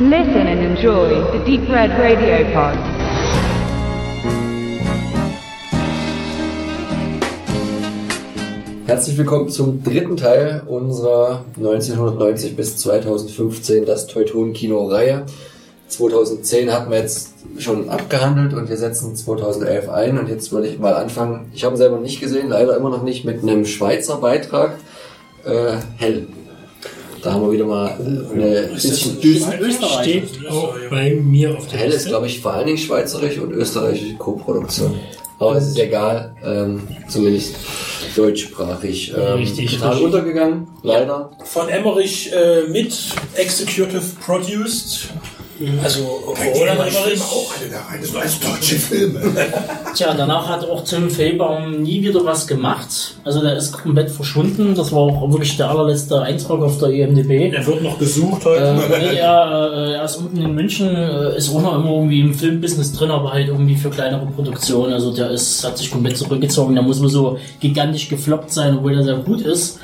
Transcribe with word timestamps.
Listen 0.00 0.46
and 0.46 0.60
enjoy 0.60 1.08
the 1.32 1.44
Deep 1.44 1.68
Red 1.68 1.90
Radio 1.98 2.44
Pod. 2.54 2.78
Herzlich 8.86 9.18
willkommen 9.18 9.48
zum 9.48 9.82
dritten 9.82 10.16
Teil 10.16 10.62
unserer 10.68 11.44
1990 11.56 12.54
bis 12.54 12.76
2015 12.76 13.86
das 13.86 14.06
Teuton 14.06 14.52
Kino 14.52 14.86
Reihe. 14.86 15.26
2010 15.88 16.72
hatten 16.72 16.92
wir 16.92 16.98
jetzt 16.98 17.34
schon 17.58 17.88
abgehandelt 17.88 18.54
und 18.54 18.68
wir 18.68 18.76
setzen 18.76 19.16
2011 19.16 19.88
ein 19.88 20.16
und 20.16 20.28
jetzt 20.28 20.52
würde 20.52 20.68
ich 20.68 20.78
mal 20.78 20.94
anfangen. 20.94 21.50
Ich 21.52 21.64
habe 21.64 21.76
selber 21.76 21.98
nicht 21.98 22.20
gesehen, 22.20 22.50
leider 22.50 22.76
immer 22.76 22.90
noch 22.90 23.02
nicht 23.02 23.24
mit 23.24 23.42
einem 23.42 23.66
Schweizer 23.66 24.18
Beitrag. 24.18 24.78
Äh, 25.44 25.78
Hell. 25.96 26.28
Da 27.22 27.32
haben 27.32 27.42
wir 27.42 27.52
wieder 27.52 27.66
mal 27.66 27.96
eine 28.32 28.70
bisschen 28.74 29.18
Österreich 29.22 30.00
steht 30.02 30.48
auch 30.48 30.74
bei 30.90 31.14
mir 31.14 31.56
auf 31.56 31.66
der 31.68 31.80
Hell 31.80 31.92
ist, 31.92 32.06
glaube 32.06 32.26
ich, 32.26 32.40
vor 32.40 32.52
allen 32.52 32.66
Dingen 32.66 32.78
schweizerisch 32.78 33.38
und 33.38 33.52
österreichische 33.52 34.14
Co-Produktion. 34.14 34.94
Aber 35.40 35.56
es 35.56 35.68
ist 35.68 35.78
egal, 35.78 36.34
ähm, 36.44 36.82
zumindest 37.08 37.54
deutschsprachig. 38.16 39.14
Ähm, 39.16 39.34
Richtig, 39.34 39.74
total 39.74 39.90
richtig. 39.90 40.06
untergegangen, 40.06 40.66
leider. 40.82 41.30
von 41.44 41.68
Emmerich 41.68 42.32
äh, 42.32 42.62
mit 42.68 42.92
Executive 43.34 44.02
Produced. 44.24 45.10
Also 45.82 46.04
Roland 46.54 46.80
Emmerich. 46.80 47.20
auch 47.20 47.52
alle 47.58 47.70
da 47.70 47.80
rein. 47.90 47.98
Das 48.00 48.12
waren 48.14 48.22
alles 48.22 48.40
deutsche 48.40 48.76
Filme. 48.76 49.20
Tja, 49.94 50.14
danach 50.16 50.48
hat 50.48 50.68
auch 50.68 50.84
Tim 50.84 51.10
Fellbaum 51.10 51.82
nie 51.82 52.02
wieder 52.02 52.24
was 52.24 52.46
gemacht. 52.46 53.14
Also 53.24 53.40
der 53.42 53.56
ist 53.56 53.72
komplett 53.72 54.10
verschwunden. 54.10 54.74
Das 54.74 54.92
war 54.92 54.98
auch 55.00 55.30
wirklich 55.32 55.56
der 55.56 55.70
allerletzte 55.70 56.20
Eintrag 56.22 56.60
auf 56.60 56.78
der 56.78 56.90
EMDB. 56.90 57.52
Er 57.52 57.66
wird 57.66 57.82
noch 57.82 57.98
gesucht 57.98 58.44
heute. 58.44 58.64
Ähm, 58.64 58.82
nee, 59.10 59.16
er, 59.18 59.72
äh, 59.74 59.92
er 59.94 60.04
ist 60.04 60.16
unten 60.16 60.36
in 60.40 60.54
München, 60.54 60.94
äh, 60.94 61.36
ist 61.36 61.50
auch 61.54 61.60
noch 61.62 61.74
immer 61.76 61.90
irgendwie 61.90 62.20
im 62.20 62.34
Filmbusiness 62.34 62.92
drin, 62.92 63.10
aber 63.10 63.32
halt 63.32 63.48
irgendwie 63.48 63.74
für 63.76 63.90
kleinere 63.90 64.26
Produktionen. 64.26 64.92
Also 64.92 65.12
der 65.12 65.30
ist, 65.30 65.64
hat 65.64 65.76
sich 65.78 65.90
komplett 65.90 66.16
zurückgezogen. 66.16 66.74
Der 66.74 66.82
muss 66.84 67.00
wohl 67.02 67.08
so 67.08 67.38
gigantisch 67.60 68.08
gefloppt 68.08 68.52
sein, 68.52 68.76
obwohl 68.78 68.94
er 68.94 69.02
sehr 69.02 69.16
gut 69.16 69.40
ist. 69.40 69.80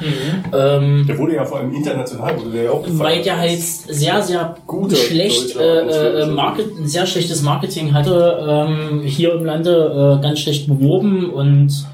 Ähm, 0.53 1.05
Der 1.09 1.19
wurde 1.19 1.35
ja 1.35 1.45
vor 1.45 1.59
allem 1.59 1.75
international, 1.75 2.37
wurde 2.39 2.51
der 2.51 2.63
ja 2.65 2.71
auch 2.71 2.83
gefeiert. 2.83 3.01
weil 3.01 3.23
der 3.23 3.39
halt 3.39 3.61
sehr, 3.61 4.23
sehr 4.23 4.57
Guter 4.67 4.97
schlecht, 4.97 5.57
äh, 5.65 5.67
äh, 5.67 5.81
Atmosphäre. 5.81 6.27
Market, 6.33 6.79
ein 6.79 6.87
sehr 6.87 7.07
schlechtes 7.07 7.43
Marketing 7.43 7.93
hatte, 7.95 8.67
ähm, 8.69 9.03
hier 9.03 9.35
im 9.35 9.45
Lande 9.45 10.19
äh, 10.19 10.23
ganz 10.23 10.41
schlecht 10.41 10.67
beworben 10.67 11.31
und 11.31 11.87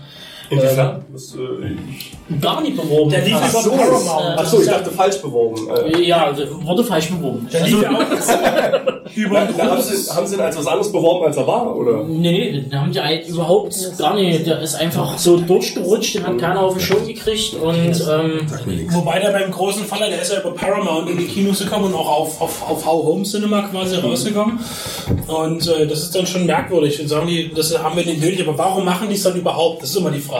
Inwiefern? 0.50 1.04
Das, 1.12 1.34
äh, 1.36 2.36
gar 2.40 2.60
nicht 2.60 2.76
beworben. 2.76 3.10
Der 3.10 3.22
lief 3.24 3.36
fast. 3.38 3.66
über 3.66 3.76
Paramount. 3.76 4.38
Achso, 4.38 4.60
ich 4.60 4.66
dachte 4.66 4.90
falsch 4.90 5.22
beworben. 5.22 5.68
Äh, 5.94 6.02
Ja, 6.02 6.34
wurde 6.62 6.82
falsch 6.84 7.08
beworben. 7.10 7.48
Der 7.52 7.66
lief 7.66 7.82
ja 7.82 7.90
auch 7.90 8.00
über 9.16 9.40
da 9.56 9.64
haben 9.70 9.82
sie, 9.82 10.10
haben 10.12 10.26
sie 10.26 10.34
ihn 10.34 10.40
als 10.40 10.56
was 10.56 10.66
anderes 10.66 10.90
beworben, 10.92 11.26
als 11.26 11.36
er 11.36 11.46
war, 11.46 11.74
oder? 11.76 12.04
Nee, 12.04 12.32
nee, 12.52 12.64
da 12.70 12.80
haben 12.80 12.92
die 12.92 13.00
halt 13.00 13.28
überhaupt 13.28 13.74
gar 13.98 14.14
nicht. 14.14 14.44
Der 14.46 14.60
ist 14.60 14.74
einfach 14.74 15.16
so 15.18 15.36
durchgerutscht, 15.38 16.16
den 16.16 16.26
hat 16.26 16.38
keiner 16.38 16.60
auf 16.60 16.74
den 16.74 16.80
Schirm 16.80 17.06
gekriegt 17.06 17.54
und 17.54 18.04
ähm. 18.10 18.40
Wobei 18.90 19.20
der 19.20 19.30
beim 19.30 19.50
großen 19.52 19.84
Faller, 19.84 20.08
der 20.08 20.20
ist 20.22 20.32
ja 20.32 20.40
über 20.40 20.52
Paramount 20.52 21.08
in 21.10 21.18
die 21.18 21.26
Kinos 21.26 21.60
gekommen 21.60 21.86
und 21.86 21.94
auch 21.94 22.08
auf, 22.08 22.40
auf, 22.40 22.70
auf 22.70 22.86
How 22.86 23.04
Home 23.04 23.22
Cinema 23.24 23.62
quasi 23.62 23.96
rausgekommen. 23.96 24.58
Und 25.28 25.68
äh, 25.68 25.86
das 25.86 26.00
ist 26.02 26.14
dann 26.14 26.26
schon 26.26 26.46
merkwürdig. 26.46 27.00
Und 27.00 27.08
sagen 27.08 27.26
die, 27.28 27.52
das 27.54 27.76
haben 27.80 27.96
wir 27.96 28.04
den 28.04 28.18
Bild, 28.20 28.40
aber 28.40 28.56
warum 28.58 28.84
machen 28.84 29.08
die 29.08 29.14
es 29.14 29.22
dann 29.22 29.36
überhaupt? 29.36 29.82
Das 29.82 29.90
ist 29.90 29.96
immer 29.96 30.10
die 30.10 30.18
Frage. 30.20 30.39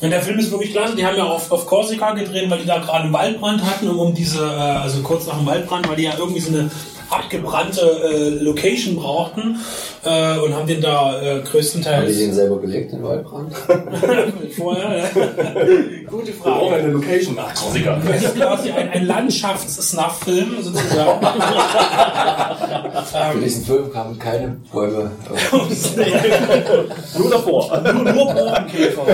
Und 0.00 0.10
der 0.10 0.22
Film 0.22 0.38
ist 0.38 0.50
wirklich 0.50 0.72
klasse. 0.72 0.96
Die 0.96 1.04
haben 1.06 1.16
ja 1.16 1.24
auf, 1.24 1.50
auf 1.50 1.66
Korsika 1.66 2.12
gedreht, 2.12 2.50
weil 2.50 2.60
die 2.60 2.66
da 2.66 2.78
gerade 2.78 3.04
einen 3.04 3.12
Waldbrand 3.12 3.64
hatten, 3.64 3.88
um, 3.88 3.98
um 3.98 4.14
diese, 4.14 4.44
äh, 4.44 4.80
also 4.82 5.02
kurz 5.02 5.26
nach 5.26 5.36
dem 5.36 5.46
Waldbrand, 5.46 5.88
weil 5.88 5.96
die 5.96 6.04
ja 6.04 6.14
irgendwie 6.18 6.40
so 6.40 6.50
eine 6.50 6.70
abgebrannte 7.12 7.80
äh, 7.80 8.28
Location 8.42 8.96
brauchten 8.96 9.58
äh, 10.04 10.38
und 10.38 10.54
haben 10.54 10.66
den 10.66 10.80
da 10.80 11.20
äh, 11.20 11.30
Haben 11.30 11.44
die 11.44 11.50
größtenteils 11.50 12.16
den 12.16 12.34
selber 12.34 12.60
gelegt, 12.60 12.92
den 12.92 13.02
Waldbrand? 13.02 13.52
vorher. 14.56 14.98
Ja. 14.98 15.04
Gute 16.10 16.32
Frage. 16.32 16.74
eine 16.74 16.88
Location. 16.88 17.36
Ach, 17.38 17.54
Korsika. 17.54 18.00
Das 18.06 18.22
ist 18.22 18.36
quasi 18.36 18.70
ein, 18.70 18.90
ein 18.90 19.06
Landschafts-Snuff-Film 19.06 20.62
sozusagen. 20.62 21.26
Für 23.32 23.38
diesen 23.38 23.64
Film 23.64 23.92
kamen 23.92 24.18
keine 24.18 24.56
Bäume. 24.72 25.10
Nur 27.18 27.30
davor. 27.30 27.80
nur, 27.80 28.12
nur 28.12 28.34
Borkenkäfer. 28.34 29.06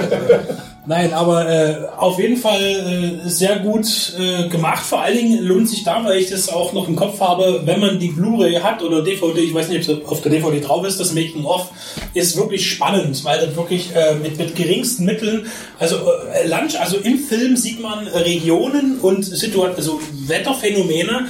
Nein, 0.88 1.12
aber 1.12 1.46
äh, 1.46 1.86
auf 1.98 2.18
jeden 2.18 2.38
Fall 2.38 2.62
äh, 2.62 3.28
sehr 3.28 3.58
gut 3.58 4.14
äh, 4.18 4.48
gemacht. 4.48 4.82
Vor 4.86 5.02
allen 5.02 5.18
Dingen 5.18 5.44
lohnt 5.44 5.68
sich 5.68 5.84
da, 5.84 6.02
weil 6.02 6.16
ich 6.16 6.30
das 6.30 6.48
auch 6.48 6.72
noch 6.72 6.88
im 6.88 6.96
Kopf 6.96 7.20
habe, 7.20 7.60
wenn 7.66 7.78
man 7.78 7.98
die 7.98 8.08
Blu-ray 8.08 8.54
hat 8.54 8.82
oder 8.82 9.02
DVD, 9.02 9.38
ich 9.38 9.52
weiß 9.52 9.68
nicht, 9.68 9.86
ob 9.86 10.02
es 10.02 10.08
auf 10.08 10.22
der 10.22 10.32
DVD 10.32 10.60
drauf 10.60 10.86
ist, 10.86 10.98
das 10.98 11.12
Making-of 11.12 11.68
ist 12.14 12.38
wirklich 12.38 12.70
spannend, 12.70 13.22
weil 13.22 13.38
das 13.38 13.54
wirklich 13.54 13.94
äh, 13.94 14.14
mit, 14.14 14.38
mit 14.38 14.56
geringsten 14.56 15.04
Mitteln, 15.04 15.46
also 15.78 15.96
äh, 16.32 16.46
Land, 16.46 16.80
also 16.80 16.96
im 16.96 17.18
Film 17.18 17.58
sieht 17.58 17.82
man 17.82 18.06
Regionen 18.06 18.98
und 19.00 19.22
Situationen, 19.26 19.76
also 19.76 20.00
Wetterphänomene, 20.26 21.26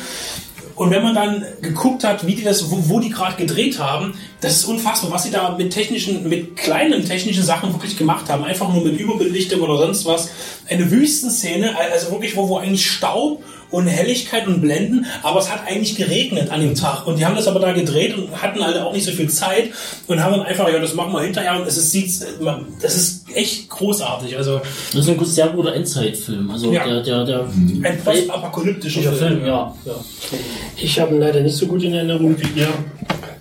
und 0.79 0.93
wenn 0.93 1.03
man 1.03 1.15
dann 1.15 1.45
geguckt 1.61 2.05
hat, 2.05 2.25
wie 2.25 2.37
die 2.37 2.45
das, 2.45 2.71
wo, 2.71 2.89
wo 2.89 3.01
die 3.01 3.11
gerade 3.11 3.35
gedreht 3.35 3.81
haben, 3.81 4.15
das 4.41 4.59
ist 4.59 4.65
unfassbar, 4.65 5.11
was 5.11 5.25
sie 5.25 5.33
da 5.33 5.57
mit 5.57 5.73
technischen, 5.73 6.29
mit 6.29 6.57
kleinen 6.57 7.05
technischen 7.05 7.43
Sachen 7.43 7.73
wirklich 7.73 7.97
gemacht 7.97 8.29
haben. 8.29 8.45
Einfach 8.45 8.73
nur 8.73 8.85
mit 8.85 8.99
Überbelichtung 8.99 9.61
oder 9.61 9.77
sonst 9.77 10.07
was. 10.07 10.31
Eine 10.69 10.89
Wüstenszene, 10.89 11.77
also 11.77 12.13
wirklich, 12.13 12.37
wo, 12.37 12.49
wo 12.49 12.59
eigentlich 12.59 12.89
Staub 12.89 13.43
und 13.71 13.87
Helligkeit 13.87 14.47
und 14.47 14.61
Blenden, 14.61 15.07
aber 15.23 15.41
es 15.41 15.51
hat 15.51 15.67
eigentlich 15.67 15.97
geregnet 15.97 16.51
an 16.51 16.61
dem 16.61 16.75
Tag. 16.75 17.07
Und 17.07 17.19
die 17.19 17.27
haben 17.27 17.37
das 17.37 17.47
aber 17.47 17.61
da 17.61 17.73
gedreht 17.73 18.17
und 18.17 18.41
hatten 18.41 18.65
halt 18.65 18.77
auch 18.79 18.93
nicht 18.93 19.05
so 19.05 19.13
viel 19.13 19.29
Zeit 19.29 19.71
und 20.07 20.23
haben 20.23 20.33
dann 20.33 20.43
einfach, 20.43 20.69
ja, 20.71 20.79
das 20.79 20.95
machen 20.95 21.13
wir 21.13 21.23
hinterher 21.23 21.61
und 21.61 21.67
es 21.67 21.77
ist, 21.77 21.91
sieht, 21.91 22.11
das 22.81 22.97
ist 22.97 23.25
echt 23.35 23.69
großartig. 23.69 24.37
Also 24.37 24.61
das 24.93 25.07
ist 25.07 25.09
ein 25.09 25.25
sehr 25.25 25.49
guter 25.49 25.75
Endzeitfilm. 25.75 26.51
Also 26.51 26.73
Ja. 26.73 26.87
der, 26.87 27.03
der, 27.03 27.25
der 27.25 27.41
ein 27.41 28.01
postapokalyptischer 28.05 29.03
Film. 29.03 29.17
Film, 29.17 29.47
ja. 29.47 29.75
ja. 29.85 29.95
Ich 30.77 30.99
habe 31.01 31.15
ihn 31.15 31.21
leider 31.21 31.41
nicht 31.41 31.57
so 31.57 31.67
gut 31.67 31.83
in 31.83 31.93
Erinnerung 31.95 32.37
wie 32.39 32.61
ihr. 32.61 32.69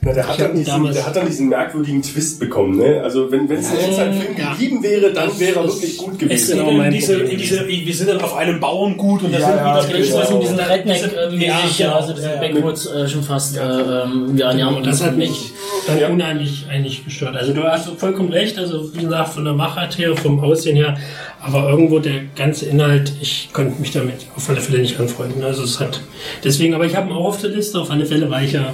Na, 0.07 0.13
der, 0.13 0.27
hat 0.27 0.39
dann 0.39 0.55
diesen, 0.55 0.83
der 0.93 1.05
hat 1.05 1.15
dann 1.15 1.25
diesen 1.27 1.49
merkwürdigen 1.49 2.01
Twist 2.01 2.39
bekommen. 2.39 2.77
Ne? 2.77 3.01
Also 3.03 3.29
wenn 3.31 3.49
es 3.51 3.69
ein 3.69 3.77
Endzeitfilm 3.77 4.37
Ja. 4.37 4.51
geblieben 4.51 4.81
wäre, 4.83 5.11
dann 5.11 5.37
wäre 5.39 5.59
er 5.59 5.63
wirklich 5.65 5.97
gut 5.97 6.13
Es 6.13 6.19
gewesen. 6.19 6.57
genau 6.57 6.69
in 6.69 6.77
mein 6.77 6.91
diese, 6.93 7.23
diese, 7.25 7.67
wir 7.67 7.93
sind 7.95 8.09
dann 8.09 8.21
auf 8.21 8.35
einem 8.35 8.59
Bauerngut 8.59 9.23
und 9.23 9.33
da 9.33 9.39
Ja, 9.39 9.47
sind 9.47 9.57
ja, 9.57 9.99
wieder 9.99 10.05
genau. 10.07 10.25
so 10.31 10.39
diesen 10.39 10.59
redneck 10.59 11.01
Ja, 11.13 11.29
mäßig 11.29 11.79
ja, 11.79 11.95
also 11.95 12.13
diesen 12.13 12.29
ja, 12.29 12.35
ja. 12.35 12.41
Backwoods 12.41 12.85
äh, 12.87 13.07
schon 13.07 13.23
fast. 13.23 13.57
Äh, 13.57 13.61
ähm, 13.61 14.37
wir 14.37 14.45
ernähren 14.45 14.75
Und 14.75 14.85
das 14.87 15.03
hat 15.03 15.17
mich 15.17 15.51
dann 15.85 16.11
unheimlich 16.13 16.65
eigentlich 16.69 17.03
gestört. 17.03 17.35
Also 17.35 17.53
du 17.53 17.63
hast 17.63 17.89
vollkommen 17.97 18.29
recht, 18.29 18.57
also 18.57 18.93
wie 18.95 19.01
gesagt, 19.03 19.33
von 19.33 19.43
der 19.43 19.53
Machart 19.53 19.97
her, 19.97 20.15
vom 20.15 20.39
Aussehen 20.39 20.77
her, 20.77 20.97
aber 21.41 21.69
irgendwo 21.69 21.99
der 21.99 22.21
ganze 22.35 22.65
Inhalt, 22.65 23.11
ich 23.21 23.49
konnte 23.53 23.79
mich 23.81 23.91
damit 23.91 24.25
auf 24.35 24.49
alle 24.49 24.61
Fälle 24.61 24.79
nicht 24.79 24.99
anfreunden. 24.99 25.43
Also 25.43 25.63
es 25.63 25.79
hat 25.79 26.01
deswegen, 26.43 26.73
aber 26.73 26.85
ich 26.85 26.95
habe 26.95 27.09
ihn 27.09 27.15
auch 27.15 27.25
auf 27.25 27.41
der 27.41 27.49
Liste, 27.51 27.79
auf 27.79 27.91
alle 27.91 28.05
Fälle, 28.05 28.29
weil 28.29 28.45
ich 28.45 28.53
ja, 28.53 28.73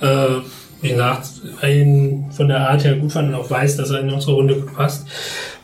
äh, 0.00 0.40
wie 0.82 0.90
gesagt, 0.90 1.28
ihn 1.66 2.26
von 2.32 2.48
der 2.48 2.68
Art 2.68 2.84
her 2.84 2.96
gut 2.96 3.12
fand 3.12 3.28
und 3.28 3.36
auch 3.36 3.48
weiß, 3.48 3.76
dass 3.76 3.90
er 3.90 4.00
in 4.00 4.12
unsere 4.12 4.32
Runde 4.32 4.56
gut 4.56 4.74
passt. 4.74 5.06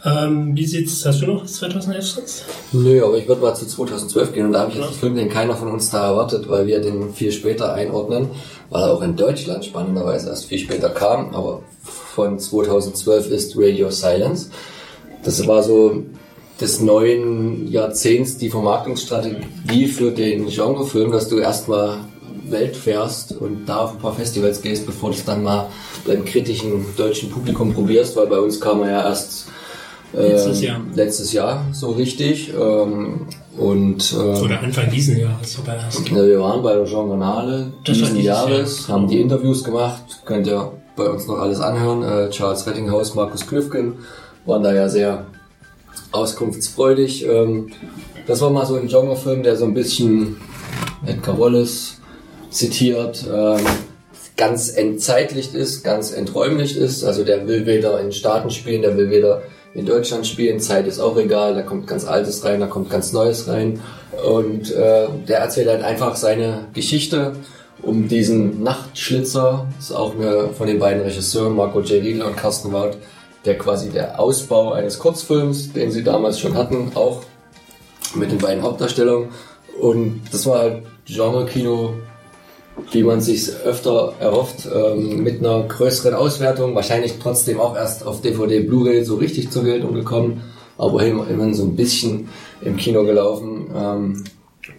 Ähm, 0.04 0.56
wie 0.56 0.64
sieht's, 0.64 1.04
hast 1.04 1.20
du 1.20 1.26
noch 1.26 1.44
2011 1.44 2.04
sonst? 2.04 2.44
Nö, 2.72 3.04
aber 3.04 3.18
ich 3.18 3.26
würde 3.26 3.42
mal 3.42 3.54
zu 3.54 3.66
2012 3.66 4.32
gehen 4.32 4.46
und 4.46 4.52
da 4.52 4.60
habe 4.60 4.70
ich 4.70 4.76
jetzt 4.76 4.86
einen 4.86 4.96
Film, 4.96 5.16
den 5.16 5.28
keiner 5.28 5.56
von 5.56 5.68
uns 5.68 5.90
da 5.90 6.06
erwartet, 6.10 6.48
weil 6.48 6.68
wir 6.68 6.80
den 6.80 7.12
viel 7.12 7.32
später 7.32 7.74
einordnen, 7.74 8.28
weil 8.70 8.82
er 8.82 8.92
auch 8.92 9.02
in 9.02 9.16
Deutschland 9.16 9.64
spannenderweise 9.64 10.28
erst 10.28 10.46
viel 10.46 10.58
später 10.58 10.90
kam, 10.90 11.34
aber 11.34 11.62
von 11.82 12.38
2012 12.38 13.30
ist 13.30 13.54
Radio 13.56 13.90
Silence. 13.90 14.50
Das 15.24 15.44
war 15.48 15.64
so 15.64 16.04
des 16.60 16.80
neuen 16.80 17.70
Jahrzehnts 17.70 18.38
die 18.38 18.50
Vermarktungsstrategie 18.50 19.88
für 19.88 20.12
den 20.12 20.46
Genrefilm, 20.46 21.10
dass 21.10 21.28
du 21.28 21.38
erstmal 21.38 21.98
Welt 22.50 22.76
fährst 22.76 23.32
und 23.32 23.66
da 23.66 23.78
auf 23.78 23.92
ein 23.92 23.98
paar 23.98 24.14
Festivals 24.14 24.62
gehst, 24.62 24.86
bevor 24.86 25.10
du 25.10 25.16
es 25.16 25.24
dann 25.24 25.42
mal 25.42 25.68
beim 26.06 26.24
kritischen 26.24 26.84
deutschen 26.96 27.30
Publikum 27.30 27.72
probierst, 27.72 28.16
weil 28.16 28.26
bei 28.26 28.38
uns 28.38 28.60
kam 28.60 28.82
er 28.82 28.90
ja 28.90 29.04
erst 29.04 29.48
Letztes 30.12 30.60
ähm, 30.60 30.64
Jahr. 30.64 30.80
Letztes 30.94 31.32
Jahr, 31.32 31.66
so 31.72 31.90
richtig. 31.90 32.52
Ähm, 32.54 33.26
und 33.56 34.14
ähm, 34.18 34.42
Oder 34.42 34.60
Anfang 34.60 34.90
diesen 34.90 35.18
Jahres 35.18 35.52
sogar 35.52 35.76
erst. 35.76 36.08
ja, 36.08 36.24
wir 36.24 36.40
waren 36.40 36.62
bei 36.62 36.74
der 37.86 37.94
war 37.94 38.02
diesen 38.02 38.14
dieses 38.14 38.24
Jahres, 38.24 38.88
Jahr. 38.88 38.96
haben 38.96 39.08
die 39.08 39.20
Interviews 39.20 39.64
gemacht, 39.64 40.22
könnt 40.24 40.46
ihr 40.46 40.72
bei 40.96 41.08
uns 41.08 41.26
noch 41.26 41.38
alles 41.38 41.60
anhören. 41.60 42.02
Äh, 42.02 42.30
Charles 42.30 42.66
Rettinghaus, 42.66 43.14
Markus 43.14 43.46
Klüfken 43.46 43.94
waren 44.46 44.62
da 44.62 44.72
ja 44.72 44.88
sehr 44.88 45.26
auskunftsfreudig. 46.12 47.26
Ähm, 47.26 47.68
das 48.26 48.40
war 48.40 48.50
mal 48.50 48.64
so 48.64 48.76
ein 48.76 48.88
Genrefilm, 48.88 49.42
der 49.42 49.56
so 49.56 49.66
ein 49.66 49.74
bisschen 49.74 50.36
Edgar 51.04 51.38
Wallace 51.38 51.97
zitiert, 52.50 53.24
ähm, 53.32 53.64
ganz 54.36 54.70
entzeitlicht 54.70 55.54
ist, 55.54 55.82
ganz 55.82 56.12
enträumlicht 56.12 56.76
ist. 56.76 57.04
Also 57.04 57.24
der 57.24 57.46
will 57.46 57.66
weder 57.66 58.00
in 58.00 58.12
Staaten 58.12 58.50
spielen, 58.50 58.82
der 58.82 58.96
will 58.96 59.10
weder 59.10 59.42
in 59.74 59.84
Deutschland 59.84 60.26
spielen. 60.26 60.60
Zeit 60.60 60.86
ist 60.86 61.00
auch 61.00 61.16
egal, 61.16 61.54
da 61.54 61.62
kommt 61.62 61.86
ganz 61.86 62.04
Altes 62.04 62.44
rein, 62.44 62.60
da 62.60 62.66
kommt 62.66 62.90
ganz 62.90 63.12
Neues 63.12 63.48
rein. 63.48 63.80
Und 64.26 64.72
äh, 64.72 65.08
der 65.28 65.38
erzählt 65.38 65.68
halt 65.68 65.82
einfach 65.82 66.16
seine 66.16 66.66
Geschichte 66.72 67.32
um 67.82 68.08
diesen 68.08 68.62
Nachtschlitzer, 68.62 69.66
ist 69.78 69.92
auch 69.92 70.14
eine 70.14 70.50
von 70.56 70.66
den 70.66 70.78
beiden 70.78 71.02
Regisseuren, 71.02 71.54
Marco 71.54 71.80
J. 71.80 72.02
Riedel 72.02 72.22
und 72.22 72.36
Carsten 72.36 72.72
Wout, 72.72 72.96
der 73.44 73.56
quasi 73.56 73.90
der 73.90 74.18
Ausbau 74.18 74.72
eines 74.72 74.98
Kurzfilms, 74.98 75.72
den 75.72 75.90
sie 75.90 76.02
damals 76.02 76.40
schon 76.40 76.56
hatten, 76.56 76.92
auch 76.94 77.22
mit 78.14 78.32
den 78.32 78.38
beiden 78.38 78.62
Hauptdarstellungen. 78.62 79.28
Und 79.80 80.22
das 80.32 80.44
war 80.46 80.58
halt 80.58 80.82
Genre-Kino, 81.06 81.94
wie 82.92 83.02
man 83.02 83.20
sich 83.20 83.50
öfter 83.64 84.14
erhofft, 84.20 84.68
ähm, 84.72 85.22
mit 85.22 85.40
einer 85.40 85.62
größeren 85.64 86.14
Auswertung, 86.14 86.74
wahrscheinlich 86.74 87.14
trotzdem 87.20 87.60
auch 87.60 87.76
erst 87.76 88.04
auf 88.06 88.20
DVD, 88.20 88.60
Blu-ray 88.60 89.04
so 89.04 89.16
richtig 89.16 89.50
zur 89.50 89.64
Geltung 89.64 89.94
gekommen, 89.94 90.42
aber 90.76 91.04
immerhin 91.04 91.54
so 91.54 91.64
ein 91.64 91.76
bisschen 91.76 92.28
im 92.62 92.76
Kino 92.76 93.04
gelaufen. 93.04 93.66
Ähm, 93.74 94.24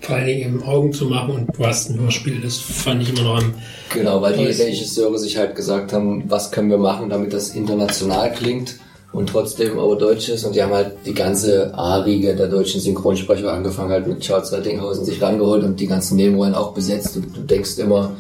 Vor 0.01 0.15
allen 0.15 0.27
Dingen 0.27 0.41
eben 0.41 0.63
Augen 0.63 0.93
zu 0.93 1.05
machen 1.05 1.35
und 1.35 1.57
du 1.57 1.65
hast 1.65 1.89
ein 1.89 1.99
Hörspiel, 1.99 2.41
das 2.41 2.57
fand 2.57 3.01
ich 3.01 3.09
immer 3.09 3.23
noch 3.23 3.37
am 3.37 3.53
Genau, 3.93 4.21
weil 4.21 4.33
die. 4.33 4.45
Regisseure 4.45 5.17
sich 5.17 5.37
halt 5.37 5.55
gesagt 5.55 5.93
haben, 5.93 6.23
was 6.27 6.51
können 6.51 6.69
wir 6.69 6.77
machen, 6.77 7.09
damit 7.09 7.33
das 7.33 7.49
international 7.49 8.31
klingt 8.33 8.75
und 9.11 9.29
trotzdem 9.29 9.79
aber 9.79 9.95
deutsch 9.95 10.29
ist. 10.29 10.45
Und 10.45 10.56
die 10.56 10.61
haben 10.61 10.73
halt 10.73 10.94
die 11.06 11.13
ganze 11.13 11.73
A-Riege 11.73 12.35
der 12.35 12.47
deutschen 12.47 12.79
Synchronsprecher 12.79 13.51
angefangen, 13.51 13.91
halt 13.91 14.07
mit 14.07 14.19
Charles 14.19 14.51
Rettinghausen 14.51 15.06
sich 15.06 15.21
rangeholt 15.21 15.63
und 15.63 15.79
die 15.79 15.88
ganzen 15.88 16.15
Nebenrollen 16.15 16.56
auch 16.56 16.73
besetzt. 16.73 17.17
Und 17.17 17.35
du 17.35 17.41
denkst 17.41 17.77
immer, 17.79 18.11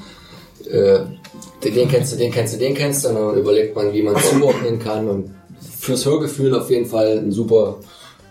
äh, 0.69 0.99
den 1.63 1.87
kennst 1.89 2.13
du, 2.13 2.17
den 2.17 2.31
kennst 2.31 2.53
du, 2.53 2.57
den 2.57 2.73
kennst 2.73 3.03
du. 3.05 3.09
Und 3.09 3.15
dann 3.15 3.37
überlegt 3.37 3.75
man, 3.75 3.93
wie 3.93 4.01
man 4.01 4.15
zuordnen 4.17 4.79
kann. 4.79 5.07
Und 5.07 5.35
fürs 5.79 6.05
Hörgefühl 6.05 6.55
auf 6.55 6.69
jeden 6.69 6.85
Fall 6.85 7.19
ein 7.19 7.31
super, 7.31 7.77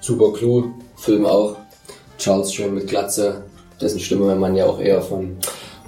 super 0.00 0.32
Clou. 0.32 0.64
Film 0.96 1.26
auch. 1.26 1.56
Charles 2.19 2.52
schön 2.52 2.75
mit 2.75 2.88
Glatze, 2.88 3.44
dessen 3.81 4.00
Stimme 4.00 4.34
man 4.34 4.56
ja 4.56 4.66
auch 4.66 4.81
eher 4.81 5.00
von 5.00 5.37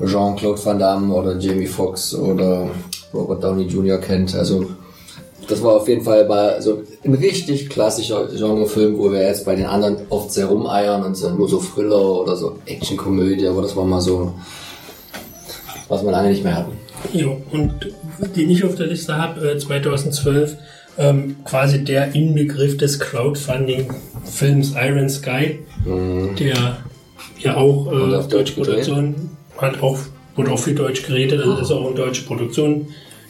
Jean-Claude 0.07 0.65
Van 0.65 0.79
Damme 0.79 1.13
oder 1.13 1.37
Jamie 1.37 1.67
Foxx 1.67 2.15
oder 2.15 2.71
Robert 3.13 3.43
Downey 3.43 3.65
Jr. 3.65 3.99
kennt. 3.99 4.37
Also 4.37 4.67
das 5.49 5.63
war 5.63 5.75
auf 5.75 5.89
jeden 5.89 6.03
Fall 6.03 6.27
mal 6.27 6.61
so 6.63 6.83
ein 7.05 7.15
richtig 7.15 7.69
klassischer 7.69 8.27
Genrefilm, 8.27 8.99
wo 8.99 9.11
wir 9.11 9.23
jetzt 9.23 9.45
bei 9.45 9.55
den 9.55 9.67
anderen 9.67 9.97
oft 10.11 10.33
sehr 10.33 10.47
rumeiern 10.47 11.03
und 11.03 11.17
so, 11.17 11.31
nur 11.31 11.49
so 11.49 11.59
Thriller 11.59 12.21
oder 12.21 12.37
so 12.37 12.59
Actionkomödie, 12.67 13.47
aber 13.47 13.63
das 13.63 13.77
war 13.77 13.85
mal 13.85 14.01
so, 14.01 14.35
was 15.89 16.05
wir 16.05 16.11
lange 16.11 16.31
nicht 16.31 16.45
mehr 16.45 16.57
hatten. 16.57 16.73
Jo, 17.13 17.41
und 17.53 17.93
den 18.37 18.51
ich 18.51 18.65
auf 18.65 18.75
der 18.75 18.87
Liste 18.87 19.17
habe, 19.17 19.53
äh, 19.53 19.59
2012, 19.59 20.57
ähm, 20.99 21.37
quasi 21.45 21.85
der 21.85 22.15
Inbegriff 22.15 22.77
des 22.77 23.01
Crowdfunding-Films 23.01 24.75
Iron 24.77 25.09
Sky, 25.09 25.61
der 26.39 26.79
ja 27.39 27.57
auch 27.57 27.87
äh, 27.87 28.17
auf 28.17 28.29
Deutsch 28.29 28.55
deutsche 28.55 28.55
Produktion 28.55 29.31
hat 29.59 29.83
auch, 29.83 29.99
wurde 30.37 30.53
auch 30.53 30.59
für 30.59 30.73
Deutsch 30.73 31.03
geredet, 31.07 31.41
also 31.41 31.57
ist 31.59 31.71
auch 31.71 31.87
eine 31.87 31.95
deutsche 31.95 32.25
Produktion, 32.25 32.89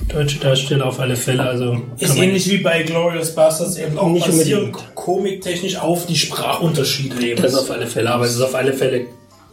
deutsche 0.09 0.39
Darsteller 0.39 0.87
auf 0.87 0.99
alle 1.01 1.17
Fälle, 1.17 1.43
also 1.45 1.81
Ist 1.99 2.17
ähnlich 2.17 2.49
wie 2.51 2.59
bei 2.59 2.83
Glorious 2.83 3.35
Bastards 3.35 3.77
eben 3.77 3.99
auch 3.99 4.09
Nicht 4.11 4.27
basierend 4.27 4.67
unbedingt. 4.69 4.95
komiktechnisch 4.95 5.77
auf 5.77 6.07
die 6.07 6.17
Sprachunterschiede 6.17 7.21
eben. 7.25 7.43
das 7.43 7.55
auf 7.55 7.71
alle 7.71 7.87
Fälle, 7.87 8.11
aber 8.11 8.25
es 8.25 8.35
ist 8.35 8.41
auf 8.41 8.55
alle 8.55 8.73
Fälle 8.73 9.07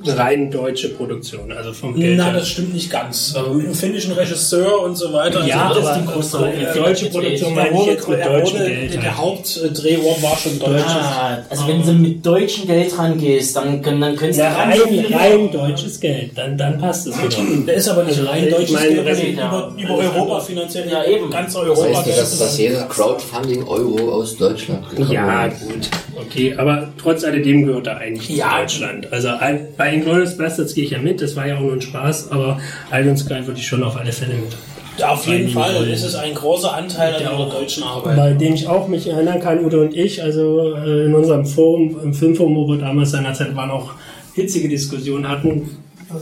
rein 0.06 0.52
deutsche 0.52 0.90
Produktion, 0.90 1.52
also 1.52 1.74
vom 1.74 1.96
Geld 2.00 2.18
Na, 2.18 2.26
her. 2.26 2.34
das 2.34 2.50
stimmt 2.50 2.74
nicht 2.74 2.90
ganz. 2.92 3.34
Also 3.36 3.52
mit 3.54 3.66
einem 3.66 3.74
finnischen 3.76 4.12
Regisseur 4.14 4.82
und 4.84 4.96
so 4.96 5.12
weiter. 5.12 5.46
Ja, 5.46 5.68
also 5.70 5.80
das 5.82 5.90
aber 5.90 5.98
ist 6.00 6.08
die 6.08 6.14
größere 6.14 6.54
äh, 6.54 6.74
deutsche 6.76 7.06
Produktion 7.10 7.56
Der, 7.56 7.64
meine 7.66 7.80
ich 7.82 7.86
jetzt 7.88 8.08
mit 8.08 8.26
deutschem 8.26 8.58
Geld. 8.60 8.94
der, 8.94 9.02
der. 9.02 9.18
Hauptdrehort 9.18 10.22
war 10.24 10.38
schon 10.38 10.60
deutsch. 10.60 10.84
Ah, 10.86 11.38
also 11.50 11.68
wenn 11.68 11.82
du 11.86 11.92
mit 11.94 12.26
deutschem 12.26 12.68
Geld 12.68 12.98
rangehst, 12.98 13.56
dann, 13.56 13.82
können- 13.82 14.02
dann 14.02 14.16
könntest 14.16 14.40
Na, 14.40 14.66
du 14.76 14.82
rein, 14.84 15.14
rein 15.14 15.52
deutsches 15.52 16.00
Geld, 16.00 16.32
dann, 16.38 16.58
dann 16.58 16.78
passt 16.80 17.08
es 17.08 17.16
wieder. 17.18 17.66
Der 17.66 17.76
ist 17.76 17.88
aber 17.90 18.04
nicht 18.04 18.20
Also, 18.20 18.30
rein 18.32 18.50
deutsches 18.50 18.72
meine, 18.72 18.94
Geld, 19.04 19.08
Resi- 19.08 19.32
über, 19.34 19.74
über 19.78 19.98
Europa 19.98 20.40
finanziell. 20.42 20.90
Ja, 20.92 21.04
eben. 21.06 21.30
Ganz 21.32 21.54
Das 21.54 21.64
Europa. 21.64 21.82
heißt 21.98 22.06
nicht, 22.08 22.18
dass, 22.20 22.30
Geld. 22.30 22.42
dass 22.42 22.58
jeder 22.58 22.84
Crowdfunding-Euro 22.88 24.12
aus 24.12 24.38
Deutschland 24.38 24.90
gekommen 24.90 25.12
Ja, 25.12 25.46
ist. 25.48 25.62
gut. 25.62 25.90
Okay, 26.19 26.56
aber 26.58 26.90
trotz 26.98 27.24
alledem 27.24 27.66
gehört 27.66 27.88
er 27.88 27.98
eigentlich 27.98 28.30
Ja. 28.30 28.50
zu 28.68 28.80
Deutschland. 28.80 29.14
Also 29.14 29.30
bei 29.78 29.94
Inglourious 29.94 30.38
Bastards 30.38 30.74
gehe 30.74 30.84
ich 30.86 30.92
ja 30.92 30.98
mit, 31.00 31.22
das 31.22 31.36
war 31.36 31.48
ja 31.48 31.58
auch 31.58 31.62
nur 31.62 31.74
ein 31.74 31.81
Spaß, 31.81 32.31
aber 32.31 32.60
Iron 32.92 33.16
Sky 33.16 33.46
würde 33.46 33.60
ich 33.60 33.68
schon 33.68 33.84
auf 33.84 33.96
alle 33.98 34.12
Fälle 34.12 34.34
mit. 34.34 34.56
Ja, 34.98 35.10
auf 35.12 35.28
jeden 35.28 35.50
Fall 35.50 35.75
Rollen. 35.75 35.92
ist 35.92 36.04
es 36.04 36.16
ein 36.16 36.34
großer 36.34 36.74
Anteil 36.74 37.16
an 37.24 37.50
deutschen 37.52 37.84
Arbeit. 37.84 38.16
Bei 38.18 38.31
dem 38.34 38.56
ich 38.56 38.68
auch 38.68 38.88
mich 38.88 39.08
erinnern 39.08 39.40
kann, 39.40 39.64
Udo 39.64 39.81
und 39.81 39.96
ich, 39.96 40.24
also 40.24 40.74
äh, 40.75 41.06
in 41.06 41.14
unserem 41.14 41.46
Forum, 41.46 42.00
im 42.04 42.14
Filmforum, 42.16 42.56
wo 42.56 42.68
wir 42.68 42.80
damals 42.80 43.12
seinerzeit 43.12 43.56
waren, 43.56 43.70
auch 43.70 43.92
hitzige 44.34 44.68
Diskussionen 44.70 45.28
hatten 45.30 45.70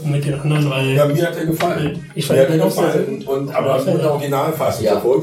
mit 0.04 0.26
den 0.26 0.34
anderen, 0.34 0.68
weil 0.68 0.88
Ja, 0.94 1.06
mir 1.06 1.26
hat 1.26 1.36
er 1.38 1.46
gefallen. 1.46 2.04
Ich 2.14 2.26
fand 2.26 2.38
mir 2.40 2.46
hat 2.46 2.52
den 2.54 2.60
auch 2.60 2.70
sehr, 2.70 2.90
sehr 2.92 3.00
gefallen. 3.02 3.24
gut. 3.24 3.28
Und, 3.34 3.54
aber 3.54 3.78
in 3.86 3.98
der 3.98 4.10
Originalfassung. 4.12 4.84
Ja, 4.84 5.00
so 5.00 5.22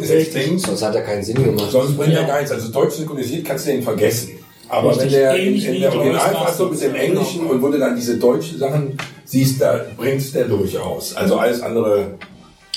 Sonst 0.58 0.82
hat 0.84 0.96
er 0.96 1.02
keinen 1.02 1.22
Sinn 1.24 1.36
gemacht. 1.44 1.70
sonst 1.70 1.96
bringt 1.96 2.14
Ja. 2.14 2.22
er 2.22 2.26
gar 2.28 2.38
nichts. 2.38 2.52
Also 2.52 2.72
deutsch 2.72 2.96
synchronisiert 2.96 3.46
kannst 3.46 3.68
du 3.68 3.72
den 3.72 3.84
vergessen. 3.84 4.30
Aber 4.70 4.90
Richtig. 4.92 5.06
wenn 5.06 5.20
der 5.20 5.36
in, 5.36 5.56
in 5.56 5.82
der 5.82 5.96
Originalfassung 5.96 6.74
ist 6.74 6.84
im. 6.84 6.96
Englischen 6.96 7.46
und 7.46 7.62
wo 7.62 7.70
du 7.70 7.78
dann 7.78 7.96
diese 7.96 8.18
deutschen 8.18 8.58
Sachen 8.60 8.98
siehst, 9.26 9.62
da 9.62 9.82
bringst 9.98 10.34
der 10.36 10.46
durchaus. 10.46 11.16
Also 11.16 11.38
alles 11.38 11.62
andere. 11.62 12.16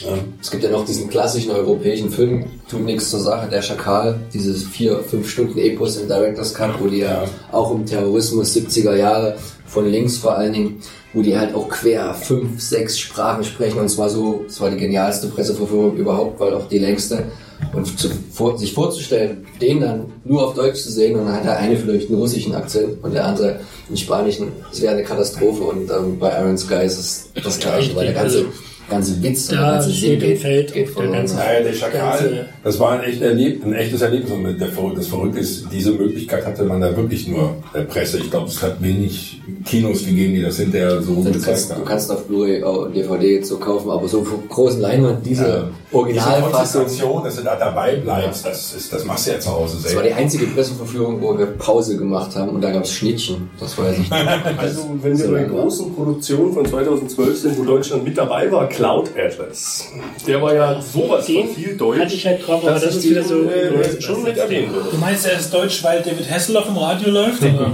Ja. 0.00 0.08
Es 0.42 0.50
gibt 0.50 0.62
ja 0.62 0.70
noch 0.70 0.84
diesen 0.84 1.08
klassischen 1.08 1.52
europäischen 1.52 2.10
Film, 2.10 2.44
tut 2.68 2.84
nichts 2.84 3.08
zur 3.08 3.20
Sache, 3.20 3.48
der 3.48 3.62
Schakal, 3.62 4.20
dieses 4.34 4.64
vier, 4.64 4.98
fünf 4.98 5.30
Stunden 5.30 5.56
Epos 5.58 5.96
im 5.96 6.06
Director's 6.06 6.52
Cut, 6.52 6.78
wo 6.80 6.86
die 6.88 6.98
ja, 6.98 7.22
Ja. 7.22 7.28
auch 7.50 7.70
um 7.70 7.86
Terrorismus 7.86 8.54
70er 8.54 8.94
Jahre, 8.94 9.38
von 9.66 9.90
links 9.90 10.18
vor 10.18 10.36
allen 10.36 10.52
Dingen, 10.52 10.80
wo 11.12 11.22
die 11.22 11.36
halt 11.36 11.54
auch 11.54 11.68
quer 11.68 12.14
fünf, 12.14 12.60
sechs 12.60 12.98
Sprachen 12.98 13.44
sprechen 13.44 13.80
und 13.80 13.88
zwar 13.88 14.08
so, 14.08 14.44
es 14.46 14.60
war 14.60 14.70
die 14.70 14.76
genialste 14.76 15.28
Presseverführung 15.28 15.96
überhaupt, 15.96 16.38
weil 16.40 16.54
auch 16.54 16.68
die 16.68 16.78
längste. 16.78 17.24
Und 17.72 17.98
zu, 17.98 18.10
vor, 18.32 18.58
sich 18.58 18.74
vorzustellen, 18.74 19.46
den 19.62 19.80
dann 19.80 20.12
nur 20.24 20.46
auf 20.46 20.54
Deutsch 20.54 20.82
zu 20.82 20.92
sehen 20.92 21.18
und 21.18 21.24
dann 21.24 21.36
hat 21.36 21.44
der 21.44 21.56
eine 21.56 21.76
vielleicht 21.76 22.10
einen 22.10 22.18
russischen 22.18 22.54
Akzent 22.54 23.02
und 23.02 23.14
der 23.14 23.24
andere 23.24 23.60
einen 23.88 23.96
spanischen, 23.96 24.52
das 24.70 24.82
wäre 24.82 24.92
eine 24.92 25.04
Katastrophe 25.04 25.62
und 25.62 25.90
ähm, 25.90 26.18
bei 26.18 26.38
Iron 26.38 26.58
Sky 26.58 26.84
ist 26.84 26.98
es 26.98 27.30
das 27.42 27.58
gleiche, 27.58 27.96
weil 27.96 28.04
der 28.06 28.14
ganze, 28.14 28.44
ganze 28.88 29.22
Witz 29.22 29.48
da 29.48 29.72
ganze 29.72 29.88
Sinn 29.90 29.96
steht 29.98 30.22
und 30.22 30.28
geht, 30.28 30.38
fällt 30.40 30.72
geht 30.72 30.98
der 30.98 31.06
ganze- 31.08 31.36
der 31.36 31.72
Schakal, 31.72 32.48
das 32.62 32.78
war 32.80 32.92
ein, 32.92 33.04
echt 33.04 33.20
Erleb 33.22 33.64
ein 33.64 33.72
echtes 33.72 34.00
Erlebnis. 34.02 34.30
Und 34.32 34.58
der 34.60 34.68
Ver 34.68 34.92
das 34.94 35.06
Verrückte 35.08 35.40
ist, 35.40 35.66
diese 35.72 35.92
Möglichkeit 35.92 36.44
hatte 36.46 36.64
man 36.64 36.80
da 36.80 36.96
wirklich 36.96 37.26
nur 37.28 37.54
der 37.74 37.82
Presse. 37.82 38.18
Ich 38.18 38.30
glaube, 38.30 38.48
es 38.48 38.62
hat 38.62 38.82
wenig 38.82 39.40
Kinos 39.64 40.04
gegeben, 40.04 40.34
die 40.34 40.42
das 40.42 40.56
hinterher 40.58 41.02
so 41.02 41.14
Du 41.16 41.24
gezeigt 41.24 41.44
kannst, 41.46 41.70
du 41.70 41.84
kannst 41.84 42.12
auf 42.12 42.24
Blu-ray 42.26 42.62
und 42.62 42.94
DVD 42.94 43.34
jetzt 43.36 43.48
so 43.48 43.58
kaufen, 43.58 43.90
aber 43.90 44.06
so 44.08 44.20
auf 44.20 44.28
großen 44.48 44.80
Leinwand, 44.80 45.24
diese 45.26 45.46
Ja. 45.46 45.68
Originalfassung, 45.92 46.84
Diese 46.88 47.04
dass 47.24 47.36
du 47.36 47.42
da 47.42 47.56
dabei 47.56 47.96
bleibst, 47.96 48.44
das, 48.46 48.74
ist, 48.74 48.92
das 48.92 49.04
machst 49.04 49.26
du 49.26 49.32
ja 49.32 49.40
zu 49.40 49.50
Hause 49.50 49.78
das 49.82 49.94
war 49.94 50.02
die 50.02 50.12
einzige 50.12 50.46
Presseverführung, 50.46 51.20
wo 51.20 51.36
wir 51.38 51.46
Pause 51.46 51.96
gemacht 51.96 52.34
haben 52.36 52.50
und 52.50 52.60
da 52.62 52.70
gab 52.70 52.84
es 52.84 52.92
Schnittchen. 52.92 53.48
Das 53.58 53.76
weiß 53.78 53.98
ich. 53.98 54.10
Also, 54.58 54.88
wenn 55.02 55.18
wir 55.18 55.30
bei 55.30 55.44
großen 55.44 55.94
Produktionen 55.94 56.52
von 56.52 56.64
2012 56.66 57.38
sind, 57.38 57.58
wo 57.58 57.64
Deutschland 57.64 58.04
mit 58.04 58.16
dabei 58.16 58.50
war, 58.50 58.68
Cloud 58.76 59.10
Atlas. 59.18 59.88
Der 60.26 60.40
war 60.42 60.54
ja 60.54 60.80
sowas 60.80 61.26
von 61.26 61.48
viel 61.54 61.76
Deutsch. 61.76 62.00
hatte 62.00 62.14
ich 62.14 62.26
halt 62.26 62.46
drauf, 62.46 62.62
aber 62.64 62.78
das 62.78 62.96
ist 62.96 63.08
wieder 63.08 63.22
so- 63.22 63.42
Äh, 63.48 64.00
schon 64.00 64.22
mit 64.22 64.36
würde. 64.36 64.66
Du 64.90 64.96
meinst, 64.98 65.26
er 65.26 65.38
ist 65.38 65.52
deutsch, 65.52 65.82
weil 65.82 66.02
David 66.02 66.30
Hasselhoff 66.30 66.68
im 66.68 66.76
Radio 66.78 67.10
läuft? 67.10 67.42
Oder? 67.42 67.70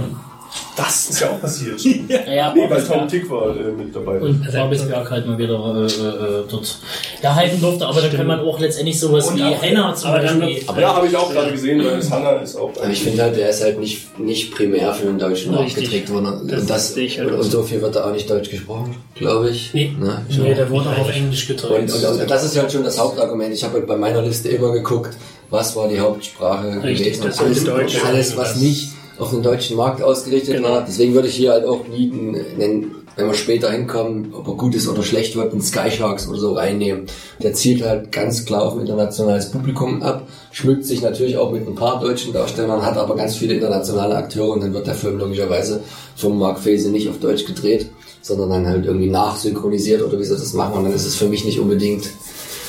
Das 0.75 1.09
ist 1.09 1.19
ja 1.19 1.29
auch 1.29 1.39
passiert. 1.41 1.79
Ja, 2.09 2.51
Nee, 2.53 2.67
weil 2.69 2.83
Tom 2.83 3.07
Tick 3.07 3.29
war 3.29 3.55
äh, 3.55 3.71
mit 3.71 3.95
dabei. 3.95 4.19
und 4.19 4.51
Babelsberg 4.51 5.09
halt 5.11 5.27
mal 5.27 5.37
wieder 5.37 5.53
äh, 5.53 5.85
äh, 5.85 6.39
äh, 6.41 6.43
dort 6.49 6.79
da 7.21 7.35
halten 7.35 7.61
durfte, 7.61 7.85
aber 7.85 8.01
da 8.01 8.09
kann 8.09 8.25
man 8.27 8.39
auch 8.39 8.59
letztendlich 8.59 8.99
sowas 8.99 9.27
Und 9.27 9.37
wie 9.37 9.43
auch- 9.43 9.61
Henna 9.61 9.93
zum 9.95 10.09
aber 10.09 10.19
dann 10.19 10.39
Beispiel. 10.39 10.67
wird- 10.67 10.79
ja, 10.79 10.95
habe 10.95 11.07
ich 11.07 11.15
auch 11.15 11.31
gerade 11.31 11.51
gesehen, 11.51 11.83
weil 11.85 11.97
das 11.97 12.09
Hanna 12.11 12.31
ist 12.33 12.55
auch. 12.55 12.71
Aber 12.75 12.89
ich 12.89 13.01
finde 13.03 13.21
halt, 13.23 13.37
der 13.37 13.49
ist 13.49 13.61
halt 13.63 13.79
nicht, 13.79 14.19
nicht 14.19 14.53
primär 14.55 14.93
für 14.93 15.05
den 15.05 15.19
deutschen 15.19 15.51
Markt 15.53 15.77
Richtig. 15.77 16.09
worden. 16.11 16.47
Das 16.47 16.61
und, 16.61 16.69
das, 16.69 16.95
halt 16.95 17.19
und, 17.31 17.33
und 17.35 17.43
so. 17.51 17.63
viel 17.63 17.81
wird 17.81 17.95
da 17.95 18.05
auch 18.09 18.11
nicht 18.13 18.29
deutsch 18.29 18.49
gesprochen, 18.49 18.95
glaube 19.15 19.49
ich. 19.51 19.73
Nee. 19.73 19.95
Ne? 19.99 20.25
Nee, 20.29 20.55
der 20.55 20.69
wurde 20.69 20.89
auch 20.89 20.97
auf 20.99 21.15
Englisch 21.15 21.47
gedreht. 21.47 21.91
Und, 21.91 21.93
und, 22.03 22.19
und 22.21 22.29
das 22.29 22.43
ist 22.43 22.57
halt 22.57 22.71
schon 22.71 22.83
das 22.83 22.99
Hauptargument. 22.99 23.53
Ich 23.53 23.63
habe 23.63 23.75
halt 23.75 23.87
bei 23.87 23.95
meiner 23.95 24.21
Liste 24.23 24.49
immer 24.49 24.71
geguckt, 24.71 25.15
was 25.51 25.75
war 25.75 25.87
die 25.87 25.99
Hauptsprache 25.99 26.81
Richtig, 26.83 27.19
gewesen. 27.19 27.23
das 27.27 27.39
Und 27.39 27.45
alles, 27.45 27.63
Deutsch 27.63 27.95
alles 28.05 28.37
was 28.37 28.53
das- 28.53 28.61
nicht 28.61 28.89
auf 29.19 29.29
den 29.31 29.43
deutschen 29.43 29.77
Markt 29.77 30.01
ausgerichtet 30.01 30.55
Genau. 30.55 30.69
war. 30.69 30.85
Deswegen 30.87 31.13
würde 31.13 31.27
ich 31.27 31.35
hier 31.35 31.51
halt 31.51 31.65
auch 31.65 31.87
nie 31.87 32.07
nennen, 32.07 32.95
wenn 33.15 33.27
wir 33.27 33.33
später 33.35 33.69
hinkommen, 33.69 34.33
ob 34.33 34.47
er 34.47 34.55
gut 34.55 34.73
ist 34.73 34.87
oder 34.87 35.03
schlecht 35.03 35.35
wird, 35.35 35.51
einen 35.51 35.61
Sky 35.61 35.91
Sharks 35.91 36.27
oder 36.27 36.39
so 36.39 36.53
reinnehmen. 36.53 37.05
Der 37.43 37.53
zielt 37.53 37.83
halt 37.83 38.11
ganz 38.11 38.45
klar 38.45 38.63
auf 38.63 38.73
ein 38.73 38.81
internationales 38.81 39.51
Publikum 39.51 40.01
ab, 40.01 40.27
schmückt 40.51 40.85
sich 40.85 41.01
natürlich 41.03 41.37
auch 41.37 41.51
mit 41.51 41.67
ein 41.67 41.75
paar 41.75 41.99
deutschen 41.99 42.33
Darstellern, 42.33 42.83
hat 42.83 42.97
aber 42.97 43.15
ganz 43.15 43.35
viele 43.35 43.53
internationale 43.53 44.15
Akteure 44.15 44.49
und 44.49 44.63
dann 44.63 44.73
wird 44.73 44.87
der 44.87 44.95
Film 44.95 45.19
logischerweise 45.19 45.81
vom 46.15 46.39
Mark 46.39 46.59
Fese 46.59 46.89
nicht 46.89 47.07
auf 47.07 47.19
Deutsch 47.19 47.45
gedreht, 47.45 47.87
sondern 48.23 48.49
dann 48.49 48.67
halt 48.67 48.85
irgendwie 48.85 49.09
nachsynchronisiert 49.11 50.01
oder 50.01 50.19
wie 50.19 50.23
sie 50.23 50.33
das 50.35 50.53
machen 50.53 50.77
und 50.77 50.85
dann 50.85 50.93
ist 50.93 51.05
es 51.05 51.15
für 51.15 51.27
mich 51.27 51.45
nicht 51.45 51.59
unbedingt 51.59 52.09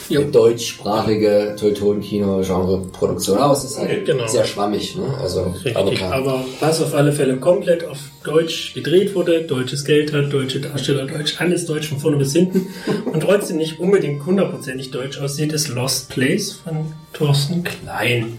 Jo. 0.09 0.21
eine 0.23 0.31
deutschsprachige 0.31 1.57
Teutonen-Kino-Genre-Produktion. 1.59 3.39
Aber 3.39 3.53
es 3.53 3.65
ist 3.65 3.79
halt 3.79 4.05
Genau. 4.05 4.27
sehr 4.27 4.45
schwammig, 4.45 4.97
ne? 4.97 5.05
Also, 5.21 5.41
aber 5.41 5.55
Richtig, 5.85 5.99
klar. 5.99 6.13
aber 6.13 6.45
was 6.61 6.83
auf 6.83 6.95
alle 6.95 7.13
Fälle 7.13 7.37
komplett 7.37 7.87
auf 7.87 7.99
Deutsch 8.25 8.75
gedreht 8.75 9.15
wurde, 9.15 9.43
deutsches 9.43 9.85
Geld 9.85 10.13
hat, 10.13 10.33
deutsche 10.33 10.61
Darsteller, 10.61 11.07
Deutsch, 11.07 11.37
alles 11.41 11.67
Deutsch 11.67 11.89
von 11.89 11.99
vorne 11.99 12.17
bis 12.19 12.33
hinten 12.33 12.67
und 13.13 13.21
trotzdem 13.23 13.57
nicht 13.59 13.81
unbedingt 13.81 14.25
hundertprozentig 14.27 14.91
deutsch 14.91 15.19
aussieht, 15.21 15.53
ist 15.53 15.69
Lost 15.69 16.09
Place 16.11 16.53
von 16.53 16.93
Thorsten 17.13 17.65
Klein, 17.65 18.39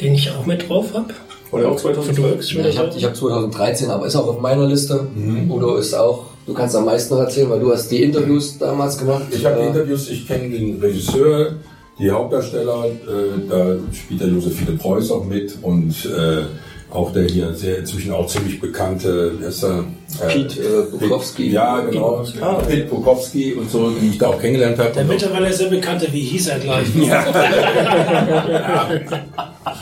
den 0.00 0.14
ich 0.14 0.30
auch 0.30 0.46
mit 0.46 0.68
drauf 0.68 0.94
habe. 0.94 1.12
Ja 1.54 1.68
auch 1.68 1.76
2012. 1.76 2.50
Ja, 2.52 2.66
ich 2.66 2.78
habe 2.78 2.90
ich 2.96 3.04
hab 3.04 3.14
2013, 3.14 3.90
aber 3.90 4.06
ist 4.06 4.16
auch 4.16 4.26
auf 4.26 4.40
meiner 4.40 4.66
Liste. 4.66 5.06
Udo 5.50 5.76
ist 5.76 5.92
auch, 5.92 6.28
du 6.46 6.54
kannst 6.54 6.76
am 6.76 6.84
meisten 6.84 7.14
noch 7.14 7.20
erzählen, 7.22 7.50
weil 7.50 7.60
du 7.60 7.72
hast 7.72 7.88
die 7.88 8.02
Interviews 8.02 8.58
damals 8.58 8.98
gemacht. 8.98 9.24
Ich 9.30 9.44
habe 9.44 9.56
die 9.56 9.62
Äh, 9.62 9.68
Interviews, 9.68 10.08
ich 10.10 10.26
kenne 10.26 10.50
den 10.50 10.80
Regisseur, 10.80 11.54
die 11.98 12.10
Hauptdarsteller, 12.10 12.86
äh, 12.86 13.48
da 13.48 13.76
spielt 13.92 14.20
der 14.20 14.28
Josephine 14.28 14.76
Preuß 14.78 15.10
auch 15.10 15.24
mit 15.24 15.56
und 15.62 15.94
äh, 16.06 16.42
auch 16.90 17.12
der 17.12 17.24
hier 17.24 17.54
sehr 17.54 17.78
inzwischen 17.78 18.12
auch 18.12 18.26
ziemlich 18.26 18.60
bekannte, 18.60 19.32
wer 19.38 19.48
ist 19.48 19.64
er? 19.64 19.84
Äh, 20.20 20.26
Pete, 20.28 20.60
äh, 20.60 20.96
Bukowski. 20.98 21.50
Ja, 21.50 21.80
genau. 21.80 22.22
Pete 22.68 22.84
Bukowski 22.84 23.54
und 23.54 23.70
so, 23.70 23.90
die 23.90 24.08
ich 24.08 24.18
da 24.18 24.28
auch 24.28 24.38
kennengelernt 24.38 24.78
habe. 24.78 24.90
Der 24.92 25.04
mittlerweile 25.04 25.50
sehr 25.52 25.70
bekannte, 25.70 26.06
wie 26.12 26.20
hieß 26.20 26.48
er 26.48 26.58
gleich? 26.58 26.88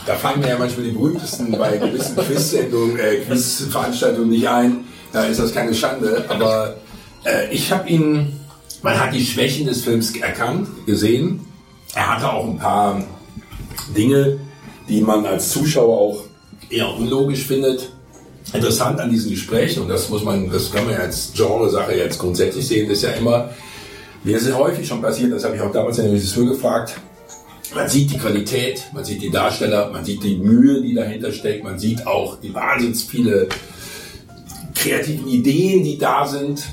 Da 0.05 0.13
fallen 0.15 0.39
mir 0.39 0.49
ja 0.49 0.57
manchmal 0.57 0.85
die 0.85 0.91
berühmtesten 0.91 1.51
bei 1.51 1.77
gewissen 1.77 2.17
äh, 2.97 3.17
Quiz-Veranstaltungen 3.25 4.29
nicht 4.29 4.47
ein. 4.47 4.85
Da 5.11 5.25
ist 5.25 5.39
das 5.39 5.53
keine 5.53 5.73
Schande. 5.73 6.25
Aber 6.29 6.75
äh, 7.25 7.53
ich 7.53 7.71
habe 7.71 7.89
ihn, 7.89 8.39
man 8.81 8.99
hat 8.99 9.13
die 9.13 9.25
Schwächen 9.25 9.67
des 9.67 9.83
Films 9.83 10.15
erkannt, 10.15 10.67
gesehen. 10.85 11.45
Er 11.93 12.15
hatte 12.15 12.31
auch 12.31 12.47
ein 12.47 12.57
paar 12.57 13.03
Dinge, 13.95 14.39
die 14.87 15.01
man 15.01 15.25
als 15.25 15.49
Zuschauer 15.49 15.97
auch 15.97 16.23
eher 16.69 16.89
unlogisch 16.89 17.45
findet. 17.45 17.91
Interessant 18.53 18.99
an 18.99 19.09
diesen 19.09 19.31
Gesprächen, 19.31 19.83
und 19.83 19.89
das 19.89 20.09
muss 20.09 20.23
man, 20.23 20.49
das 20.49 20.71
kann 20.71 20.85
man 20.85 20.95
ja 20.95 20.99
als 21.01 21.31
Genre-Sache 21.33 21.93
jetzt 21.93 22.17
grundsätzlich 22.17 22.67
sehen, 22.67 22.89
ist 22.89 23.03
ja 23.03 23.11
immer, 23.11 23.51
mir 24.23 24.37
ist 24.37 24.53
häufig 24.53 24.85
schon 24.87 25.01
passiert, 25.01 25.31
das 25.31 25.45
habe 25.45 25.55
ich 25.55 25.61
auch 25.61 25.71
damals 25.71 25.99
in 25.99 26.05
der 26.05 26.13
Regisseur 26.13 26.47
gefragt, 26.47 26.95
man 27.73 27.87
sieht 27.87 28.11
die 28.11 28.17
Qualität, 28.17 28.83
man 28.93 29.05
sieht 29.05 29.21
die 29.21 29.29
Darsteller, 29.29 29.89
man 29.91 30.03
sieht 30.03 30.23
die 30.23 30.35
Mühe, 30.35 30.81
die 30.81 30.93
dahinter 30.93 31.31
steckt, 31.31 31.63
man 31.63 31.79
sieht 31.79 32.05
auch 32.05 32.39
die 32.41 32.53
wahnsinnig 32.53 33.05
viele 33.05 33.47
kreativen 34.81 35.27
Ideen, 35.27 35.83
die 35.83 35.97
da 35.97 36.25
sind. 36.25 36.63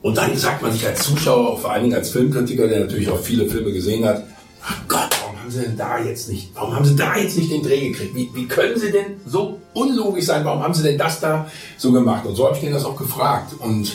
Und 0.00 0.16
dann 0.16 0.36
sagt 0.36 0.62
man 0.62 0.72
sich 0.72 0.86
als 0.86 1.02
Zuschauer, 1.02 1.58
vor 1.58 1.72
allen 1.72 1.84
Dingen 1.84 1.96
als 1.96 2.10
Filmkritiker, 2.10 2.66
der 2.68 2.80
natürlich 2.80 3.10
auch 3.10 3.20
viele 3.20 3.46
Filme 3.46 3.72
gesehen 3.72 4.04
hat, 4.04 4.24
ach 4.62 4.76
Gott, 4.86 5.08
warum 5.20 5.38
haben 5.38 5.50
sie 5.50 5.60
denn 5.60 5.76
da 5.76 5.98
jetzt 5.98 6.30
nicht, 6.30 6.50
warum 6.54 6.74
haben 6.74 6.84
sie 6.84 6.96
da 6.96 7.16
jetzt 7.16 7.36
nicht 7.36 7.50
den 7.50 7.62
Dreh 7.62 7.88
gekriegt? 7.88 8.14
Wie, 8.14 8.30
wie 8.32 8.46
können 8.46 8.78
sie 8.78 8.90
denn 8.90 9.20
so 9.26 9.58
unlogisch 9.74 10.24
sein? 10.24 10.44
Warum 10.44 10.62
haben 10.62 10.74
sie 10.74 10.82
denn 10.82 10.98
das 10.98 11.20
da 11.20 11.50
so 11.76 11.92
gemacht? 11.92 12.24
Und 12.26 12.36
so 12.36 12.46
habe 12.46 12.54
ich 12.54 12.62
den 12.62 12.72
das 12.72 12.84
auch 12.84 12.96
gefragt. 12.96 13.54
Und, 13.58 13.92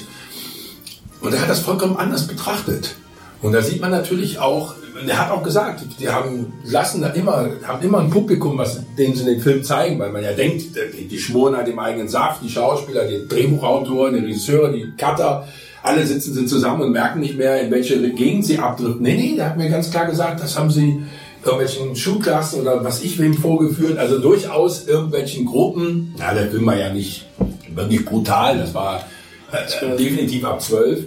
und 1.22 1.34
er 1.34 1.42
hat 1.42 1.50
das 1.50 1.62
vollkommen 1.62 1.98
anders 1.98 2.28
betrachtet. 2.28 2.96
Und 3.42 3.54
da 3.54 3.62
sieht 3.62 3.82
man 3.82 3.92
natürlich 3.92 4.40
auch, 4.40 4.76
er 5.08 5.20
hat 5.20 5.32
auch 5.32 5.44
gesagt, 5.44 5.84
die 6.00 6.10
haben 6.10 6.54
lassen 6.64 7.02
da 7.02 7.10
immer, 7.10 7.50
haben 7.64 7.84
immer 7.84 8.00
ein 8.00 8.10
Publikum, 8.10 8.58
was 8.58 8.82
denen 8.98 9.16
sie 9.16 9.26
den 9.26 9.42
Film 9.42 9.64
zeigen, 9.64 10.00
weil 10.00 10.12
man 10.12 10.24
ja 10.24 10.34
denkt, 10.34 10.76
die, 10.98 11.08
die 11.08 11.18
schmoren 11.18 11.56
halt 11.56 11.68
im 11.68 11.80
eigenen 11.80 12.08
Saft, 12.08 12.42
die 12.44 12.50
Schauspieler, 12.50 13.08
die 13.08 13.28
Drehbuchautoren, 13.28 14.14
die 14.14 14.20
Regisseure, 14.22 14.72
die 14.72 14.92
Cutter, 14.98 15.48
alle 15.82 16.06
sitzen 16.06 16.34
sind 16.34 16.50
zusammen 16.50 16.82
und 16.84 16.92
merken 16.92 17.20
nicht 17.20 17.38
mehr, 17.38 17.62
in 17.62 17.72
welche 17.72 18.00
Gegend 18.12 18.46
sie 18.46 18.58
abdriften. 18.58 19.02
Nee, 19.02 19.16
nee, 19.16 19.36
der 19.36 19.50
hat 19.50 19.58
mir 19.58 19.70
ganz 19.70 19.92
klar 19.92 20.06
gesagt, 20.06 20.42
das 20.42 20.58
haben 20.58 20.72
sie 20.72 21.04
irgendwelchen 21.44 21.96
Schulklassen 21.96 22.62
oder 22.62 22.84
was 22.84 23.04
ich 23.04 23.20
wem 23.20 23.34
vorgeführt, 23.34 23.98
also 23.98 24.20
durchaus 24.20 24.88
irgendwelchen 24.88 25.46
Gruppen. 25.46 26.16
Na, 26.18 26.34
der 26.34 26.50
Film 26.50 26.66
war 26.66 26.78
ja 26.78 26.94
nicht 26.94 27.26
wirklich 27.76 28.06
brutal, 28.06 28.58
das 28.58 28.74
war 28.74 29.04
äh, 29.52 29.98
definitiv 29.98 30.46
ab 30.46 30.62
zwölf. 30.62 31.06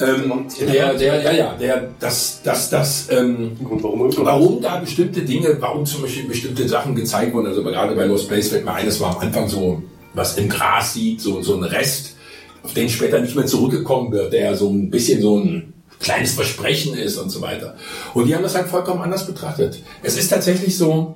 Ähm, 0.00 0.46
der, 0.58 0.94
der, 0.94 1.22
ja, 1.22 1.32
ja, 1.32 1.54
der, 1.54 1.90
das, 2.00 2.40
das, 2.42 2.70
das, 2.70 3.08
ähm, 3.10 3.56
Und 3.68 3.82
warum? 3.82 4.10
warum 4.16 4.60
da 4.62 4.78
bestimmte 4.78 5.22
Dinge, 5.22 5.56
warum 5.60 5.84
zum 5.84 6.02
Beispiel 6.02 6.26
bestimmte 6.26 6.66
Sachen 6.66 6.94
gezeigt 6.94 7.34
wurden. 7.34 7.48
Also 7.48 7.62
gerade 7.62 7.94
bei 7.94 8.06
Lost 8.06 8.28
Place 8.28 8.48
fällt 8.48 8.64
mir 8.64 8.72
ein, 8.72 8.86
das 8.86 8.98
war 9.00 9.14
am 9.14 9.20
Anfang 9.20 9.48
so, 9.48 9.82
was 10.14 10.38
im 10.38 10.48
Gras 10.48 10.94
sieht, 10.94 11.20
so, 11.20 11.42
so 11.42 11.54
ein 11.54 11.64
Rest, 11.64 12.16
auf 12.62 12.72
den 12.72 12.88
später 12.88 13.20
nicht 13.20 13.36
mehr 13.36 13.46
zurückgekommen 13.46 14.10
wird, 14.12 14.32
der 14.32 14.56
so 14.56 14.70
ein 14.70 14.90
bisschen 14.90 15.20
so 15.20 15.38
ein 15.38 15.74
kleines 16.00 16.32
Versprechen 16.32 16.94
ist 16.94 17.18
und 17.18 17.28
so 17.30 17.42
weiter. 17.42 17.76
Und 18.14 18.26
die 18.26 18.34
haben 18.34 18.42
das 18.42 18.54
halt 18.54 18.68
vollkommen 18.68 19.02
anders 19.02 19.26
betrachtet. 19.26 19.82
Es 20.02 20.16
ist 20.16 20.28
tatsächlich 20.28 20.76
so, 20.78 21.14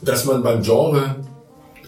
dass 0.00 0.24
man 0.24 0.42
beim 0.42 0.62
Genre, 0.62 1.16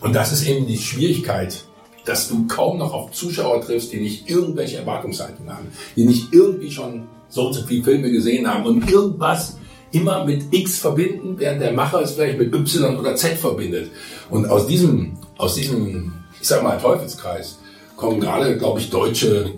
und 0.00 0.14
das 0.14 0.32
ist 0.32 0.46
eben 0.46 0.66
die 0.66 0.78
Schwierigkeit, 0.78 1.64
dass 2.08 2.28
du 2.28 2.46
kaum 2.46 2.78
noch 2.78 2.92
auf 2.92 3.12
Zuschauer 3.12 3.60
triffst, 3.60 3.92
die 3.92 4.00
nicht 4.00 4.30
irgendwelche 4.30 4.78
Erwartungshaltungen 4.78 5.52
haben, 5.52 5.68
die 5.96 6.04
nicht 6.04 6.32
irgendwie 6.32 6.70
schon 6.70 7.06
so 7.28 7.48
und 7.48 7.52
so 7.52 7.62
viele 7.66 7.84
Filme 7.84 8.10
gesehen 8.10 8.52
haben 8.52 8.64
und 8.64 8.90
irgendwas 8.90 9.58
immer 9.92 10.24
mit 10.24 10.44
X 10.50 10.78
verbinden, 10.78 11.34
während 11.38 11.60
der 11.60 11.72
Macher 11.72 12.02
es 12.02 12.12
vielleicht 12.12 12.38
mit 12.38 12.54
Y 12.54 12.98
oder 12.98 13.14
Z 13.16 13.38
verbindet. 13.38 13.90
Und 14.30 14.48
aus 14.48 14.66
diesem, 14.66 15.18
aus 15.36 15.54
diesem, 15.54 16.12
ich 16.40 16.48
sag 16.48 16.62
mal, 16.62 16.78
Teufelskreis 16.78 17.58
kommen 17.96 18.20
gerade, 18.20 18.56
glaube 18.56 18.80
ich, 18.80 18.90
deutsche 18.90 19.52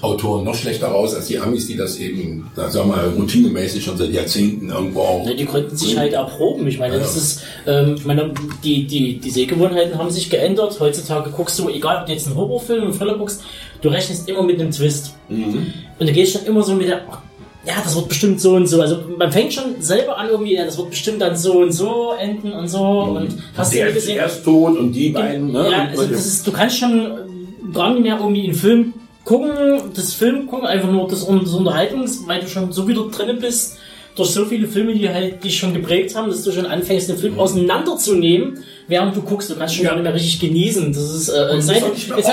Autoren 0.00 0.44
noch 0.44 0.54
schlechter 0.54 0.88
raus 0.88 1.14
als 1.14 1.26
die 1.26 1.38
Amis, 1.38 1.66
die 1.66 1.76
das 1.76 1.98
eben, 1.98 2.50
da 2.54 2.70
sagen 2.70 2.90
wir 2.90 2.96
mal, 2.96 3.08
routinemäßig 3.08 3.84
schon 3.84 3.96
seit 3.96 4.10
Jahrzehnten 4.10 4.70
irgendwo 4.70 5.00
auch. 5.00 5.26
Ja, 5.26 5.34
die 5.34 5.44
konnten 5.44 5.76
sich 5.76 5.96
halt 5.96 6.12
erproben. 6.12 6.66
Ich 6.66 6.78
meine, 6.78 6.98
das 6.98 7.16
ist, 7.16 7.42
ähm, 7.66 7.94
ich 7.96 8.04
meine, 8.04 8.32
die, 8.64 8.86
die, 8.86 9.18
die 9.18 9.30
Sehgewohnheiten 9.30 9.98
haben 9.98 10.10
sich 10.10 10.30
geändert. 10.30 10.78
Heutzutage 10.80 11.30
guckst 11.30 11.58
du, 11.58 11.68
egal 11.68 12.00
ob 12.00 12.06
du 12.06 12.12
jetzt 12.12 12.26
einen 12.26 12.36
Horrorfilm, 12.36 12.84
einen 12.84 12.92
Thriller 12.92 13.18
guckst, 13.18 13.42
du 13.80 13.88
rechnest 13.88 14.28
immer 14.28 14.42
mit 14.42 14.60
einem 14.60 14.70
Twist. 14.70 15.14
Und 15.28 15.72
du 15.98 16.12
gehst 16.12 16.34
dann 16.34 16.46
immer 16.46 16.62
so 16.62 16.74
mit 16.74 16.88
der, 16.88 17.02
oh, 17.10 17.16
ja, 17.64 17.74
das 17.82 17.94
wird 17.94 18.08
bestimmt 18.08 18.40
so 18.40 18.54
und 18.54 18.66
so. 18.66 18.80
Also 18.80 18.98
man 19.16 19.30
fängt 19.30 19.52
schon 19.52 19.80
selber 19.80 20.18
an 20.18 20.28
irgendwie, 20.28 20.54
ja, 20.54 20.64
das 20.64 20.78
wird 20.78 20.90
bestimmt 20.90 21.20
dann 21.20 21.36
so 21.36 21.60
und 21.60 21.72
so 21.72 22.12
enden 22.18 22.52
und 22.52 22.68
so. 22.68 22.80
Und 22.80 23.36
hast 23.56 23.72
du 23.72 23.76
der 23.76 23.86
ja 23.86 23.90
ist 23.90 24.00
gesehen? 24.00 24.16
erst 24.16 24.44
tot 24.44 24.76
und 24.76 24.92
die 24.92 25.10
beiden, 25.10 25.52
ne? 25.52 25.68
Ja, 25.70 25.88
also 25.88 26.02
ist, 26.02 26.46
du 26.46 26.52
kannst 26.52 26.78
schon 26.78 27.72
gar 27.72 27.92
nicht 27.92 28.02
mehr 28.02 28.18
irgendwie 28.18 28.44
einen 28.44 28.54
Film 28.54 28.94
gucken, 29.24 29.50
das 29.94 30.14
Film 30.14 30.46
gucken, 30.46 30.66
einfach 30.66 30.90
nur 30.90 31.08
das, 31.08 31.20
das 31.26 31.54
Unterhaltungs, 31.54 32.26
weil 32.26 32.40
du 32.40 32.48
schon 32.48 32.72
so 32.72 32.86
wieder 32.88 33.04
drin 33.08 33.38
bist, 33.40 33.78
durch 34.14 34.28
so 34.30 34.44
viele 34.44 34.68
Filme, 34.68 34.92
die 34.92 35.08
halt 35.08 35.42
dich 35.42 35.56
schon 35.56 35.72
geprägt 35.72 36.14
haben, 36.14 36.28
dass 36.28 36.42
du 36.42 36.52
schon 36.52 36.66
anfängst, 36.66 37.08
den 37.08 37.16
Mhm. 37.16 37.20
Film 37.20 37.40
auseinanderzunehmen, 37.40 38.58
während 38.88 39.16
du 39.16 39.22
guckst, 39.22 39.48
du 39.50 39.54
kannst 39.56 39.74
schon 39.74 39.84
gar 39.86 39.94
nicht 39.94 40.02
mehr 40.04 40.12
richtig 40.14 40.38
genießen. 40.40 40.92
Das 40.92 41.14
ist, 41.14 41.28
äh, 41.30 41.56
es 41.56 41.66
sei 41.66 41.80
denn, 41.80 41.92
es 42.18 42.26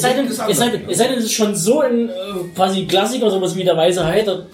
sei 0.00 0.12
denn, 0.14 0.26
es 0.88 0.96
sei 0.98 1.08
denn, 1.08 1.18
es 1.18 1.24
ist 1.24 1.32
schon 1.32 1.54
so 1.54 1.80
ein, 1.80 2.08
äh, 2.08 2.12
quasi 2.54 2.86
Klassiker, 2.86 3.30
sowas 3.30 3.54
wie 3.56 3.64
der 3.64 3.76
Weise 3.76 4.06
Heiter, 4.06 4.46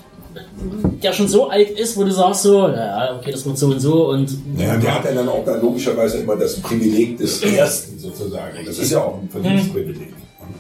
der 1.03 1.13
schon 1.13 1.29
so 1.29 1.49
alt 1.49 1.71
ist, 1.79 1.97
wo 1.97 2.05
du 2.05 2.11
sagst 2.11 2.43
so, 2.43 2.67
ja, 2.69 3.17
okay, 3.19 3.31
das 3.33 3.45
wird 3.45 3.59
so 3.59 3.67
und 3.67 3.81
so 3.81 4.09
und 4.09 4.31
Ja, 4.57 4.77
der 4.77 4.95
hat 4.97 5.05
ja 5.05 5.13
dann 5.13 5.29
auch 5.29 5.45
dann 5.45 5.61
logischerweise 5.61 6.19
immer 6.19 6.37
das 6.37 6.59
Privileg 6.61 7.19
des 7.19 7.43
Ersten 7.43 7.99
sozusagen. 7.99 8.59
Und 8.59 8.67
das 8.67 8.79
ist 8.79 8.91
ja 8.91 8.99
auch 9.05 9.21
ein 9.21 9.29
Verdienstprivileg. 9.29 10.09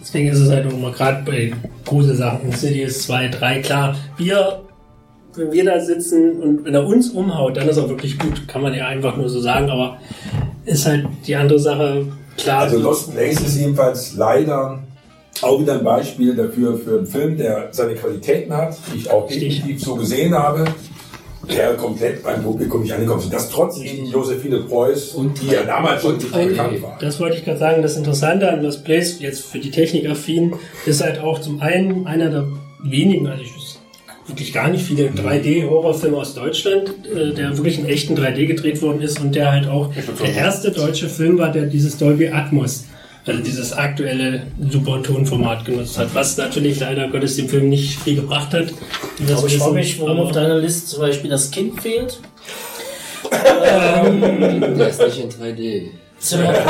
Deswegen 0.00 0.28
ist 0.28 0.38
es 0.38 0.50
halt 0.50 0.66
auch 0.66 0.72
immer 0.72 0.90
gerade 0.90 1.22
bei 1.24 1.52
Gruselsachen, 1.84 2.50
Insidious 2.50 3.02
2, 3.02 3.28
3, 3.28 3.60
klar, 3.60 3.96
wir, 4.16 4.62
wenn 5.34 5.52
wir 5.52 5.64
da 5.64 5.80
sitzen 5.80 6.40
und 6.42 6.64
wenn 6.64 6.74
er 6.74 6.86
uns 6.86 7.10
umhaut, 7.10 7.56
dann 7.56 7.68
ist 7.68 7.76
er 7.76 7.88
wirklich 7.88 8.18
gut, 8.18 8.46
kann 8.48 8.62
man 8.62 8.74
ja 8.74 8.86
einfach 8.86 9.16
nur 9.16 9.28
so 9.28 9.40
sagen, 9.40 9.70
aber 9.70 9.98
ist 10.64 10.86
halt 10.86 11.06
die 11.26 11.36
andere 11.36 11.58
Sache, 11.58 12.06
klar. 12.36 12.62
Also 12.62 12.78
Lost 12.78 13.12
Place 13.12 13.40
ist 13.40 13.58
jedenfalls 13.58 14.14
leider 14.14 14.80
auch 15.40 15.60
wieder 15.60 15.74
ein 15.74 15.84
Beispiel 15.84 16.34
dafür 16.34 16.78
für 16.78 16.98
einen 16.98 17.06
Film, 17.06 17.36
der 17.36 17.68
seine 17.70 17.94
Qualitäten 17.94 18.54
hat, 18.54 18.76
die 18.92 18.98
ich 18.98 19.10
auch 19.10 19.26
definitiv 19.26 19.82
so 19.82 19.96
gesehen 19.96 20.34
habe, 20.34 20.64
der 21.48 21.74
komplett 21.74 22.22
beim 22.22 22.42
Publikum 22.42 22.82
nicht 22.82 22.92
angekommen 22.92 23.20
ist. 23.20 23.32
Das 23.32 23.50
trotz 23.50 23.78
eben 23.80 24.06
Josephine 24.06 24.60
Preuß, 24.60 25.12
Und 25.14 25.40
die 25.40 25.48
ja 25.48 25.62
damals 25.64 26.02
schon 26.02 26.18
3D. 26.18 26.48
bekannt 26.48 26.82
war. 26.82 26.98
Das 27.00 27.18
wollte 27.20 27.36
ich 27.36 27.44
gerade 27.44 27.58
sagen, 27.58 27.82
das 27.82 27.96
Interessante 27.96 28.50
an 28.50 28.62
Lost 28.62 28.84
Place, 28.84 29.20
jetzt 29.20 29.44
für 29.44 29.58
die 29.58 29.70
Technikaffinen, 29.70 30.54
ist 30.86 31.02
halt 31.02 31.18
auch 31.18 31.40
zum 31.40 31.60
einen 31.60 32.06
einer 32.06 32.30
der 32.30 32.46
wenigen, 32.82 33.26
also 33.26 33.42
ich 33.42 33.52
wirklich 34.26 34.52
gar 34.52 34.68
nicht 34.68 34.84
viele 34.84 35.08
3D-Horrorfilme 35.08 36.16
aus 36.16 36.34
Deutschland, 36.34 36.94
äh, 37.12 37.32
der 37.32 37.56
wirklich 37.56 37.78
in 37.78 37.86
echten 37.86 38.16
3D 38.16 38.46
gedreht 38.46 38.82
worden 38.82 39.00
ist 39.00 39.20
und 39.20 39.34
der 39.34 39.50
halt 39.50 39.66
auch 39.68 39.90
der 40.22 40.34
erste 40.34 40.70
deutsche 40.70 41.08
Film 41.08 41.38
war, 41.38 41.50
der 41.50 41.66
dieses 41.66 41.98
Dolby 41.98 42.28
Atmos, 42.28 42.84
also 43.26 43.42
dieses 43.42 43.72
aktuelle 43.72 44.42
Super-Tonformat 44.70 45.64
genutzt 45.64 45.96
hat, 45.98 46.14
was 46.14 46.36
natürlich 46.36 46.80
leider 46.80 47.08
Gottes 47.08 47.36
dem 47.36 47.48
Film 47.48 47.68
nicht 47.68 47.98
viel 48.00 48.16
gebracht 48.16 48.52
hat. 48.52 48.66
wir 49.18 49.36
Aber 49.36 49.46
ich 49.46 49.58
frage 49.58 49.74
mich, 49.74 50.00
warum 50.00 50.12
Aber- 50.18 50.22
auf 50.26 50.32
deiner 50.32 50.58
Liste 50.58 50.86
zum 50.88 51.00
Beispiel 51.00 51.30
das 51.30 51.50
Kind 51.50 51.80
fehlt. 51.80 52.18
Der 53.30 54.88
ist 54.88 55.00
nicht 55.00 55.18
in 55.18 55.30
3D. 55.30 55.88
Zimmer, 56.22 56.52
der 56.52 56.62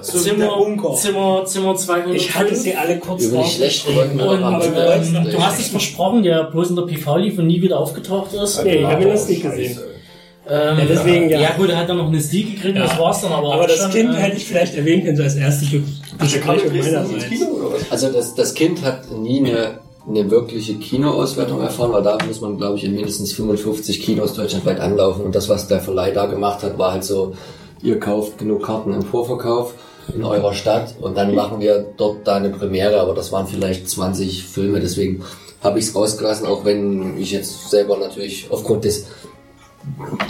Zimmer. 0.00 0.94
Zimmer, 0.96 1.44
Zimmer 1.44 1.76
205. 1.76 2.14
Ich 2.16 2.34
hatte 2.34 2.56
sie 2.56 2.74
alle 2.74 2.98
kurz 2.98 3.24
Über 3.24 3.38
wir 3.38 4.26
Und 4.26 4.40
ähm, 4.74 5.30
du 5.30 5.42
hast 5.42 5.60
es 5.60 5.68
versprochen, 5.70 6.22
der 6.22 6.44
bloß 6.44 6.70
in 6.70 6.76
der 6.76 6.82
PV 6.84 7.16
lief 7.18 7.38
und 7.38 7.48
nie 7.48 7.60
wieder 7.60 7.78
aufgetaucht 7.78 8.32
ist. 8.32 8.64
Nee, 8.64 8.76
ich 8.78 8.86
habe 8.86 9.02
ihn 9.02 9.08
das 9.10 9.28
nicht 9.28 9.42
gesehen. 9.42 9.78
Ähm, 10.48 10.78
Ja, 10.78 10.84
deswegen, 10.84 11.30
ja. 11.30 11.40
ja 11.40 11.56
gut, 11.56 11.70
er 11.70 11.76
hat 11.78 11.88
dann 11.88 11.98
noch 11.98 12.08
eine 12.08 12.20
Sieg 12.20 12.56
gekriegt, 12.56 12.78
das 12.78 12.98
war's 12.98 13.20
dann 13.20 13.32
aber 13.32 13.54
Aber 13.54 13.62
auch 13.62 13.66
das 13.66 13.78
schon, 13.78 13.90
Kind 13.90 14.14
äh, 14.14 14.18
hätte 14.18 14.36
ich 14.36 14.46
vielleicht 14.46 14.76
erwähnen 14.76 15.04
können, 15.04 15.16
so 15.16 15.22
als 15.22 15.36
erstes 15.36 15.68
Besprechung 16.18 16.76
meinerseits. 16.76 17.24
Also 17.90 18.08
das, 18.10 18.34
das 18.34 18.54
Kind 18.54 18.82
hat 18.82 19.10
nie 19.10 19.38
eine, 19.38 19.78
eine 20.08 20.30
wirkliche 20.30 20.74
Kinoauswertung 20.74 21.60
erfahren, 21.60 21.92
weil 21.92 22.02
da 22.02 22.18
muss 22.26 22.40
man, 22.40 22.56
glaube 22.58 22.76
ich, 22.76 22.84
in 22.84 22.94
mindestens 22.94 23.32
55 23.34 24.02
Kinos 24.02 24.34
deutschlandweit 24.34 24.80
anlaufen. 24.80 25.24
Und 25.24 25.34
das, 25.34 25.48
was 25.48 25.68
der 25.68 25.80
Verleih 25.80 26.10
da 26.10 26.26
gemacht 26.26 26.62
hat, 26.62 26.76
war 26.76 26.92
halt 26.92 27.04
so, 27.04 27.34
ihr 27.82 28.00
kauft 28.00 28.38
genug 28.38 28.64
Karten 28.64 28.92
im 28.92 29.02
Vorverkauf 29.02 29.74
in 30.14 30.24
eurer 30.24 30.52
Stadt 30.54 30.94
und 31.00 31.16
dann 31.16 31.34
machen 31.34 31.60
wir 31.60 31.86
dort 31.96 32.26
da 32.26 32.36
eine 32.36 32.50
Premiere, 32.50 33.00
aber 33.00 33.14
das 33.14 33.30
waren 33.30 33.46
vielleicht 33.46 33.88
20 33.88 34.44
Filme, 34.44 34.80
deswegen 34.80 35.22
habe 35.62 35.78
ich 35.78 35.86
es 35.86 35.94
rausgelassen, 35.94 36.46
auch 36.46 36.64
wenn 36.64 37.16
ich 37.18 37.30
jetzt 37.30 37.70
selber 37.70 37.96
natürlich 37.96 38.48
aufgrund 38.50 38.84
des 38.84 39.06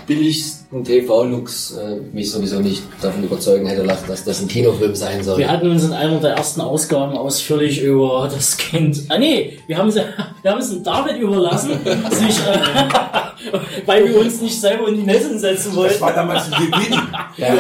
billigsten 0.07 0.85
TV-Looks 0.85 1.77
äh, 1.77 1.97
mich 2.13 2.31
sowieso 2.31 2.61
nicht 2.61 2.83
davon 3.01 3.25
überzeugen 3.25 3.67
hätte 3.67 3.83
lassen, 3.83 4.07
dass 4.09 4.25
das 4.25 4.41
ein 4.41 4.49
Kinofilm 4.49 4.95
sein 4.95 5.23
soll. 5.23 5.39
Wir 5.39 5.51
hatten 5.51 5.71
uns 5.71 5.85
in 5.85 5.93
einer 5.93 6.19
der 6.19 6.33
ersten 6.33 6.61
Ausgaben 6.61 7.17
ausführlich 7.17 7.83
über 7.83 8.29
das 8.33 8.57
Kind. 8.57 9.05
Ah 9.09 9.19
nee, 9.19 9.59
wir 9.67 9.79
haben, 9.79 9.91
sie, 9.91 10.01
wir 10.43 10.51
haben 10.51 10.61
es 10.61 10.83
David 10.83 11.19
überlassen, 11.19 11.79
sich, 12.11 12.39
äh, 12.39 12.59
weil 13.87 14.09
wir 14.09 14.21
uns 14.21 14.41
nicht 14.41 14.61
selber 14.61 14.89
in 14.89 14.97
die 14.97 15.03
Nesseln 15.03 15.39
setzen 15.39 15.75
wollten. 15.75 15.93
Das 15.95 16.01
war 16.01 16.13
damals 16.13 16.53
ein 16.53 16.71
Gewinn. 16.71 16.99
ja, 17.37 17.55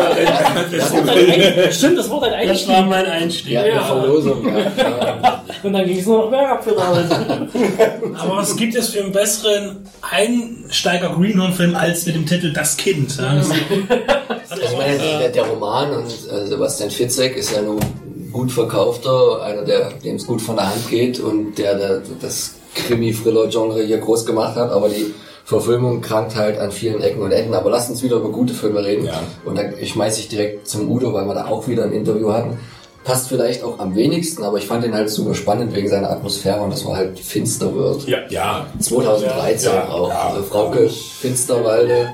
Das 0.70 0.92
Ein- 0.92 1.72
Stimmt, 1.72 1.98
das 1.98 2.10
war 2.10 2.20
dein 2.20 2.32
Das 2.32 2.50
Einstieg. 2.50 2.68
war 2.68 2.82
mein 2.82 3.06
Einstieg. 3.06 3.52
ja, 3.52 3.62
eine 3.62 3.80
Verlosung. 3.80 4.46
Ja, 4.46 4.58
ja. 4.76 5.44
Und 5.62 5.72
dann 5.74 5.84
ging 5.86 5.98
es 5.98 6.06
nur 6.06 6.24
noch 6.24 6.30
bergab 6.30 6.64
für 6.64 6.72
David. 6.72 7.10
Aber 8.18 8.36
was 8.38 8.56
gibt 8.56 8.74
es 8.74 8.88
für 8.88 9.00
einen 9.02 9.12
besseren 9.12 9.84
Einsteiger 10.10 11.10
Greenhorn-Film 11.16 11.74
als 11.76 12.04
mit 12.06 12.14
dem 12.16 12.26
Titel 12.26 12.52
Das 12.52 12.76
Kind? 12.76 13.16
Ja, 13.16 13.34
das 13.36 13.48
Ich 13.50 14.76
meine, 14.76 14.98
der, 14.98 15.28
der 15.28 15.44
Roman 15.44 15.92
und 15.92 16.06
äh, 16.06 16.46
Sebastian 16.46 16.90
Fitzek 16.90 17.36
ist 17.36 17.52
ja 17.54 17.62
nun 17.62 17.78
ein 17.80 18.30
gut 18.32 18.50
verkaufter, 18.50 19.42
einer, 19.42 19.62
der 19.62 19.90
dem 20.04 20.16
es 20.16 20.26
gut 20.26 20.40
von 20.42 20.56
der 20.56 20.68
Hand 20.70 20.88
geht 20.90 21.20
und 21.20 21.56
der, 21.58 21.74
der 21.76 22.02
das 22.20 22.54
Krimi-Thriller-Genre 22.74 23.82
hier 23.82 23.98
groß 23.98 24.24
gemacht 24.26 24.56
hat, 24.56 24.70
aber 24.70 24.88
die 24.88 25.14
Verfilmung 25.44 26.00
krankt 26.00 26.36
halt 26.36 26.58
an 26.58 26.70
vielen 26.72 27.00
Ecken 27.02 27.22
und 27.22 27.32
Enden. 27.32 27.54
Aber 27.54 27.70
lasst 27.70 27.90
uns 27.90 28.02
wieder 28.02 28.16
über 28.16 28.30
gute 28.30 28.54
Filme 28.54 28.84
reden. 28.84 29.06
Ja. 29.06 29.20
Und 29.44 29.58
dann 29.58 29.74
schmeiß 29.82 30.18
ich 30.18 30.28
direkt 30.28 30.68
zum 30.68 30.90
Udo, 30.90 31.12
weil 31.12 31.26
wir 31.26 31.34
da 31.34 31.46
auch 31.46 31.66
wieder 31.68 31.84
ein 31.84 31.92
Interview 31.92 32.32
hatten. 32.32 32.58
Passt 33.04 33.26
vielleicht 33.28 33.64
auch 33.64 33.80
am 33.80 33.96
wenigsten, 33.96 34.44
aber 34.44 34.58
ich 34.58 34.66
fand 34.68 34.84
ihn 34.84 34.94
halt 34.94 35.10
super 35.10 35.34
spannend 35.34 35.74
wegen 35.74 35.88
seiner 35.88 36.08
Atmosphäre 36.08 36.60
und 36.60 36.70
das 36.70 36.86
war 36.86 36.94
halt 36.96 37.18
Finsterwirt. 37.18 38.06
Ja. 38.06 38.18
Ja, 38.30 38.66
2013 38.78 39.72
Ja, 39.72 39.88
auch. 39.88 40.08
ja. 40.08 40.28
Also 40.28 40.42
Frauke 40.44 40.88
Finsterwalde 40.88 42.10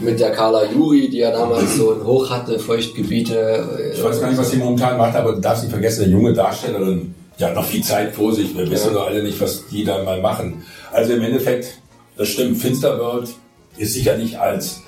mit 0.00 0.20
der 0.20 0.30
Carla 0.30 0.70
Juri, 0.70 1.08
die 1.10 1.18
ja 1.18 1.32
damals 1.32 1.74
so 1.76 1.92
ein 1.94 2.04
Hoch 2.06 2.30
hatte, 2.30 2.60
Feuchtgebiete. 2.60 3.92
ich 3.94 4.04
weiß 4.04 4.20
gar 4.20 4.28
nicht, 4.28 4.38
was 4.38 4.50
sie 4.50 4.58
momentan 4.58 4.98
macht, 4.98 5.16
aber 5.16 5.32
du 5.32 5.40
darfst 5.40 5.64
nicht 5.64 5.72
vergessen, 5.72 6.04
eine 6.04 6.12
junge 6.12 6.32
Darstellerin, 6.32 7.12
die 7.38 7.44
hat 7.44 7.54
noch 7.56 7.64
viel 7.64 7.82
Zeit 7.82 8.12
vor 8.14 8.32
sich. 8.32 8.56
Wir 8.56 8.70
wissen 8.70 8.92
doch 8.94 9.06
alle 9.08 9.22
nicht, 9.24 9.40
was 9.40 9.66
die 9.66 9.82
da 9.84 10.02
mal 10.04 10.20
machen. 10.20 10.62
Also 10.92 11.12
im 11.12 11.22
Endeffekt, 11.22 11.78
das 12.16 12.28
stimmt, 12.28 12.58
Finsterworld 12.58 13.28
ist 13.76 13.94
sicherlich 13.94 14.38
als 14.38 14.82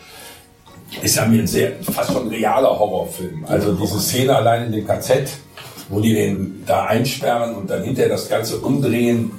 ist 1.00 1.17
ja 1.17 1.25
mir 1.25 1.47
sehr, 1.47 1.73
fast 1.83 2.12
schon 2.12 2.29
realer 2.29 2.79
Horrorfilm. 2.79 3.47
Also 3.47 3.73
diese 3.73 3.99
Szene 3.99 4.37
allein 4.37 4.67
in 4.67 4.73
dem 4.73 4.87
KZ, 4.87 5.31
wo 5.88 6.00
die 6.00 6.12
den 6.12 6.62
da 6.67 6.85
einsperren 6.85 7.55
und 7.55 7.71
dann 7.71 7.83
hinterher 7.83 8.11
das 8.11 8.29
Ganze 8.29 8.59
umdrehen, 8.59 9.31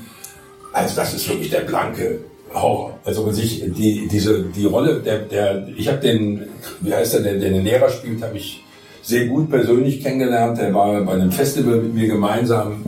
also 0.71 0.95
das 0.95 1.13
ist 1.13 1.29
wirklich 1.29 1.51
der 1.51 1.61
blanke 1.61 2.21
Horror. 2.53 2.97
Also 3.05 3.25
wenn 3.25 3.33
sich 3.33 3.63
die, 3.65 4.07
diese, 4.07 4.43
die 4.43 4.65
Rolle 4.65 4.99
der, 4.99 5.19
der 5.19 5.67
ich 5.75 5.87
habe 5.87 5.99
den, 5.99 6.47
wie 6.81 6.93
heißt 6.93 7.13
der, 7.13 7.21
der 7.21 7.35
den 7.35 7.63
Lehrer 7.63 7.89
spielt, 7.89 8.23
habe 8.23 8.37
ich 8.37 8.63
sehr 9.03 9.27
gut 9.27 9.49
persönlich 9.49 10.01
kennengelernt. 10.01 10.57
Der 10.57 10.73
war 10.73 10.99
bei 11.01 11.13
einem 11.13 11.31
Festival 11.31 11.77
mit 11.77 11.93
mir 11.93 12.07
gemeinsam. 12.07 12.85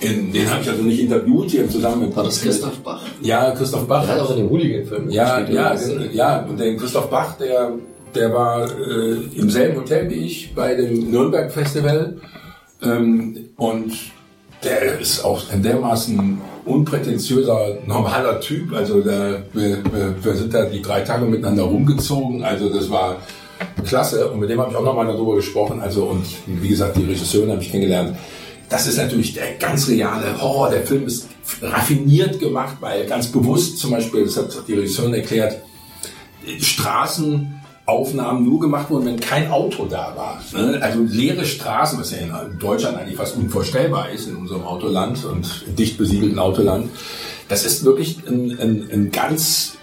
In, 0.00 0.32
den 0.32 0.48
habe 0.50 0.62
ich 0.62 0.70
also 0.70 0.82
nicht 0.82 1.00
interviewt, 1.00 1.50
hier 1.50 1.68
zusammen 1.68 2.06
mit 2.06 2.16
War 2.16 2.24
das 2.24 2.40
Christoph 2.40 2.78
Bach? 2.78 3.02
Ja, 3.20 3.50
Christoph 3.50 3.86
Bach. 3.86 4.04
Der 4.06 4.14
hat 4.14 4.20
auch 4.20 4.30
in 4.30 4.36
dem 4.38 4.50
Hooligan-Film 4.50 5.10
Ja, 5.10 5.40
ja, 5.48 5.74
übrigens. 5.74 6.14
ja. 6.14 6.40
Und 6.48 6.60
der 6.60 6.76
Christoph 6.76 7.10
Bach, 7.10 7.36
der, 7.36 7.72
der 8.14 8.32
war 8.32 8.64
äh, 8.70 9.16
im 9.34 9.50
selben 9.50 9.76
Hotel 9.80 10.08
wie 10.10 10.26
ich 10.26 10.54
bei 10.54 10.74
dem 10.74 11.10
Nürnberg 11.10 11.50
Festival. 11.50 12.16
Ähm, 12.82 13.50
und 13.56 13.92
der 14.62 15.00
ist 15.00 15.24
auch 15.24 15.42
ein 15.52 15.62
dermaßen 15.62 16.40
unprätentiöser, 16.64 17.78
normaler 17.86 18.40
Typ. 18.40 18.72
Also 18.74 19.00
der, 19.00 19.42
wir, 19.52 19.78
wir, 19.92 20.14
wir 20.22 20.34
sind 20.34 20.54
da 20.54 20.64
die 20.64 20.82
drei 20.82 21.00
Tage 21.00 21.24
miteinander 21.26 21.64
rumgezogen. 21.64 22.44
Also 22.44 22.68
das 22.72 22.88
war 22.90 23.16
klasse. 23.84 24.30
Und 24.30 24.38
mit 24.40 24.50
dem 24.50 24.60
habe 24.60 24.70
ich 24.70 24.76
auch 24.76 24.84
nochmal 24.84 25.06
darüber 25.06 25.34
gesprochen. 25.34 25.80
Also 25.80 26.04
und 26.04 26.24
wie 26.46 26.68
gesagt, 26.68 26.96
die 26.96 27.04
Regisseurin 27.04 27.50
habe 27.50 27.62
ich 27.62 27.70
kennengelernt. 27.70 28.16
Das 28.68 28.86
ist 28.86 28.98
natürlich 28.98 29.34
der 29.34 29.54
ganz 29.54 29.88
reale 29.88 30.40
Horror. 30.40 30.70
Der 30.70 30.86
Film 30.86 31.06
ist 31.06 31.28
raffiniert 31.62 32.38
gemacht, 32.38 32.76
weil 32.80 33.06
ganz 33.06 33.28
bewusst 33.28 33.78
zum 33.78 33.90
Beispiel, 33.92 34.24
das 34.24 34.36
hat 34.36 34.50
die 34.66 34.74
Regisseurin 34.74 35.14
erklärt, 35.14 35.62
Straßenaufnahmen 36.60 38.44
nur 38.44 38.60
gemacht 38.60 38.90
wurden, 38.90 39.06
wenn 39.06 39.20
kein 39.20 39.50
Auto 39.50 39.86
da 39.86 40.14
war. 40.14 40.42
Ne? 40.52 40.78
Also 40.82 41.00
leere 41.02 41.44
Straßen, 41.44 41.98
was 41.98 42.10
ja 42.10 42.18
in 42.18 42.58
Deutschland 42.58 42.98
eigentlich 42.98 43.16
fast 43.16 43.36
unvorstellbar 43.36 44.10
ist, 44.10 44.28
in 44.28 44.36
unserem 44.36 44.64
Autoland 44.64 45.24
und 45.24 45.64
dicht 45.78 45.96
besiedelten 45.96 46.38
Autoland. 46.38 46.90
Das 47.48 47.64
ist 47.64 47.84
wirklich 47.84 48.18
ein, 48.28 48.58
ein, 48.60 48.88
ein 48.92 49.10
ganz 49.10 49.78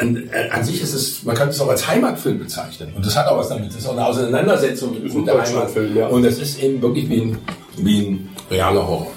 an, 0.00 0.30
an 0.50 0.64
sich 0.64 0.82
ist 0.82 0.94
es, 0.94 1.22
man 1.22 1.36
kann 1.36 1.48
es 1.48 1.60
auch 1.60 1.68
als 1.68 1.86
Heimatfilm 1.86 2.38
bezeichnen. 2.38 2.92
Und 2.94 3.04
das 3.04 3.16
hat 3.16 3.26
auch 3.26 3.38
was 3.38 3.48
damit. 3.48 3.68
Das 3.70 3.76
ist 3.76 3.86
auch 3.86 3.92
eine 3.92 4.06
Auseinandersetzung 4.06 4.92
mit, 4.92 5.12
der 5.12 5.34
Heimat. 5.34 5.46
Deutschlandfilm, 5.46 5.96
ja. 5.96 6.06
Und 6.08 6.24
es 6.24 6.38
ist 6.38 6.62
eben 6.62 6.82
wirklich 6.82 7.08
wie 7.08 7.20
ein, 7.22 7.38
wie 7.76 8.06
ein 8.06 8.28
realer 8.50 8.86
Horror. 8.86 9.12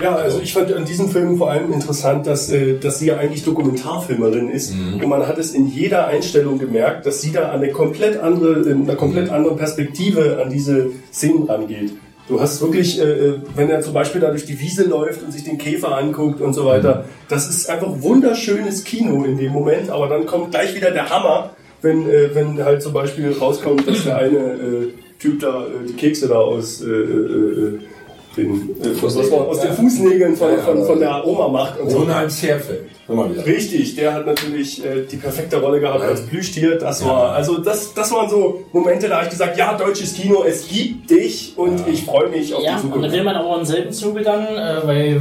Ja, 0.00 0.14
also 0.14 0.40
ich 0.40 0.54
fand 0.54 0.72
an 0.72 0.86
diesem 0.86 1.10
Film 1.10 1.36
vor 1.36 1.50
allem 1.50 1.72
interessant, 1.72 2.26
dass, 2.26 2.50
äh, 2.50 2.78
dass 2.78 2.98
sie 2.98 3.06
ja 3.06 3.18
eigentlich 3.18 3.44
Dokumentarfilmerin 3.44 4.48
ist. 4.48 4.72
Und 4.72 5.06
man 5.06 5.26
hat 5.26 5.36
es 5.36 5.52
in 5.52 5.68
jeder 5.68 6.06
Einstellung 6.06 6.58
gemerkt, 6.58 7.04
dass 7.04 7.20
sie 7.20 7.32
da 7.32 7.50
eine 7.50 7.70
komplett 7.70 8.18
andere, 8.18 8.62
in 8.68 8.82
einer 8.82 8.96
komplett 8.96 9.28
anderen 9.30 9.58
Perspektive 9.58 10.40
an 10.42 10.50
diese 10.50 10.90
Szenen 11.12 11.44
rangeht. 11.44 11.92
Du 12.30 12.40
hast 12.40 12.60
wirklich, 12.62 13.00
äh, 13.00 13.02
äh, 13.02 13.34
wenn 13.56 13.68
er 13.68 13.80
zum 13.80 13.92
Beispiel 13.92 14.20
da 14.20 14.30
durch 14.30 14.46
die 14.46 14.58
Wiese 14.58 14.84
läuft 14.84 15.22
und 15.22 15.32
sich 15.32 15.42
den 15.42 15.58
Käfer 15.58 15.96
anguckt 15.96 16.40
und 16.40 16.54
so 16.54 16.64
weiter, 16.64 17.04
das 17.28 17.50
ist 17.50 17.68
einfach 17.68 17.88
wunderschönes 18.02 18.84
Kino 18.84 19.24
in 19.24 19.36
dem 19.36 19.52
Moment, 19.52 19.90
aber 19.90 20.08
dann 20.08 20.26
kommt 20.26 20.52
gleich 20.52 20.74
wieder 20.74 20.92
der 20.92 21.10
Hammer, 21.10 21.50
wenn, 21.82 22.08
äh, 22.08 22.32
wenn 22.32 22.64
halt 22.64 22.82
zum 22.82 22.92
Beispiel 22.92 23.32
rauskommt, 23.32 23.86
dass 23.86 24.04
der 24.04 24.18
eine 24.18 24.36
äh, 24.36 24.92
Typ 25.20 25.40
da 25.40 25.64
äh, 25.66 25.86
die 25.86 25.92
Kekse 25.94 26.28
da 26.28 26.36
aus 26.36 26.80
äh, 26.82 26.86
äh, 26.86 27.78
den, 28.36 28.70
äh, 28.80 29.02
was 29.02 29.16
man 29.16 29.40
aus 29.40 29.60
den 29.60 29.72
Fußnägeln 29.72 30.36
von, 30.36 30.56
von, 30.58 30.84
von 30.86 30.98
der 31.00 31.26
Oma 31.26 31.48
macht 31.48 31.80
und 31.80 31.90
so. 31.90 31.98
Ronald 31.98 32.32
wieder. 33.32 33.44
Richtig, 33.44 33.96
der 33.96 34.14
hat 34.14 34.26
natürlich 34.26 34.84
äh, 34.84 35.02
die 35.10 35.16
perfekte 35.16 35.60
Rolle 35.60 35.80
gehabt 35.80 36.00
als 36.02 36.22
Plüschtier. 36.22 36.78
Das 36.78 37.04
war, 37.04 37.32
also 37.32 37.58
das, 37.58 37.92
das 37.92 38.12
waren 38.12 38.30
so 38.30 38.62
Momente, 38.72 39.08
da 39.08 39.16
habe 39.16 39.24
ich 39.24 39.30
gesagt, 39.30 39.58
ja, 39.58 39.76
deutsches 39.76 40.14
Kino, 40.14 40.44
es 40.46 40.68
gibt 40.68 41.10
dich 41.10 41.54
und 41.56 41.86
ich 41.88 42.04
freue 42.04 42.28
mich 42.28 42.54
auf 42.54 42.62
Ja, 42.62 42.70
die 42.70 42.76
und 42.76 42.82
dann 42.82 42.92
Zukunft. 42.92 43.12
will 43.12 43.24
man 43.24 43.34
aber 43.36 43.58
im 43.58 43.64
selben 43.64 43.92
Zuge 43.92 44.22
dann, 44.22 44.44
äh, 44.46 44.86
weil 44.86 45.20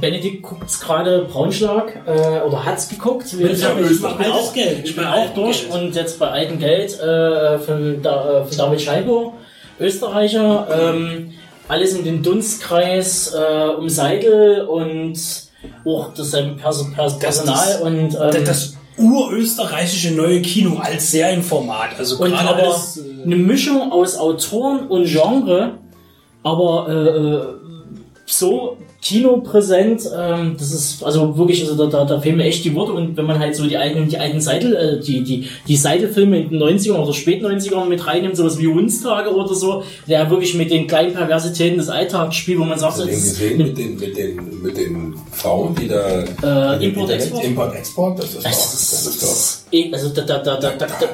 Benedikt 0.00 0.42
guckt 0.42 0.80
gerade 0.80 1.26
Braunschlag 1.30 2.02
äh, 2.06 2.40
oder 2.46 2.64
hat's 2.64 2.88
geguckt. 2.88 3.36
Wir- 3.38 3.50
Ich 3.50 3.64
hab- 3.64 3.80
ich, 3.80 3.90
ich 3.90 4.00
mach 4.00 4.16
bin 4.16 4.26
altes 4.26 4.48
auch, 4.48 4.52
Geld. 4.52 4.78
ich 4.84 4.90
Ich 4.90 4.96
bin 4.96 5.04
auch 5.04 5.12
alten 5.12 5.34
durch 5.34 5.68
Geld. 5.68 5.74
und 5.82 5.94
jetzt 5.96 6.18
bei 6.18 6.28
altem 6.28 6.58
Geld 6.58 6.98
äh, 7.00 7.58
von, 7.58 8.00
da, 8.02 8.40
äh, 8.40 8.44
von 8.44 8.56
David 8.56 8.80
Scheibo, 8.80 9.34
Österreicher. 9.80 10.68
Ähm, 10.94 11.32
alles 11.68 11.94
in 11.94 12.04
den 12.04 12.22
Dunstkreis 12.22 13.32
äh, 13.34 13.68
um 13.78 13.88
Seidel 13.88 14.62
und 14.62 15.18
auch 15.84 16.12
dasselbe 16.14 16.54
Pers 16.60 16.84
Pers 16.94 17.18
Personal 17.18 17.54
das- 17.66 17.80
und 17.80 18.14
ähm, 18.14 18.44
Das, 18.44 18.44
das 18.44 18.76
urösterreichische 18.98 20.12
neue 20.12 20.40
Kino 20.42 20.78
als 20.78 21.10
Serienformat. 21.10 21.90
Also 21.98 22.18
und 22.22 22.30
gerade 22.30 22.48
aber 22.48 22.62
alles, 22.64 22.96
äh, 22.98 23.22
eine 23.24 23.36
Mischung 23.36 23.92
aus 23.92 24.16
Autoren 24.18 24.86
und 24.88 25.04
Genre, 25.06 25.78
aber 26.42 26.86
äh, 26.88 26.92
äh, 26.92 27.46
so 28.26 28.76
kinopräsent, 29.02 30.02
ähm, 30.14 30.56
das 30.58 30.72
ist 30.72 31.02
also 31.02 31.36
wirklich, 31.38 31.62
also 31.62 31.74
da, 31.74 31.86
da, 31.86 32.04
da 32.04 32.20
fehlen 32.20 32.36
mir 32.36 32.44
echt 32.44 32.64
die 32.64 32.74
Worte 32.74 32.92
und 32.92 33.16
wenn 33.16 33.24
man 33.24 33.38
halt 33.38 33.56
so 33.56 33.66
die 33.66 33.76
alten, 33.76 34.08
die 34.08 34.18
alten 34.18 34.40
Seidel, 34.40 34.76
äh, 34.76 35.00
die, 35.00 35.22
die, 35.22 35.48
die 35.66 35.76
Seidelfilme 35.76 36.38
in 36.38 36.50
den 36.50 36.62
90ern 36.62 36.96
oder 36.96 37.14
spät 37.14 37.42
90ern 37.42 37.86
mit 37.86 38.06
reinnimmt, 38.06 38.36
sowas 38.36 38.58
wie 38.58 38.66
Hundstage 38.66 39.34
oder 39.34 39.54
so, 39.54 39.82
der 40.06 40.28
wirklich 40.30 40.54
mit 40.54 40.70
den 40.70 40.86
kleinen 40.86 41.14
Perversitäten 41.14 41.78
des 41.78 41.88
Alltags 41.88 42.36
spielt, 42.36 42.58
wo 42.58 42.64
man 42.64 42.78
sagt, 42.78 42.98
den 42.98 43.08
ist 43.08 43.38
gesehen 43.38 43.58
mit 43.58 43.78
den, 43.78 43.98
mit 43.98 44.16
den, 44.16 44.62
mit 44.62 44.76
den 44.76 45.14
Frauen, 45.32 45.74
die 45.74 45.88
da... 45.88 46.74
Äh, 46.74 46.78
dem 46.78 46.90
Import, 46.90 47.74
Export? 47.74 48.18
Das 48.18 48.34
ist 48.34 48.36
doch... 48.36 48.42
Das 48.42 48.90
Das 48.90 49.06
ist 49.06 49.22
doch 49.22 49.72
eh, 49.72 49.92
also 49.92 50.08
da, 50.10 50.22
da, 50.22 50.38
da, 50.38 50.56
da, 50.56 50.70
da, 50.72 50.86
da, 50.86 51.08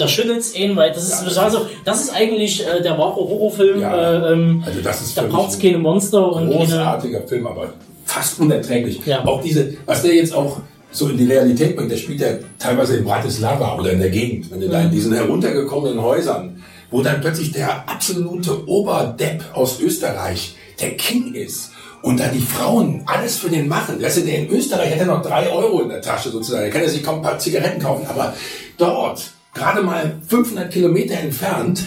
da 0.00 0.08
schüttelt's 0.08 0.54
ihn, 0.54 0.76
weil 0.76 0.92
das 0.92 1.04
ist, 1.04 1.38
also, 1.38 1.66
das 1.84 2.00
ist 2.02 2.10
eigentlich 2.10 2.66
äh, 2.66 2.82
der 2.82 2.98
wahre 2.98 3.16
Horrorfilm. 3.16 3.80
Ja. 3.80 3.94
Äh, 3.94 4.32
ähm, 4.32 4.62
Also 4.66 4.80
das 4.80 5.02
ist 5.02 5.16
da 5.16 5.22
braucht's 5.22 5.56
ein 5.56 5.62
keine 5.62 5.78
Monster 5.78 6.32
und. 6.32 6.50
Großartiger 6.50 7.22
Film, 7.22 7.46
aber 7.46 7.72
fast 8.04 8.40
unerträglich. 8.40 9.00
Ja. 9.06 9.24
Auch 9.24 9.42
diese, 9.42 9.74
was 9.86 10.02
der 10.02 10.14
jetzt 10.14 10.34
auch 10.34 10.60
so 10.92 11.08
in 11.08 11.16
die 11.16 11.26
Realität 11.26 11.76
bringt, 11.76 11.90
der 11.90 11.96
spielt 11.96 12.20
ja 12.20 12.28
teilweise 12.58 12.96
in 12.96 13.04
Bratislava 13.04 13.78
oder 13.78 13.92
in 13.92 14.00
der 14.00 14.10
Gegend, 14.10 14.50
wenn 14.50 14.60
du 14.60 14.68
da 14.68 14.80
in 14.80 14.90
diesen 14.90 15.12
heruntergekommenen 15.12 16.02
Häusern, 16.02 16.62
wo 16.90 17.02
dann 17.02 17.20
plötzlich 17.20 17.52
der 17.52 17.88
absolute 17.88 18.66
Oberdepp 18.68 19.44
aus 19.54 19.80
Österreich 19.80 20.56
der 20.80 20.96
King 20.96 21.34
ist. 21.34 21.70
Und 22.02 22.18
da 22.18 22.28
die 22.28 22.40
Frauen 22.40 23.02
alles 23.06 23.36
für 23.36 23.50
den 23.50 23.68
machen. 23.68 24.02
Weißt 24.02 24.16
du, 24.16 24.20
der 24.22 24.38
in 24.38 24.48
Österreich 24.48 24.92
hat 24.92 25.00
er 25.00 25.06
noch 25.06 25.22
drei 25.22 25.50
Euro 25.50 25.82
in 25.82 25.90
der 25.90 26.00
Tasche 26.00 26.30
sozusagen. 26.30 26.64
Er 26.64 26.70
kann 26.70 26.82
ja 26.82 26.88
sich 26.88 27.02
kaum 27.02 27.16
ein 27.16 27.22
paar 27.22 27.38
Zigaretten 27.38 27.80
kaufen. 27.80 28.06
Aber 28.08 28.34
dort, 28.78 29.32
gerade 29.54 29.82
mal 29.82 30.16
500 30.28 30.70
Kilometer 30.72 31.14
entfernt, 31.14 31.82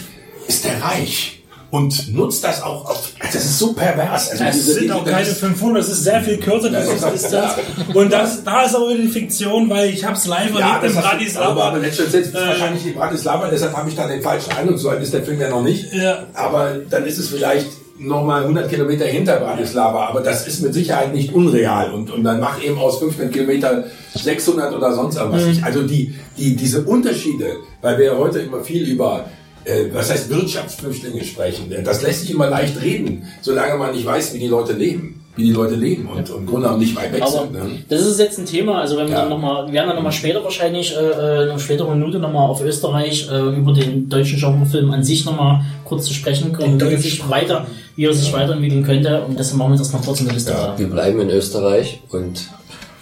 ist 0.46 0.64
der 0.64 0.82
reich. 0.82 1.40
Und 1.70 2.14
nutzt 2.14 2.44
das 2.44 2.62
auch 2.62 2.84
auf, 2.88 3.10
also 3.18 3.32
das 3.38 3.44
ist 3.44 3.58
so 3.58 3.72
pervers. 3.72 4.30
Also 4.30 4.44
Es 4.44 4.54
diese- 4.54 4.74
sind 4.74 4.92
auch 4.92 5.02
das 5.02 5.12
keine 5.12 5.26
ist- 5.28 5.40
500, 5.40 5.82
es 5.82 5.88
ist 5.90 6.04
sehr 6.04 6.22
viel 6.22 6.36
kürzer, 6.38 6.70
ja. 6.70 6.80
Distanz. 7.10 7.54
Und 7.92 8.12
das, 8.12 8.44
da 8.44 8.62
ist 8.62 8.76
aber 8.76 8.90
wieder 8.90 9.00
die 9.02 9.08
Fiktion, 9.08 9.68
weil 9.68 9.90
ich 9.90 10.04
habe 10.04 10.16
es 10.16 10.24
live 10.26 10.52
Ja, 10.54 10.60
erlebt 10.76 10.84
das 10.84 10.92
in 10.94 11.00
Bratislava. 11.00 11.62
Aber 11.70 11.82
es 11.84 11.98
Äh, 11.98 12.32
wahrscheinlich 12.32 12.86
in 12.86 12.94
Bratislava, 12.94 13.48
deshalb 13.48 13.76
habe 13.76 13.88
ich 13.90 13.96
da 13.96 14.06
den 14.06 14.22
falschen 14.22 14.52
Eindruck. 14.52 14.78
So 14.78 14.88
alt 14.90 15.02
ist 15.02 15.12
der 15.14 15.24
Film 15.24 15.40
ja 15.40 15.48
noch 15.48 15.64
nicht. 15.64 15.92
Ja. 15.92 16.26
Aber 16.34 16.74
dann 16.88 17.06
ist 17.06 17.18
es 17.18 17.30
vielleicht 17.30 17.66
nochmal 18.06 18.42
100 18.42 18.68
Kilometer 18.68 19.04
hinter 19.04 19.36
Bratislava. 19.36 20.06
Aber 20.06 20.20
das 20.20 20.46
ist 20.46 20.62
mit 20.62 20.74
Sicherheit 20.74 21.12
nicht 21.14 21.32
unreal. 21.34 21.92
Und, 21.92 22.10
und 22.10 22.24
dann 22.24 22.40
mach 22.40 22.62
eben 22.62 22.78
aus 22.78 22.98
500 22.98 23.32
Kilometer 23.32 23.84
600 24.14 24.74
oder 24.74 24.92
sonst 24.94 25.16
irgendwas. 25.16 25.44
Mhm. 25.44 25.64
Also 25.64 25.82
die, 25.82 26.14
die, 26.38 26.56
diese 26.56 26.82
Unterschiede, 26.84 27.56
weil 27.80 27.98
wir 27.98 28.06
ja 28.06 28.16
heute 28.16 28.40
immer 28.40 28.62
viel 28.62 28.84
über 28.88 29.26
äh, 29.64 29.86
was 29.92 30.10
heißt 30.10 30.28
Wirtschaftsflüchtlinge 30.30 31.24
sprechen. 31.24 31.72
Das 31.84 32.02
lässt 32.02 32.20
sich 32.20 32.30
immer 32.30 32.48
leicht 32.48 32.80
reden, 32.82 33.26
solange 33.40 33.76
man 33.76 33.92
nicht 33.92 34.04
weiß, 34.06 34.34
wie 34.34 34.38
die 34.38 34.48
Leute 34.48 34.72
leben. 34.72 35.20
Wie 35.36 35.42
die 35.42 35.52
Leute 35.52 35.74
leben 35.74 36.06
und, 36.06 36.30
und 36.30 36.42
im 36.42 36.46
Grunde 36.46 36.68
genommen 36.68 36.78
nicht 36.78 36.94
weit 36.94 37.12
weg 37.12 37.26
sind. 37.26 37.52
Ne? 37.52 37.82
das 37.88 38.02
ist 38.02 38.20
jetzt 38.20 38.38
ein 38.38 38.46
Thema, 38.46 38.80
also 38.80 38.96
wenn 38.96 39.08
wir 39.08 39.14
Ja. 39.14 39.20
dann 39.22 39.30
nochmal, 39.30 39.66
wir 39.66 39.72
werden 39.72 39.88
dann 39.88 39.96
nochmal 39.96 40.12
später 40.12 40.44
wahrscheinlich, 40.44 40.94
äh, 40.94 41.00
äh, 41.00 41.42
in 41.42 41.50
einer 41.50 41.58
späteren 41.58 41.98
Minute 41.98 42.20
nochmal 42.20 42.48
auf 42.48 42.62
Österreich 42.62 43.28
äh, 43.32 43.56
über 43.56 43.72
den 43.72 44.08
deutschen 44.08 44.38
Genrefilm 44.38 44.92
an 44.92 45.02
sich 45.02 45.24
nochmal 45.24 45.62
kurz 45.84 46.04
zu 46.06 46.14
sprechen 46.14 46.52
kommen, 46.52 46.80
er 46.80 46.98
sich 47.00 47.28
weiter, 47.28 47.66
wie 47.96 48.06
er 48.06 48.14
sich 48.14 48.32
weiterentwickeln 48.32 48.84
könnte 48.84 49.22
und 49.24 49.38
deshalb 49.38 49.58
machen 49.58 49.72
wir 49.72 49.78
das 49.78 49.92
noch 49.92 50.02
kurz 50.04 50.20
in 50.20 50.26
der 50.26 50.34
Liste. 50.34 50.52
Ja. 50.52 50.74
Wir 50.76 50.88
bleiben 50.88 51.20
in 51.20 51.30
Österreich 51.30 52.00
und 52.10 52.48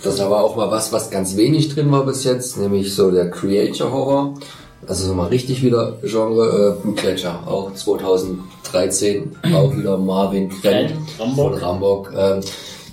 das 0.03 0.19
war 0.19 0.43
auch 0.43 0.57
mal 0.57 0.71
was, 0.71 0.93
was 0.93 1.11
ganz 1.11 1.37
wenig 1.37 1.75
drin 1.75 1.91
war 1.93 2.05
bis 2.05 2.25
jetzt, 2.25 2.59
nämlich 2.59 2.95
so 2.95 3.11
der 3.11 3.31
Creature 3.31 3.93
Horror. 3.93 4.35
Also 4.89 5.07
so 5.07 5.15
mal 5.15 5.29
richtig 5.29 5.63
wieder 5.63 5.97
Genre 6.03 6.77
äh, 6.85 6.91
Gletscher, 7.01 7.39
auch 7.47 7.73
2013, 7.73 9.37
auch 9.55 9.77
wieder 9.77 9.97
Marvin 9.97 10.49
Krenn 10.49 10.91
von 11.17 11.55
Rambock. 11.55 12.13
Ähm, 12.17 12.41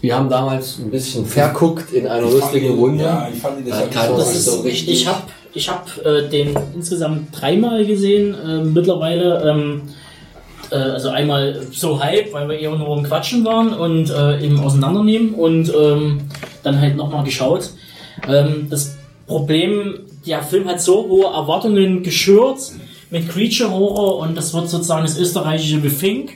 wir 0.01 0.15
haben 0.15 0.29
damals 0.29 0.77
ein 0.77 0.91
bisschen 0.91 1.25
verguckt 1.25 1.91
in 1.91 2.07
einer 2.07 2.29
lustigen 2.29 2.75
Runde. 2.75 3.03
Ja, 3.03 3.27
ich 3.33 3.39
fand 3.41 3.67
Äh, 3.67 3.71
Das 4.15 4.35
ist 4.35 4.45
so 4.45 4.61
richtig. 4.61 5.01
ich 5.01 5.07
habe 5.07 5.23
ich 5.53 5.67
hab, 5.67 5.89
äh, 6.05 6.29
den 6.29 6.55
insgesamt 6.75 7.29
dreimal 7.39 7.83
gesehen 7.85 8.35
äh, 8.35 8.63
mittlerweile. 8.63 9.43
Ähm, 9.49 9.81
äh, 10.71 10.75
also 10.75 11.09
einmal 11.09 11.61
so 11.71 12.01
Hype, 12.01 12.33
weil 12.33 12.47
wir 12.49 12.59
eher 12.59 12.75
nur 12.75 12.97
im 12.97 13.03
Quatschen 13.03 13.45
waren 13.45 13.73
und 13.73 14.09
äh, 14.09 14.43
eben 14.43 14.59
auseinandernehmen 14.59 15.33
und 15.33 15.73
ähm, 15.73 16.21
dann 16.63 16.79
halt 16.79 16.95
nochmal 16.95 17.23
geschaut. 17.23 17.71
Ähm, 18.27 18.67
das 18.69 18.97
Problem, 19.27 19.99
der 20.25 20.41
Film 20.43 20.67
hat 20.67 20.81
so 20.81 21.07
hohe 21.07 21.25
Erwartungen 21.25 22.03
geschürt 22.03 22.59
mit 23.09 23.29
Creature 23.29 23.71
Horror 23.71 24.19
und 24.19 24.35
das 24.35 24.53
wird 24.53 24.69
sozusagen 24.69 25.03
das 25.03 25.17
österreichische 25.17 25.77
Befink, 25.77 26.31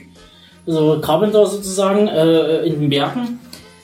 also 0.66 0.98
Carpenter 1.00 1.46
sozusagen 1.46 2.08
äh, 2.08 2.62
in 2.66 2.80
den 2.80 2.90
Bergen. 2.90 3.40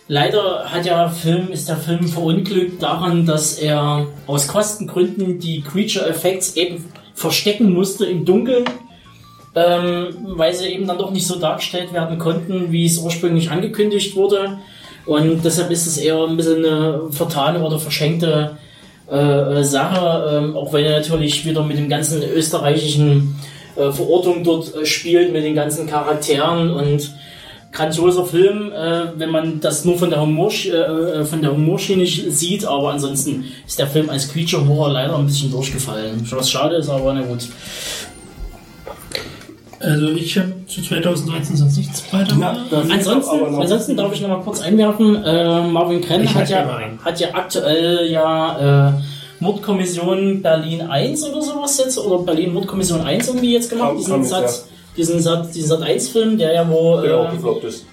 Leider 0.09 0.65
hat 0.65 0.87
der 0.87 1.09
Film, 1.11 1.53
ist 1.53 1.69
der 1.69 1.77
Film 1.77 2.09
verunglückt 2.09 2.83
daran, 2.83 3.27
dass 3.27 3.61
er 3.61 4.09
aus 4.27 4.49
Kostengründen 4.49 5.39
die 5.39 5.63
Creature 5.63 6.09
Effects 6.09 6.57
eben 6.57 6.85
verstecken 7.15 7.73
musste 7.73 8.07
im 8.07 8.25
Dunkeln, 8.25 8.65
ähm, 9.55 10.09
weil 10.37 10.55
sie 10.55 10.69
eben 10.69 10.87
dann 10.87 10.99
doch 10.99 11.11
nicht 11.11 11.27
so 11.27 11.39
dargestellt 11.39 11.93
werden 11.93 12.19
konnten, 12.19 12.71
wie 12.73 12.87
es 12.87 12.99
ursprünglich 12.99 13.51
angekündigt 13.51 14.15
wurde. 14.17 14.59
Und 15.07 15.45
deshalb 15.45 15.71
ist 15.71 15.87
es 15.87 15.99
eher 15.99 16.23
ein 16.23 16.37
bisschen 16.37 16.65
eine 16.65 17.11
vertane 17.11 17.65
oder 17.65 17.79
verschenkte 17.79 18.57
äh, 19.11 19.65
Sache, 19.65 20.37
ähm, 20.37 20.57
auch 20.57 20.73
wenn 20.73 20.85
er 20.85 21.01
natürlich 21.01 21.45
wieder 21.45 21.65
mit 21.65 21.79
dem 21.79 21.89
ganzen 21.89 22.23
österreichischen 22.23 23.37
äh, 23.77 23.91
Verortung 23.91 24.45
dort 24.45 24.75
äh, 24.75 24.87
spielt, 24.87 25.33
mit 25.33 25.43
den 25.43 25.55
ganzen 25.55 25.89
Charakteren 25.89 26.71
und 26.71 27.11
grandioser 27.73 28.27
Film, 28.27 28.73
äh, 28.73 29.07
wenn 29.17 29.31
man 29.31 29.61
das 29.61 29.85
nur 29.85 29.99
von 29.99 30.11
der, 30.11 30.21
Humor, 30.21 30.53
äh, 30.53 31.25
von 31.25 31.41
der 31.41 31.53
Humorschiene 31.53 32.07
sieht, 32.07 32.65
aber 32.65 32.93
ansonsten 32.93 33.45
ist 33.67 33.79
der 33.79 33.87
Film 33.87 34.11
als 34.11 34.33
Creature 34.33 34.67
Horror 34.67 34.91
leider 34.91 35.17
ein 35.17 35.27
bisschen 35.27 35.51
durchgefallen. 35.51 36.27
Was 36.31 36.51
schade 36.51 36.77
ist, 36.77 36.89
aber 36.89 37.15
na 37.15 37.23
gut. 37.23 37.49
Also 39.81 40.11
ich 40.11 40.39
habe 40.39 40.53
zu 40.67 40.83
2013 40.83 41.57
sonst 41.57 41.79
nichts 41.79 42.13
weiter. 42.13 42.37
Na, 42.39 42.55
Ansonsten, 42.91 43.55
ansonsten 43.55 43.97
darf 43.97 44.13
ich 44.13 44.21
noch 44.21 44.29
mal 44.29 44.43
kurz 44.43 44.61
einwerfen, 44.61 45.25
äh, 45.25 45.63
Marvin 45.63 46.03
Krenn 46.03 46.33
hat 46.35 46.51
ja, 46.51 46.77
ein. 46.77 46.99
hat 47.03 47.19
ja 47.19 47.29
aktuell 47.33 48.11
ja 48.11 48.91
äh, 48.91 48.93
Mordkommission 49.41 50.43
Berlin 50.43 50.83
1 50.83 51.25
oder 51.25 51.41
sowas 51.41 51.79
jetzt, 51.79 51.99
oder 51.99 52.23
Berlin 52.23 52.53
Mordkommission 52.53 53.01
1 53.01 53.29
irgendwie 53.29 53.55
jetzt 53.55 53.71
gemacht, 53.71 53.95
diesen 53.99 54.23
Satz, 54.23 54.69
diesen 54.99 55.19
Sat, 55.21 55.55
diesen 55.55 55.69
Sat 55.69 55.83
1 55.83 56.09
Film, 56.11 56.37
der 56.37 56.53
ja 56.53 56.69
wo 56.69 57.01
der 57.01 57.19
auch 57.19 57.33
äh, 57.33 57.37
gefloppt 57.37 57.65
ist. 57.65 57.87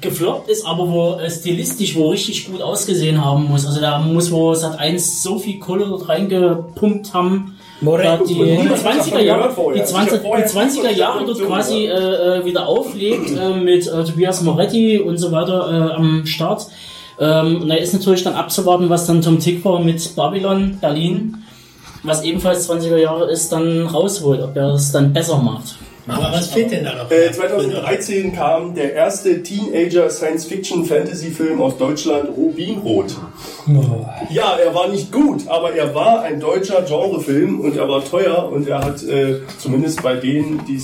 Gefloppt 0.00 0.48
ist, 0.48 0.66
aber 0.66 0.90
wo 0.90 1.14
äh, 1.14 1.30
stilistisch 1.30 1.96
wo 1.96 2.10
richtig 2.10 2.50
gut 2.50 2.62
ausgesehen 2.62 3.24
haben 3.24 3.44
muss. 3.44 3.66
Also 3.66 3.80
da 3.80 3.98
muss 3.98 4.30
wo 4.30 4.54
Sat 4.54 4.78
1 4.78 5.22
so 5.22 5.38
viel 5.38 5.58
Kohle 5.58 5.86
dort 5.86 6.08
reingepumpt 6.08 7.12
haben. 7.14 7.56
Da 7.80 8.16
die, 8.16 8.34
die 8.34 8.42
niemand 8.42 8.70
hat 8.70 8.78
20er 8.78 9.10
davon 9.10 9.24
Jahre, 9.24 9.54
die 9.54 9.60
Also 9.60 9.74
ich 9.74 9.84
20, 9.84 10.12
hab 10.14 10.22
vorher 10.22 10.46
die 10.46 10.52
20er 10.52 10.82
nichts 10.82 10.98
Jahre 10.98 11.24
dort 11.24 11.46
quasi 11.46 11.86
äh, 11.86 11.90
äh, 11.90 12.44
wieder 12.44 12.66
auflegt 12.66 13.30
äh, 13.30 13.54
mit 13.54 13.86
äh, 13.86 14.04
Tobias 14.04 14.42
Moretti 14.42 14.98
und 14.98 15.16
so 15.16 15.30
weiter 15.30 15.90
äh, 15.90 15.94
am 15.94 16.26
Start. 16.26 16.66
Ähm, 17.20 17.62
und 17.62 17.68
da 17.68 17.76
ist 17.76 17.92
natürlich 17.92 18.24
dann 18.24 18.34
abzuwarten, 18.34 18.88
was 18.90 19.06
dann 19.06 19.22
Tom 19.22 19.38
Tick 19.38 19.64
war 19.64 19.80
mit 19.80 20.14
Babylon 20.16 20.78
Berlin, 20.80 21.38
was 22.02 22.22
ebenfalls 22.22 22.68
20er 22.68 22.96
Jahre 22.96 23.30
ist, 23.30 23.50
dann 23.50 23.86
rausholt, 23.86 24.42
ob 24.42 24.56
er 24.56 24.74
es 24.74 24.92
dann 24.92 25.12
besser 25.12 25.38
macht. 25.38 25.76
Aber 26.08 26.32
was 26.32 26.50
fehlt 26.52 26.70
denn 26.70 26.84
da 26.84 26.94
noch? 26.94 27.10
Äh, 27.10 27.30
2013 27.30 28.34
kam 28.34 28.74
der 28.74 28.94
erste 28.94 29.42
Teenager-Science-Fiction-Fantasy-Film 29.42 31.60
aus 31.60 31.76
Deutschland, 31.76 32.30
Rubinrot. 32.36 33.14
Ja, 34.30 34.56
er 34.56 34.74
war 34.74 34.88
nicht 34.88 35.12
gut, 35.12 35.46
aber 35.48 35.74
er 35.74 35.94
war 35.94 36.22
ein 36.22 36.40
deutscher 36.40 36.80
Genrefilm 36.82 37.60
und 37.60 37.76
er 37.76 37.86
war 37.88 38.02
teuer 38.04 38.50
und 38.50 38.66
er 38.68 38.82
hat 38.84 39.02
äh, 39.02 39.40
zumindest 39.58 40.02
bei 40.02 40.14
denen, 40.16 40.60
äh, 40.60 40.62
die 40.66 40.78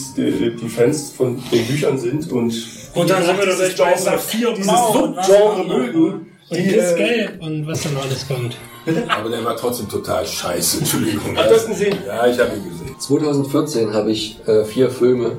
Fans 0.69 1.13
von 1.17 1.43
den 1.51 1.67
Büchern 1.67 1.99
sind 1.99 2.31
und, 2.31 2.55
Und 2.95 3.11
dann 3.11 3.25
sind 3.25 3.39
wir 3.39 3.47
bei 3.47 3.75
Genre, 3.75 4.19
dieses 4.57 4.93
Subgenre 4.93 5.65
mögen. 5.67 6.27
Und 6.51 6.59
Die, 6.59 6.63
Kiss 6.65 6.93
äh, 6.93 6.97
Gelb 6.97 7.43
und 7.43 7.67
was 7.67 7.83
dann 7.83 7.97
alles 7.97 8.29
kommt. 8.29 8.55
Aber 9.09 9.31
der 9.31 9.45
war 9.45 9.57
trotzdem 9.57 9.89
total 9.89 10.27
scheiße. 10.27 10.79
Entschuldigung. 10.79 11.37
Hat 11.37 11.51
das 11.51 11.67
gesehen? 11.67 11.97
Ja, 12.07 12.27
ich 12.27 12.39
habe 12.39 12.57
ihn 12.57 12.65
gesehen. 12.69 12.95
2014 12.99 13.93
habe 13.93 14.11
ich 14.11 14.39
äh, 14.47 14.65
vier 14.65 14.91
Filme, 14.91 15.33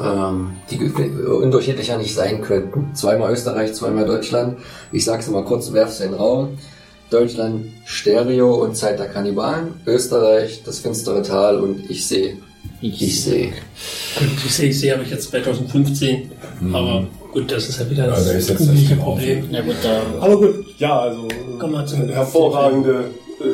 ähm, 0.00 0.52
die 0.70 0.78
ge- 0.78 1.26
unterschiedlicher 1.26 1.98
nicht 1.98 2.14
sein 2.14 2.40
könnten. 2.42 2.94
Zweimal 2.94 3.32
Österreich, 3.32 3.74
zweimal 3.74 4.06
Deutschland. 4.06 4.58
Ich 4.92 5.04
sag's 5.04 5.28
mal 5.28 5.44
kurz, 5.44 5.72
werf's 5.72 6.00
in 6.00 6.10
den 6.12 6.18
Raum. 6.20 6.58
Deutschland 7.10 7.66
Stereo 7.84 8.54
und 8.54 8.76
Zeit 8.76 8.98
der 8.98 9.06
Kannibalen. 9.08 9.74
Österreich 9.86 10.62
das 10.64 10.78
finstere 10.80 11.22
Tal 11.22 11.60
und 11.60 11.88
ich 11.90 12.06
sehe. 12.06 12.38
Ich 12.80 13.22
sehe. 13.22 13.48
Gut, 14.18 14.28
ich 14.44 14.54
sehe, 14.54 14.68
ich 14.70 14.80
sehe, 14.80 14.92
habe 14.92 15.02
ich 15.04 15.10
jetzt 15.10 15.28
2015. 15.30 16.30
Aber 16.72 17.06
gut, 17.34 17.52
das 17.52 17.68
ist 17.68 17.80
ja 17.80 17.90
wieder 17.90 18.04
Ja, 18.04 18.10
das 18.10 18.32
jetzt 18.32 18.50
das 18.50 18.60
übliche 18.66 18.96
Problem. 18.96 19.48
Na 19.50 19.60
gut, 19.60 19.74
da 19.82 20.00
Aber 20.24 20.36
gut, 20.38 20.64
ja, 20.78 21.00
also 21.00 21.28
Kommen 21.58 21.72
wir 21.74 21.84
zu- 21.86 21.96
äh, 21.96 22.12
hervorragende 22.12 23.10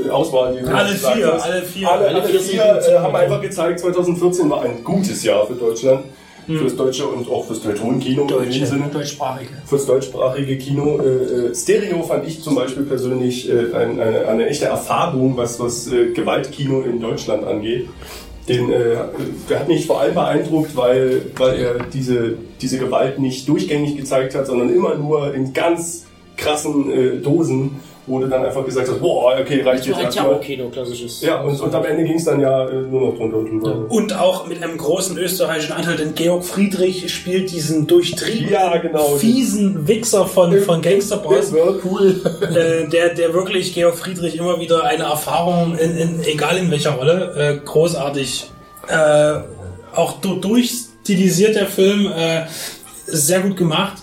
äh, 0.06 0.10
Auswahl. 0.10 0.56
Die 0.56 0.66
Alle 0.68 0.88
vier, 0.94 1.42
alle 1.42 1.62
vier. 1.62 1.90
Alle, 1.90 2.06
Alle 2.08 2.22
alle 2.22 2.28
vier 2.28 2.40
vier 2.40 2.62
äh, 2.62 2.98
haben 2.98 3.16
einfach 3.16 3.40
gezeigt, 3.40 3.80
2014 3.80 4.48
war 4.50 4.62
ein 4.62 4.84
gutes 4.84 5.22
Jahr 5.24 5.46
für 5.46 5.54
Deutschland. 5.54 6.04
Fürs 6.46 6.74
deutsche 6.74 7.06
und 7.06 7.30
auch 7.30 7.44
fürs 7.46 7.60
Teutonen-Kino 7.62 8.26
in 8.38 8.50
dem 8.50 8.66
Sinne. 8.66 8.90
deutschsprachige. 8.92 9.50
Fürs 9.66 9.86
deutschsprachige 9.86 10.58
Kino. 10.58 10.98
Äh, 10.98 11.50
äh, 11.50 11.54
Stereo 11.54 12.02
fand 12.02 12.26
ich 12.26 12.42
zum 12.42 12.56
Beispiel 12.56 12.82
persönlich 12.82 13.48
äh, 13.48 13.72
ein, 13.72 14.00
eine, 14.00 14.26
eine 14.26 14.46
echte 14.48 14.64
Erfahrung, 14.64 15.36
was, 15.36 15.60
was 15.60 15.86
äh, 15.92 16.06
Gewaltkino 16.12 16.80
in 16.80 16.98
Deutschland 17.00 17.44
angeht. 17.46 17.88
Den, 18.48 18.72
äh, 18.72 18.96
der 19.48 19.60
hat 19.60 19.68
mich 19.68 19.86
vor 19.86 20.00
allem 20.00 20.14
beeindruckt, 20.14 20.74
weil, 20.74 21.22
weil 21.36 21.58
er 21.58 21.74
diese, 21.92 22.36
diese 22.60 22.78
Gewalt 22.78 23.18
nicht 23.18 23.48
durchgängig 23.48 23.96
gezeigt 23.96 24.34
hat, 24.34 24.46
sondern 24.46 24.74
immer 24.74 24.94
nur 24.94 25.34
in 25.34 25.52
ganz 25.52 26.06
krassen 26.36 26.90
äh, 26.90 27.16
Dosen 27.18 27.80
wo 28.06 28.18
du 28.18 28.26
dann 28.26 28.44
einfach 28.44 28.64
gesagt 28.64 28.88
hast, 28.88 29.00
boah, 29.00 29.38
okay, 29.40 29.62
reicht 29.62 29.86
jetzt 29.86 30.00
erstmal. 30.00 30.26
Terror-Kino, 30.26 30.68
klassisches. 30.68 31.20
Ja, 31.20 31.40
und, 31.42 31.60
und 31.60 31.74
am 31.74 31.84
Ende 31.84 32.04
ging 32.04 32.16
es 32.16 32.24
dann 32.24 32.40
ja 32.40 32.68
äh, 32.68 32.74
nur 32.82 33.10
noch 33.10 33.16
drunter 33.16 33.36
und 33.36 33.50
drüber. 33.50 33.86
Und 33.88 34.18
auch 34.18 34.46
mit 34.46 34.62
einem 34.62 34.76
großen 34.76 35.16
österreichischen 35.18 35.72
Anteil, 35.72 35.96
denn 35.96 36.14
Georg 36.14 36.44
Friedrich 36.44 37.12
spielt 37.12 37.50
diesen 37.50 37.86
durchtriebenen, 37.86 38.52
Ja, 38.52 38.76
genau. 38.78 39.16
fiesen 39.16 39.86
Wichser 39.86 40.26
von, 40.26 40.58
von 40.60 40.82
Gangsterboss. 40.82 41.52
Whirlpool. 41.52 42.20
äh, 42.42 42.88
der, 42.88 43.14
der 43.14 43.34
wirklich 43.34 43.74
Georg 43.74 43.96
Friedrich 43.96 44.36
immer 44.36 44.58
wieder 44.60 44.84
eine 44.84 45.04
Erfahrung, 45.04 45.76
in, 45.76 45.96
in, 45.96 46.24
egal 46.24 46.56
in 46.58 46.70
welcher 46.70 46.92
Rolle, 46.92 47.34
äh, 47.36 47.64
großartig 47.64 48.50
äh, 48.88 49.34
auch 49.94 50.20
du, 50.20 50.36
durchstilisiert 50.36 51.56
der 51.56 51.66
Film, 51.66 52.06
äh, 52.06 52.44
sehr 53.06 53.40
gut 53.40 53.56
gemacht. 53.56 53.98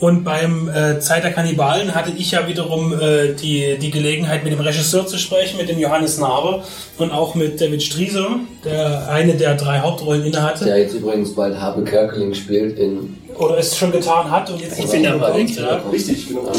Und 0.00 0.24
beim 0.24 0.68
äh, 0.70 0.98
Zeit 0.98 1.24
der 1.24 1.32
Kannibalen 1.32 1.94
hatte 1.94 2.10
ich 2.16 2.30
ja 2.30 2.48
wiederum 2.48 2.98
äh, 2.98 3.34
die, 3.34 3.76
die 3.78 3.90
Gelegenheit, 3.90 4.44
mit 4.44 4.52
dem 4.54 4.60
Regisseur 4.60 5.06
zu 5.06 5.18
sprechen, 5.18 5.58
mit 5.58 5.68
dem 5.68 5.78
Johannes 5.78 6.16
Naber 6.18 6.64
und 6.96 7.10
auch 7.12 7.34
mit 7.34 7.60
David 7.60 7.82
Strieser, 7.82 8.40
der 8.64 9.08
eine 9.10 9.34
der 9.34 9.56
drei 9.56 9.80
Hauptrollen 9.80 10.24
innehatte. 10.24 10.64
Der 10.64 10.78
jetzt 10.78 10.94
übrigens 10.94 11.34
bald 11.34 11.54
Habe 11.60 11.84
Kerkeling 11.84 12.32
spielt 12.32 12.78
in 12.78 13.14
Oder 13.38 13.58
es 13.58 13.76
schon 13.76 13.92
getan 13.92 14.30
hat 14.30 14.48
und 14.50 14.62
jetzt 14.62 14.78
Ich 14.78 14.86
nicht 14.86 15.02
mehr 15.02 15.12
dabei. 15.12 15.32
bekommt. 15.32 15.56
Ja. 15.56 15.82
Richtig, 15.92 16.28
genau. 16.28 16.50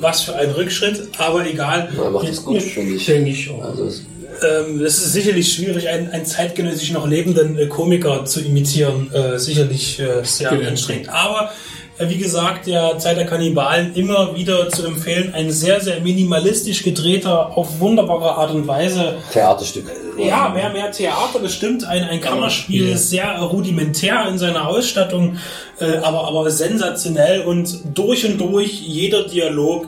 Was 0.00 0.22
für 0.22 0.34
ein 0.34 0.50
Rückschritt, 0.52 1.02
aber 1.18 1.46
egal. 1.46 1.90
er 2.02 2.10
macht 2.10 2.28
es 2.28 2.42
gut, 2.42 2.62
finde 2.62 2.94
ich. 2.94 3.04
Denke 3.04 3.30
ich 3.30 3.50
auch. 3.50 3.62
Also 3.62 3.84
es, 3.84 4.02
Ähm, 4.42 4.82
es 4.84 4.98
ist 4.98 5.12
sicherlich 5.14 5.52
schwierig, 5.52 5.88
einen, 5.88 6.10
einen 6.10 6.26
zeitgenössisch 6.26 6.92
noch 6.92 7.06
lebenden 7.06 7.58
äh, 7.58 7.66
Komiker 7.66 8.24
zu 8.26 8.40
imitieren. 8.40 9.10
Äh, 9.12 9.38
sicherlich 9.38 9.98
äh, 9.98 10.24
sehr 10.24 10.52
anstrengend. 10.52 11.08
Aber 11.08 11.44
äh, 11.44 11.48
wie 11.98 12.18
gesagt, 12.18 12.66
der 12.66 12.98
Zeit 12.98 13.16
der 13.16 13.26
Kannibalen 13.26 13.94
immer 13.94 14.34
wieder 14.34 14.68
zu 14.68 14.86
empfehlen. 14.86 15.32
Ein 15.34 15.50
sehr, 15.50 15.80
sehr 15.80 16.00
minimalistisch 16.00 16.82
gedrehter, 16.82 17.56
auf 17.56 17.80
wunderbare 17.80 18.34
Art 18.34 18.50
und 18.50 18.66
Weise. 18.66 19.14
Theaterstück. 19.32 19.86
Ja, 20.18 20.50
mehr, 20.50 20.70
mehr 20.70 20.90
Theater, 20.90 21.38
das 21.42 21.54
stimmt. 21.54 21.84
Ein, 21.84 22.04
ein 22.04 22.20
Kammerspiel, 22.20 22.90
ja. 22.90 22.96
sehr 22.96 23.38
rudimentär 23.40 24.26
in 24.28 24.38
seiner 24.38 24.68
Ausstattung, 24.68 25.38
äh, 25.78 25.96
aber, 25.98 26.26
aber 26.28 26.50
sensationell 26.50 27.42
und 27.42 27.80
durch 27.94 28.24
und 28.26 28.38
durch 28.38 28.80
jeder 28.80 29.24
Dialog 29.24 29.86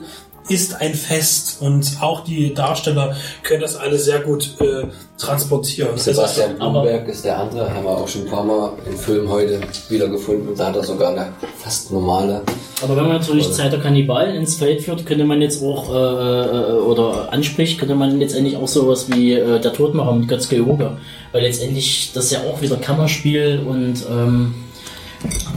ist 0.49 0.81
ein 0.81 0.95
Fest 0.95 1.57
und 1.61 1.97
auch 2.01 2.23
die 2.23 2.53
Darsteller 2.53 3.15
können 3.43 3.61
das 3.61 3.75
alle 3.75 3.97
sehr 3.97 4.19
gut 4.19 4.55
äh, 4.59 4.87
transportieren. 5.17 5.97
Sebastian 5.97 6.57
Blumberg 6.57 7.07
ist 7.07 7.23
der 7.23 7.37
andere, 7.37 7.73
haben 7.73 7.83
wir 7.85 7.91
auch 7.91 8.07
schon 8.07 8.21
ein 8.23 8.27
paar 8.27 8.43
Mal 8.43 8.73
im 8.89 8.97
Film 8.97 9.29
heute 9.29 9.61
wiedergefunden. 9.89 10.55
Da 10.55 10.67
hat 10.67 10.75
er 10.75 10.83
sogar 10.83 11.11
eine 11.11 11.33
fast 11.57 11.91
normale. 11.91 12.41
Aber 12.81 12.95
wenn 12.95 13.03
man 13.07 13.17
natürlich 13.17 13.51
Zeit 13.51 13.71
der 13.71 13.79
Kannibalen 13.79 14.35
ins 14.35 14.55
Feld 14.55 14.81
führt, 14.81 15.05
könnte 15.05 15.25
man 15.25 15.41
jetzt 15.41 15.61
auch, 15.61 15.93
äh, 15.93 15.97
äh, 15.97 16.71
oder 16.79 17.31
anspricht, 17.31 17.77
könnte 17.77 17.95
man 17.95 18.19
letztendlich 18.19 18.57
auch 18.57 18.67
sowas 18.67 19.07
wie 19.11 19.33
äh, 19.33 19.59
Der 19.59 19.73
Todmacher 19.73 20.13
mit 20.13 20.27
Götz 20.27 20.49
George. 20.49 20.97
Weil 21.31 21.43
letztendlich 21.43 22.11
das 22.13 22.31
ja 22.31 22.39
auch 22.39 22.61
wieder 22.61 22.77
Kammerspiel 22.77 23.61
und, 23.67 24.03
ähm, 24.09 24.55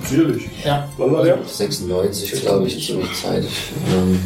Sicherlich. 0.04 0.42
ja. 0.64 0.88
Wann 0.98 1.12
war 1.12 1.24
der? 1.24 1.38
96, 1.46 2.42
glaube 2.42 2.66
ich, 2.66 2.84
ziemlich 2.84 3.14
zeitig. 3.14 3.50
Ähm, 3.94 4.20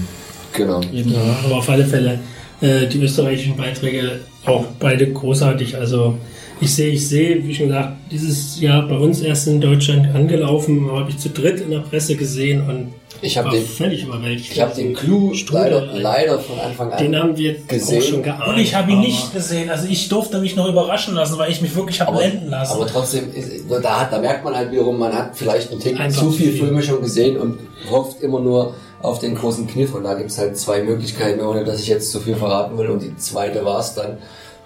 genau. 0.57 0.81
Ja, 0.93 1.37
aber 1.45 1.57
auf 1.57 1.69
alle 1.69 1.85
Fälle 1.85 2.19
äh, 2.61 2.87
die 2.87 3.01
österreichischen 3.01 3.57
Beiträge 3.57 4.21
auch 4.45 4.65
beide 4.79 5.13
großartig. 5.13 5.77
Also 5.77 6.17
ich 6.61 6.75
sehe, 6.75 6.91
ich 6.91 7.07
sehe, 7.07 7.47
wie 7.47 7.55
schon 7.55 7.67
gesagt, 7.67 7.97
dieses 8.11 8.61
Jahr 8.61 8.89
bei 8.89 8.97
uns 8.97 9.21
erst 9.21 9.47
in 9.47 9.61
Deutschland 9.61 10.15
angelaufen, 10.15 10.91
habe 10.91 11.11
ich 11.11 11.19
zu 11.19 11.29
dritt 11.29 11.61
in 11.61 11.71
der 11.71 11.81
Presse 11.81 12.17
gesehen 12.17 12.63
und 12.67 12.95
Ich 13.21 13.37
habe 13.37 13.51
den, 13.51 13.65
völlig 13.65 14.05
überwältigt. 14.05 14.53
ich 14.53 14.61
hab 14.61 14.75
den 14.75 14.95
Clou 14.95 15.35
leider, 15.51 15.87
leider 15.93 16.39
von 16.39 16.59
Anfang 16.59 16.93
an. 16.93 17.03
Den 17.03 17.17
haben 17.17 17.37
wir 17.37 17.57
gesehen. 17.69 18.01
auch 18.01 18.07
schon 18.07 18.23
geahnt. 18.23 18.49
Und 18.49 18.59
ich 18.59 18.75
habe 18.75 18.91
ihn 18.93 19.01
nicht 19.01 19.35
gesehen. 19.35 19.69
Also 19.69 19.87
ich 19.89 20.09
durfte 20.09 20.39
mich 20.39 20.57
noch 20.57 20.67
überraschen 20.67 21.15
lassen, 21.15 21.37
weil 21.37 21.51
ich 21.51 21.61
mich 21.61 21.75
wirklich 21.77 22.01
habe 22.01 22.17
blenden 22.17 22.49
lassen. 22.49 22.73
aber 22.73 22.87
trotzdem, 22.87 23.25
ist, 23.35 23.51
da, 23.83 24.01
hat, 24.01 24.13
da 24.13 24.19
merkt 24.19 24.43
man 24.43 24.57
halt 24.57 24.73
wiederum, 24.73 24.99
man 24.99 25.13
hat 25.13 25.37
vielleicht 25.37 25.71
einen 25.71 25.81
Tick 25.81 25.99
zu 26.11 26.31
viel. 26.31 26.53
Filme 26.53 26.83
schon 26.83 27.03
gesehen 27.03 27.37
und 27.37 27.59
hofft 27.91 28.23
immer 28.23 28.41
nur 28.41 28.75
auf 29.03 29.19
den 29.19 29.35
großen 29.35 29.67
Kniff. 29.67 29.95
Und 29.95 30.05
da 30.05 30.15
gibt's 30.15 30.39
halt 30.39 30.57
zwei 30.57 30.83
Möglichkeiten, 30.83 31.41
ohne 31.41 31.65
dass 31.65 31.81
ich 31.81 31.89
jetzt 31.89 32.11
zu 32.11 32.21
viel 32.21 32.37
verraten 32.37 32.77
will. 32.79 32.89
Und 32.89 33.03
die 33.03 33.17
zweite 33.17 33.65
war's 33.65 33.95
dann, 33.95 34.19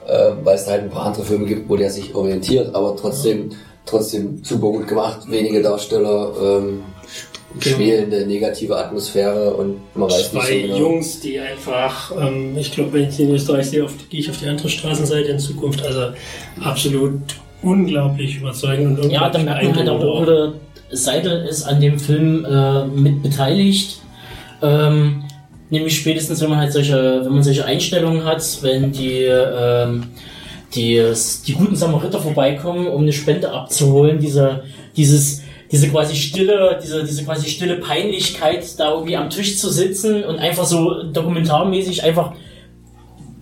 äh, 0.06 0.32
weil 0.42 0.56
es 0.56 0.64
da 0.64 0.72
halt 0.72 0.82
ein 0.82 0.90
paar 0.90 1.06
andere 1.06 1.24
Filme 1.24 1.46
gibt, 1.46 1.68
wo 1.68 1.76
der 1.76 1.90
sich 1.90 2.14
orientiert, 2.14 2.74
aber 2.74 2.96
trotzdem, 2.96 3.50
trotzdem 3.86 4.42
super 4.42 4.68
gut 4.68 4.88
gemacht. 4.88 5.20
Wenige 5.28 5.62
Darsteller, 5.62 6.32
ähm, 6.42 6.82
schwelende 7.58 8.26
negative 8.26 8.76
Atmosphäre 8.76 9.52
und 9.54 9.80
man 9.94 10.08
weiß 10.08 10.32
nicht 10.32 10.42
so 10.42 10.48
Zwei 10.48 10.60
genau. 10.60 10.76
Jungs, 10.78 11.20
die 11.20 11.38
einfach, 11.40 12.12
ähm, 12.16 12.56
ich 12.56 12.70
glaube, 12.70 12.92
wenn 12.92 13.08
ich 13.08 13.18
in 13.18 13.30
Österreich 13.30 13.70
sehe, 13.70 13.84
auf, 13.84 13.92
gehe 14.08 14.20
ich 14.20 14.30
auf 14.30 14.38
die 14.38 14.46
andere 14.46 14.68
Straßenseite 14.68 15.28
in 15.28 15.38
Zukunft. 15.38 15.84
Also 15.84 16.12
absolut 16.62 17.20
unglaublich 17.62 18.36
überzeugend 18.36 19.00
und 19.00 19.10
Ja, 19.10 19.28
da 19.28 19.38
unglaublich 19.38 19.44
merkt 19.44 19.76
man 19.76 19.88
halt 19.88 20.02
auch, 20.02 20.20
oder 20.20 20.52
Seidel 20.92 21.46
ist 21.46 21.64
an 21.64 21.80
dem 21.80 21.98
Film 21.98 22.44
äh, 22.44 22.86
mit 22.86 23.22
beteiligt. 23.22 24.00
Ähm, 24.62 25.24
nämlich 25.70 25.96
spätestens, 25.96 26.40
wenn 26.40 26.50
man 26.50 26.58
halt 26.58 26.72
solche, 26.72 27.24
wenn 27.24 27.32
man 27.32 27.42
solche 27.42 27.64
Einstellungen 27.64 28.24
hat, 28.24 28.42
wenn 28.62 28.92
die, 28.92 29.24
ähm, 29.24 30.08
die, 30.74 31.02
die 31.46 31.52
guten 31.54 31.76
Samariter 31.76 32.20
vorbeikommen, 32.20 32.86
um 32.86 33.02
eine 33.02 33.12
Spende 33.12 33.50
abzuholen, 33.52 34.20
diese, 34.20 34.64
dieses, 34.96 35.42
diese 35.70 35.88
quasi 35.88 36.16
stille, 36.16 36.78
diese, 36.82 37.04
diese 37.04 37.24
quasi 37.24 37.48
stille 37.48 37.76
Peinlichkeit, 37.76 38.78
da 38.78 38.92
irgendwie 38.92 39.16
am 39.16 39.30
Tisch 39.30 39.58
zu 39.58 39.70
sitzen 39.70 40.24
und 40.24 40.38
einfach 40.38 40.64
so 40.64 41.04
dokumentarmäßig 41.04 42.02
einfach 42.02 42.32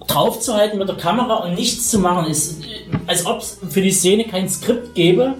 draufzuhalten 0.06 0.78
mit 0.78 0.88
der 0.88 0.96
Kamera 0.96 1.44
und 1.44 1.54
nichts 1.54 1.90
zu 1.90 1.98
machen, 1.98 2.30
ist, 2.30 2.62
als 3.06 3.26
ob 3.26 3.40
es 3.40 3.58
für 3.68 3.82
die 3.82 3.90
Szene 3.90 4.24
kein 4.24 4.48
Skript 4.48 4.94
gäbe, 4.94 5.34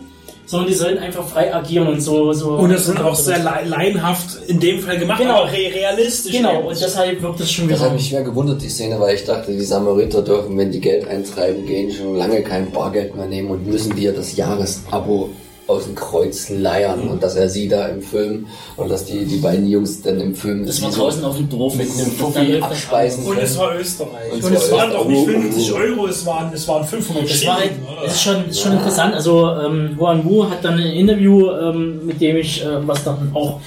sondern 0.48 0.68
die 0.68 0.74
sollen 0.74 0.98
einfach 0.98 1.28
frei 1.28 1.54
agieren 1.54 1.86
und 1.88 2.00
so. 2.00 2.32
so 2.32 2.52
und 2.52 2.70
das 2.72 2.86
sind 2.86 3.00
auch 3.00 3.14
sehr 3.14 3.38
lei- 3.38 3.64
laienhaft 3.66 4.38
in 4.48 4.58
dem 4.58 4.80
Fall 4.80 4.98
gemacht, 4.98 5.20
Genau. 5.20 5.42
aber 5.42 5.52
re 5.52 5.70
realistisch. 5.74 6.32
Genau, 6.32 6.62
und 6.68 6.80
deshalb 6.80 7.20
wirkt 7.22 7.38
das 7.40 7.52
schon 7.52 7.68
Das 7.68 7.78
wieder. 7.78 7.90
hat 7.90 7.96
mich 7.96 8.08
schwer 8.08 8.22
gewundert, 8.22 8.60
die 8.62 8.68
Szene, 8.68 8.98
weil 8.98 9.14
ich 9.14 9.24
dachte, 9.24 9.52
die 9.52 9.60
Samariter 9.64 10.22
dürfen, 10.22 10.56
wenn 10.58 10.72
die 10.72 10.80
Geld 10.80 11.06
eintreiben 11.06 11.66
gehen, 11.66 11.90
schon 11.92 12.16
lange 12.16 12.42
kein 12.42 12.70
Bargeld 12.72 13.14
mehr 13.14 13.26
nehmen 13.26 13.50
und 13.50 13.66
müssen 13.66 13.94
dir 13.94 14.12
das 14.12 14.36
Jahresabo 14.36 15.30
aus 15.68 15.84
dem 15.84 15.94
Kreuz 15.94 16.48
leiern 16.48 17.08
und 17.08 17.22
dass 17.22 17.36
er 17.36 17.48
sie 17.48 17.68
da 17.68 17.86
im 17.88 18.00
Film 18.00 18.46
und 18.76 18.90
dass 18.90 19.04
die, 19.04 19.26
die 19.26 19.36
beiden 19.36 19.68
Jungs 19.68 20.00
dann 20.00 20.18
im 20.18 20.34
Film 20.34 20.64
das 20.64 20.80
war 20.82 20.90
draußen 20.90 21.22
auf 21.22 21.36
dem 21.36 21.48
Dorf 21.48 21.74
mit 21.74 21.90
einem 21.90 22.10
Fuffi 22.10 22.58
abspeisen 22.58 23.24
Und 23.24 23.38
es 23.38 23.56
war 23.58 23.78
Österreich. 23.78 24.32
Und 24.32 24.44
Und, 24.44 24.54
es 24.54 24.64
es 24.64 24.72
war 24.72 24.78
waren 24.78 24.92
doch 24.92 25.06
nicht 25.06 25.28
Österreich. 25.28 25.42
50 25.42 25.72
Euro, 25.74 26.06
es 26.06 26.26
waren, 26.26 26.52
es 26.54 26.66
waren 26.66 26.84
500 26.84 27.30
Das 27.30 27.46
war 27.46 27.60
halt, 27.60 27.72
es 28.06 28.14
ist 28.14 28.22
schon, 28.22 28.48
ist 28.48 28.60
schon 28.60 28.72
interessant. 28.72 29.14
Also, 29.14 29.50
ähm, 29.50 29.96
Huan 30.00 30.24
Wu 30.24 30.48
hat 30.48 30.64
dann 30.64 30.74
ein 30.74 30.86
Interview, 30.86 31.50
ähm, 31.50 32.06
mit 32.06 32.20
dem 32.20 32.36
ich, 32.38 32.64
äh, 32.64 32.86
was 32.86 33.04
dann 33.04 33.30
auch 33.34 33.60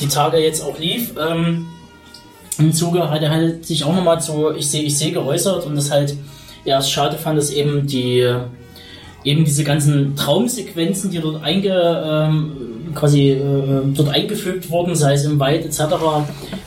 die 0.00 0.06
Tage 0.06 0.38
jetzt 0.38 0.62
auch 0.62 0.78
lief, 0.78 1.12
ähm, 1.18 1.66
im 2.58 2.72
Zuge 2.72 3.10
hat 3.10 3.22
er 3.22 3.30
halt 3.30 3.66
sich 3.66 3.84
auch 3.84 3.94
nochmal 3.94 4.20
zu 4.20 4.52
Ich 4.56 4.70
sehe, 4.70 4.82
ich 4.82 4.96
sehe 4.96 5.12
geäußert 5.12 5.66
und 5.66 5.74
das 5.76 5.90
halt, 5.90 6.16
ja, 6.64 6.78
es 6.78 6.90
schade 6.90 7.16
fand, 7.16 7.38
dass 7.38 7.50
eben 7.50 7.86
die, 7.86 8.32
eben 9.24 9.44
diese 9.44 9.64
ganzen 9.64 10.14
Traumsequenzen, 10.16 11.10
die 11.10 11.18
dort 11.18 11.42
einge, 11.42 11.70
ähm, 12.08 12.52
quasi 12.94 13.30
äh, 13.32 13.42
dort 13.94 14.08
eingefügt 14.08 14.70
wurden, 14.70 14.94
sei 14.94 15.14
es 15.14 15.24
im 15.24 15.38
Wald 15.38 15.64
etc., 15.66 15.80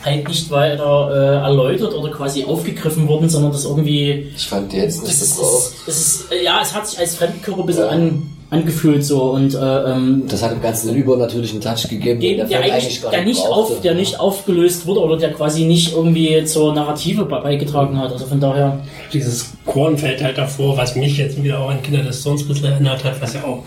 halt 0.04 0.28
nicht 0.28 0.50
weiter 0.50 1.10
äh, 1.12 1.44
erläutert 1.44 1.94
oder 1.94 2.10
quasi 2.10 2.44
aufgegriffen 2.44 3.08
wurden, 3.08 3.28
sondern 3.28 3.52
das 3.52 3.64
irgendwie 3.64 4.30
Ich 4.36 4.46
fand 4.46 4.72
die 4.72 4.76
jetzt 4.76 5.02
nicht 5.02 5.20
das 5.20 5.36
drauf. 5.36 5.72
ist, 5.72 5.88
das 5.88 5.96
ist, 5.98 6.24
ja, 6.44 6.60
es 6.62 6.74
hat 6.74 6.86
sich 6.88 6.98
als 6.98 7.16
Fremdkörper 7.16 7.60
ein 7.62 7.66
bisschen 7.66 7.84
Ja. 7.84 7.88
an, 7.90 8.22
angefühlt 8.52 9.04
so 9.04 9.22
und 9.32 9.54
äh, 9.54 9.58
ähm, 9.58 10.24
Das 10.28 10.42
hat 10.42 10.52
dem 10.52 10.60
Ganzen 10.62 10.90
einen 10.90 10.98
übernatürlichen 10.98 11.60
Touch 11.60 11.88
gegeben, 11.88 12.20
den 12.20 12.36
der, 12.36 12.46
der 12.46 12.60
Film 12.60 12.72
eigentlich 12.72 13.02
gar 13.02 13.10
der 13.10 13.24
nicht, 13.24 13.40
auf, 13.46 13.80
der 13.80 13.94
nicht 13.94 14.20
aufgelöst 14.20 14.86
wurde 14.86 15.00
oder 15.00 15.16
der 15.16 15.32
quasi 15.32 15.64
nicht 15.64 15.92
irgendwie 15.94 16.44
zur 16.44 16.74
Narrative 16.74 17.24
be- 17.24 17.40
beigetragen 17.42 17.98
hat. 17.98 18.12
Also 18.12 18.26
von 18.26 18.38
daher, 18.40 18.78
dieses 19.12 19.52
Kornfeld 19.66 20.22
halt 20.22 20.36
davor, 20.38 20.76
was 20.76 20.94
mich 20.96 21.16
jetzt 21.18 21.42
wieder 21.42 21.60
auch 21.60 21.70
an 21.70 21.82
Kinder 21.82 22.02
des 22.02 22.22
Zorns 22.22 22.42
ein 22.42 22.48
bisschen 22.48 22.66
erinnert 22.66 23.02
hat, 23.04 23.20
was 23.22 23.34
ja 23.34 23.42
auch 23.44 23.62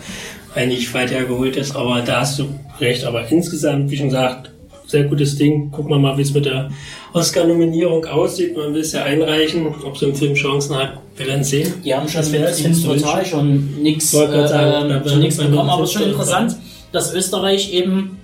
eigentlich 0.54 0.92
weit 0.94 1.10
hergeholt 1.10 1.56
ist, 1.56 1.74
aber 1.76 2.00
da 2.00 2.20
hast 2.20 2.38
du 2.38 2.44
recht. 2.80 3.04
Aber 3.04 3.28
insgesamt, 3.28 3.90
wie 3.90 3.96
schon 3.98 4.06
gesagt, 4.08 4.50
sehr 4.86 5.04
gutes 5.04 5.36
Ding. 5.36 5.70
Gucken 5.70 5.90
wir 5.90 5.98
mal, 5.98 6.16
wie 6.16 6.22
es 6.22 6.32
mit 6.32 6.46
der 6.46 6.70
Oscar-Nominierung 7.12 8.04
aussieht. 8.06 8.56
Man 8.56 8.74
will 8.74 8.80
es 8.80 8.92
ja 8.92 9.04
einreichen, 9.04 9.66
ob 9.84 9.96
sie 9.96 10.06
im 10.06 10.14
Film 10.14 10.34
Chancen 10.34 10.76
hat. 10.76 10.98
Wir 11.16 11.26
werden 11.26 11.44
sehen. 11.44 11.72
die 11.84 11.94
haben 11.94 12.08
schon 12.08 12.22
total 12.84 13.24
schon 13.24 13.82
nichts 13.82 14.12
äh, 14.14 14.18
bekommen, 14.26 15.70
aber 15.70 15.82
es 15.82 15.90
ist 15.90 15.94
schon 15.94 16.10
interessant, 16.10 16.56
dass 16.92 17.14
Österreich 17.14 17.72
eben 17.72 18.18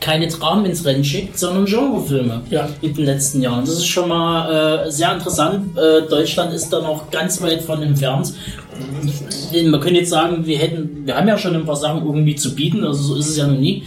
keine 0.00 0.28
Dramen 0.28 0.64
ins 0.64 0.84
Rennen 0.84 1.04
schickt, 1.04 1.38
sondern 1.38 1.64
Genrefilme 1.64 2.42
Ja. 2.50 2.68
in 2.82 2.94
den 2.94 3.04
letzten 3.04 3.42
Jahren. 3.42 3.64
Das 3.64 3.74
ist 3.74 3.86
schon 3.86 4.08
mal 4.08 4.86
äh, 4.86 4.90
sehr 4.92 5.12
interessant. 5.12 5.76
Äh, 5.76 6.08
Deutschland 6.08 6.54
ist 6.54 6.70
da 6.70 6.80
noch 6.80 7.10
ganz 7.10 7.42
weit 7.42 7.62
von 7.62 7.82
entfernt 7.82 8.32
man 9.64 9.80
könnte 9.80 10.00
jetzt 10.00 10.10
sagen, 10.10 10.46
wir 10.46 10.58
hätten, 10.58 11.06
wir 11.06 11.16
haben 11.16 11.28
ja 11.28 11.38
schon 11.38 11.54
ein 11.54 11.64
paar 11.64 11.76
Sachen 11.76 12.04
irgendwie 12.04 12.36
zu 12.36 12.54
bieten, 12.54 12.84
also 12.84 13.02
so 13.02 13.16
ist 13.16 13.28
es 13.28 13.36
ja 13.36 13.46
noch 13.46 13.58
nie. 13.58 13.82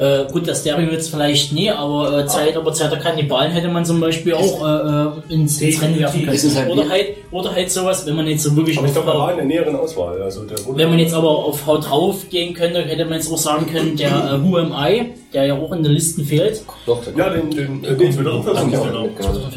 Äh, 0.00 0.24
gut, 0.32 0.46
der 0.46 0.54
Stereo 0.54 0.90
jetzt 0.90 1.10
vielleicht 1.10 1.52
nie, 1.52 1.70
aber 1.70 2.20
äh, 2.20 2.26
Zeit, 2.26 2.56
aber 2.56 2.72
Zeit 2.72 2.90
der 2.90 2.98
Kannibalen 2.98 3.52
hätte 3.52 3.68
man 3.68 3.84
zum 3.84 4.00
Beispiel 4.00 4.32
auch 4.32 4.66
äh, 4.66 5.30
äh, 5.30 5.34
ins, 5.34 5.60
ins 5.60 5.82
Rennen 5.82 5.98
werfen 5.98 6.24
können. 6.24 6.56
Halt 6.56 6.70
oder 6.70 6.88
halt, 6.88 7.06
oder 7.32 7.54
halt 7.54 7.70
sowas, 7.70 8.04
wenn 8.06 8.16
man 8.16 8.26
jetzt 8.26 8.42
so 8.42 8.56
wirklich 8.56 8.76
Aber 8.76 8.86
ich 8.86 8.92
glaube, 8.92 9.10
er 9.10 9.18
war 9.18 9.30
in 9.30 9.36
der 9.36 9.46
näheren 9.46 9.76
Auswahl. 9.76 10.20
Also 10.20 10.44
der 10.44 10.64
wurde 10.64 10.78
wenn 10.78 10.90
man 10.90 10.98
jetzt 10.98 11.14
aber 11.14 11.28
auf 11.28 11.64
Haut 11.66 11.88
drauf 11.88 12.28
gehen 12.28 12.54
könnte, 12.54 12.82
hätte 12.82 13.04
man 13.04 13.14
jetzt 13.14 13.30
auch 13.30 13.38
sagen 13.38 13.66
können, 13.66 13.96
der 13.96 14.10
äh, 14.10 14.44
Who 14.44 14.56
Am 14.56 14.72
I, 14.72 15.12
der 15.32 15.46
ja 15.46 15.54
auch 15.54 15.70
in 15.72 15.82
den 15.84 15.92
Listen 15.92 16.24
fehlt, 16.24 16.62
Doch, 16.86 17.04
der 17.04 17.14
ja, 17.16 17.30
den, 17.30 17.50
den, 17.50 17.82
den, 17.82 17.98
den 17.98 18.26
er 18.26 18.32
auch 18.32 18.44
genau. 18.44 19.08
genau. 19.16 19.48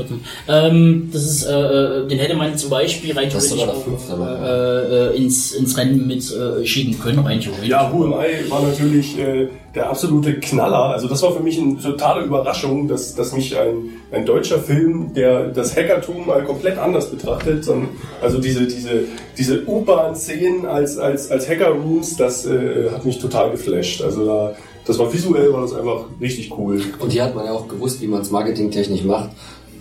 ähm, 0.47 1.09
das 1.11 1.23
ist, 1.23 1.45
äh, 1.45 1.51
äh, 1.51 2.07
den 2.07 2.19
hätte 2.19 2.35
man 2.35 2.55
zum 2.57 2.69
Beispiel 2.69 3.17
rein 3.17 3.29
theoretisch 3.29 3.59
äh, 3.59 5.13
äh, 5.13 5.17
ins, 5.17 5.53
ins 5.53 5.75
Rennen 5.75 6.05
mit 6.05 6.31
äh, 6.31 6.65
schieben 6.65 6.99
können, 6.99 7.19
rein 7.19 7.39
theoretisch. 7.39 7.69
Ja, 7.69 7.91
Who 7.91 8.05
Am 8.05 8.13
I 8.13 8.49
war 8.51 8.61
natürlich 8.61 9.17
äh, 9.17 9.47
der 9.75 9.89
absolute 9.89 10.39
Knaller. 10.39 10.91
Also 10.91 11.07
das 11.07 11.21
war 11.23 11.33
für 11.33 11.41
mich 11.41 11.59
eine 11.59 11.77
totale 11.79 12.23
Überraschung, 12.23 12.87
dass, 12.87 13.15
dass 13.15 13.33
mich 13.33 13.57
ein, 13.57 13.89
ein 14.11 14.25
deutscher 14.25 14.59
Film, 14.59 15.13
der 15.15 15.47
das 15.47 15.75
Hackertum 15.75 16.27
mal 16.27 16.43
komplett 16.43 16.77
anders 16.77 17.09
betrachtet, 17.09 17.62
sondern, 17.65 17.89
also 18.21 18.39
diese, 18.39 18.65
diese, 18.65 19.05
diese 19.37 19.65
U-Bahn-Szenen 19.67 20.65
als, 20.65 20.97
als, 20.97 21.31
als 21.31 21.47
Hacker-Rooms, 21.47 22.17
das 22.17 22.45
äh, 22.45 22.89
hat 22.91 23.05
mich 23.05 23.19
total 23.19 23.51
geflasht. 23.51 24.01
Also 24.01 24.25
da, 24.25 24.55
das 24.85 24.99
war 24.99 25.11
visuell, 25.13 25.51
war 25.53 25.61
das 25.61 25.73
einfach 25.73 26.05
richtig 26.19 26.51
cool. 26.57 26.81
Und 26.99 27.11
hier 27.11 27.23
hat 27.23 27.35
man 27.35 27.45
ja 27.45 27.53
auch 27.53 27.67
gewusst, 27.67 28.01
wie 28.01 28.07
man 28.07 28.21
es 28.21 28.31
marketingtechnisch 28.31 29.03
macht. 29.03 29.29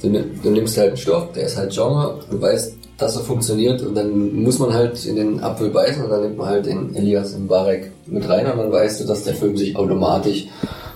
Du, 0.03 0.09
du 0.11 0.51
nimmst 0.51 0.77
halt 0.79 0.89
einen 0.89 0.97
Stoff, 0.97 1.33
der 1.33 1.45
ist 1.45 1.57
halt 1.57 1.73
Genre, 1.73 2.21
du 2.31 2.41
weißt, 2.41 2.75
dass 2.99 3.17
er 3.17 3.23
funktioniert 3.23 3.83
und 3.83 3.95
dann 3.95 4.43
muss 4.43 4.59
man 4.59 4.73
halt 4.73 5.05
in 5.05 5.17
den 5.17 5.41
Apfel 5.41 5.71
beißen 5.71 6.05
und 6.05 6.11
dann 6.11 6.23
nimmt 6.23 6.39
man 6.39 6.49
halt 6.49 6.67
den 6.67 6.95
Elias 6.95 7.37
Mbarek 7.37 7.91
mit 8.07 8.29
rein 8.29 8.51
und 8.51 8.59
dann 8.59 8.73
weißt 8.73 9.01
du, 9.01 9.05
dass 9.07 9.25
der 9.25 9.35
Film 9.35 9.57
sich 9.57 9.77
automatisch 9.77 10.47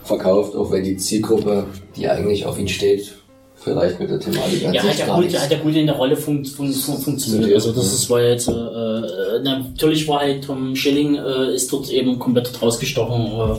verkauft, 0.04 0.54
auch 0.54 0.70
wenn 0.70 0.84
die 0.84 0.96
Zielgruppe, 0.96 1.64
die 1.96 2.08
eigentlich 2.08 2.46
auf 2.46 2.58
ihn 2.58 2.68
steht, 2.68 3.14
vielleicht 3.66 3.98
mit 3.98 4.10
der 4.10 4.20
Thematik 4.20 4.64
an 4.64 4.74
Ja, 4.74 4.82
sich 4.82 4.90
hat 4.92 4.98
ja 5.00 5.06
gar 5.06 5.20
gut, 5.20 5.38
hat 5.38 5.50
ja 5.50 5.58
gut 5.58 5.74
in 5.74 5.86
der 5.86 5.96
Rolle 5.96 6.16
fun 6.16 6.44
fun 6.44 6.72
fun 6.72 6.98
funktioniert. 6.98 7.52
Also 7.52 7.72
das 7.72 7.92
ist, 7.92 8.08
war 8.08 8.22
jetzt, 8.22 8.48
äh, 8.48 8.52
äh, 8.52 9.42
natürlich 9.42 10.06
war 10.06 10.20
halt 10.20 10.44
Tom 10.44 10.76
Schilling 10.76 11.16
äh, 11.16 11.54
ist 11.54 11.72
dort 11.72 11.90
eben 11.90 12.18
komplett 12.18 12.50
rausgestochen. 12.62 13.26
Äh, 13.26 13.56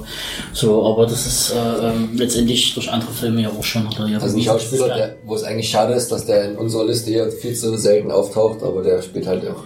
so, 0.53 0.85
aber 0.85 1.05
das 1.05 1.25
ist 1.25 1.51
äh, 1.51 1.87
ähm, 1.89 2.11
letztendlich 2.15 2.73
durch 2.73 2.89
andere 2.89 3.11
Filme 3.11 3.41
ja 3.41 3.49
auch 3.49 3.63
schon. 3.63 3.87
Hat 3.87 3.99
er 3.99 4.07
ja 4.07 4.19
Also 4.19 4.37
ein 4.37 4.43
Schauspieler, 4.43 4.87
der, 4.87 5.15
wo 5.25 5.35
es 5.35 5.43
eigentlich 5.43 5.69
schade 5.69 5.93
ist, 5.93 6.09
dass 6.11 6.25
der 6.25 6.51
in 6.51 6.55
unserer 6.57 6.85
Liste 6.85 7.11
hier 7.11 7.29
viel 7.29 7.53
zu 7.53 7.77
selten 7.77 8.09
auftaucht, 8.11 8.63
aber 8.63 8.81
der 8.83 9.01
spielt 9.01 9.27
halt 9.27 9.45
auch. 9.47 9.63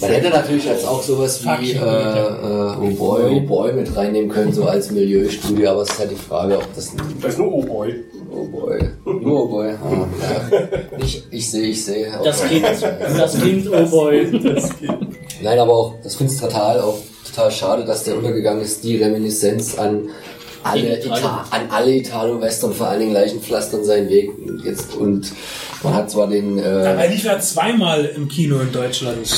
Man 0.00 0.10
hätte 0.10 0.30
natürlich 0.30 0.64
jetzt 0.64 0.84
auch 0.84 1.00
sowas 1.00 1.44
wie 1.44 1.72
äh, 1.72 1.76
äh, 1.76 1.78
Oh 1.80 2.90
Boy, 2.96 3.22
Oh 3.30 3.40
Boy 3.40 3.72
mit 3.72 3.96
reinnehmen 3.96 4.28
können, 4.28 4.52
so 4.52 4.64
als 4.64 4.90
Milieustudie, 4.90 5.64
aber 5.64 5.82
es 5.82 5.90
ist 5.90 5.98
halt 6.00 6.10
die 6.10 6.16
Frage, 6.16 6.56
ob 6.56 6.74
das 6.74 6.90
ein 6.90 6.98
Da 7.20 7.28
ist 7.28 7.38
nur 7.38 7.52
Oh 7.52 7.62
Boy. 7.62 8.02
Oh 8.34 8.44
Boy, 8.46 8.80
nur 9.04 9.44
Oh 9.44 9.48
Boy, 9.48 9.70
ah, 9.70 10.06
ja. 10.90 10.98
Nicht 10.98 11.24
ich 11.30 11.50
sehe, 11.50 11.66
ich 11.66 11.84
sehe. 11.84 12.10
Das 12.24 12.40
aber- 12.40 12.48
Kind, 12.48 12.64
das 13.18 13.40
Kind, 13.40 13.68
oh 13.70 13.86
boy. 13.86 14.26
Nein, 15.42 15.58
aber 15.58 15.72
auch, 15.72 15.94
das 16.02 16.16
finde 16.16 16.32
ich 16.32 16.40
total, 16.40 16.80
auch 16.80 16.98
total 17.28 17.50
schade, 17.50 17.84
dass 17.84 18.04
der 18.04 18.16
untergegangen 18.16 18.62
ist, 18.62 18.84
die 18.84 18.96
Reminiszenz 18.96 19.78
an 19.78 20.08
alle. 20.62 20.98
Ita 21.00 21.46
an 21.50 21.62
alle 21.70 21.96
Italo-Western, 21.96 22.72
vor 22.72 22.88
allen 22.88 23.00
Dingen 23.00 23.12
Leichenpflastern 23.12 23.84
seinen 23.84 24.08
Weg 24.08 24.30
jetzt 24.64 24.94
und 24.94 25.32
man 25.82 25.94
hat 25.94 26.10
zwar 26.10 26.28
den, 26.28 26.58
Er 26.58 26.98
äh, 26.98 27.08
lief 27.08 27.24
ja 27.24 27.38
zweimal 27.40 28.04
im 28.04 28.28
Kino 28.28 28.60
in 28.60 28.72
Deutschland. 28.72 29.28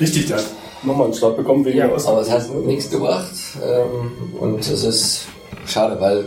Richtig, 0.00 0.32
hat 0.32 0.44
nochmal 0.82 1.06
einen 1.06 1.14
Start 1.14 1.36
bekommen 1.36 1.64
wegen 1.64 1.76
der 1.78 1.92
aber 1.92 2.20
es 2.20 2.30
hat 2.30 2.52
nichts 2.66 2.90
gebracht 2.90 3.32
ähm, 3.64 4.34
und 4.38 4.60
es 4.60 4.82
ist 4.84 5.26
schade, 5.66 5.96
weil 6.00 6.24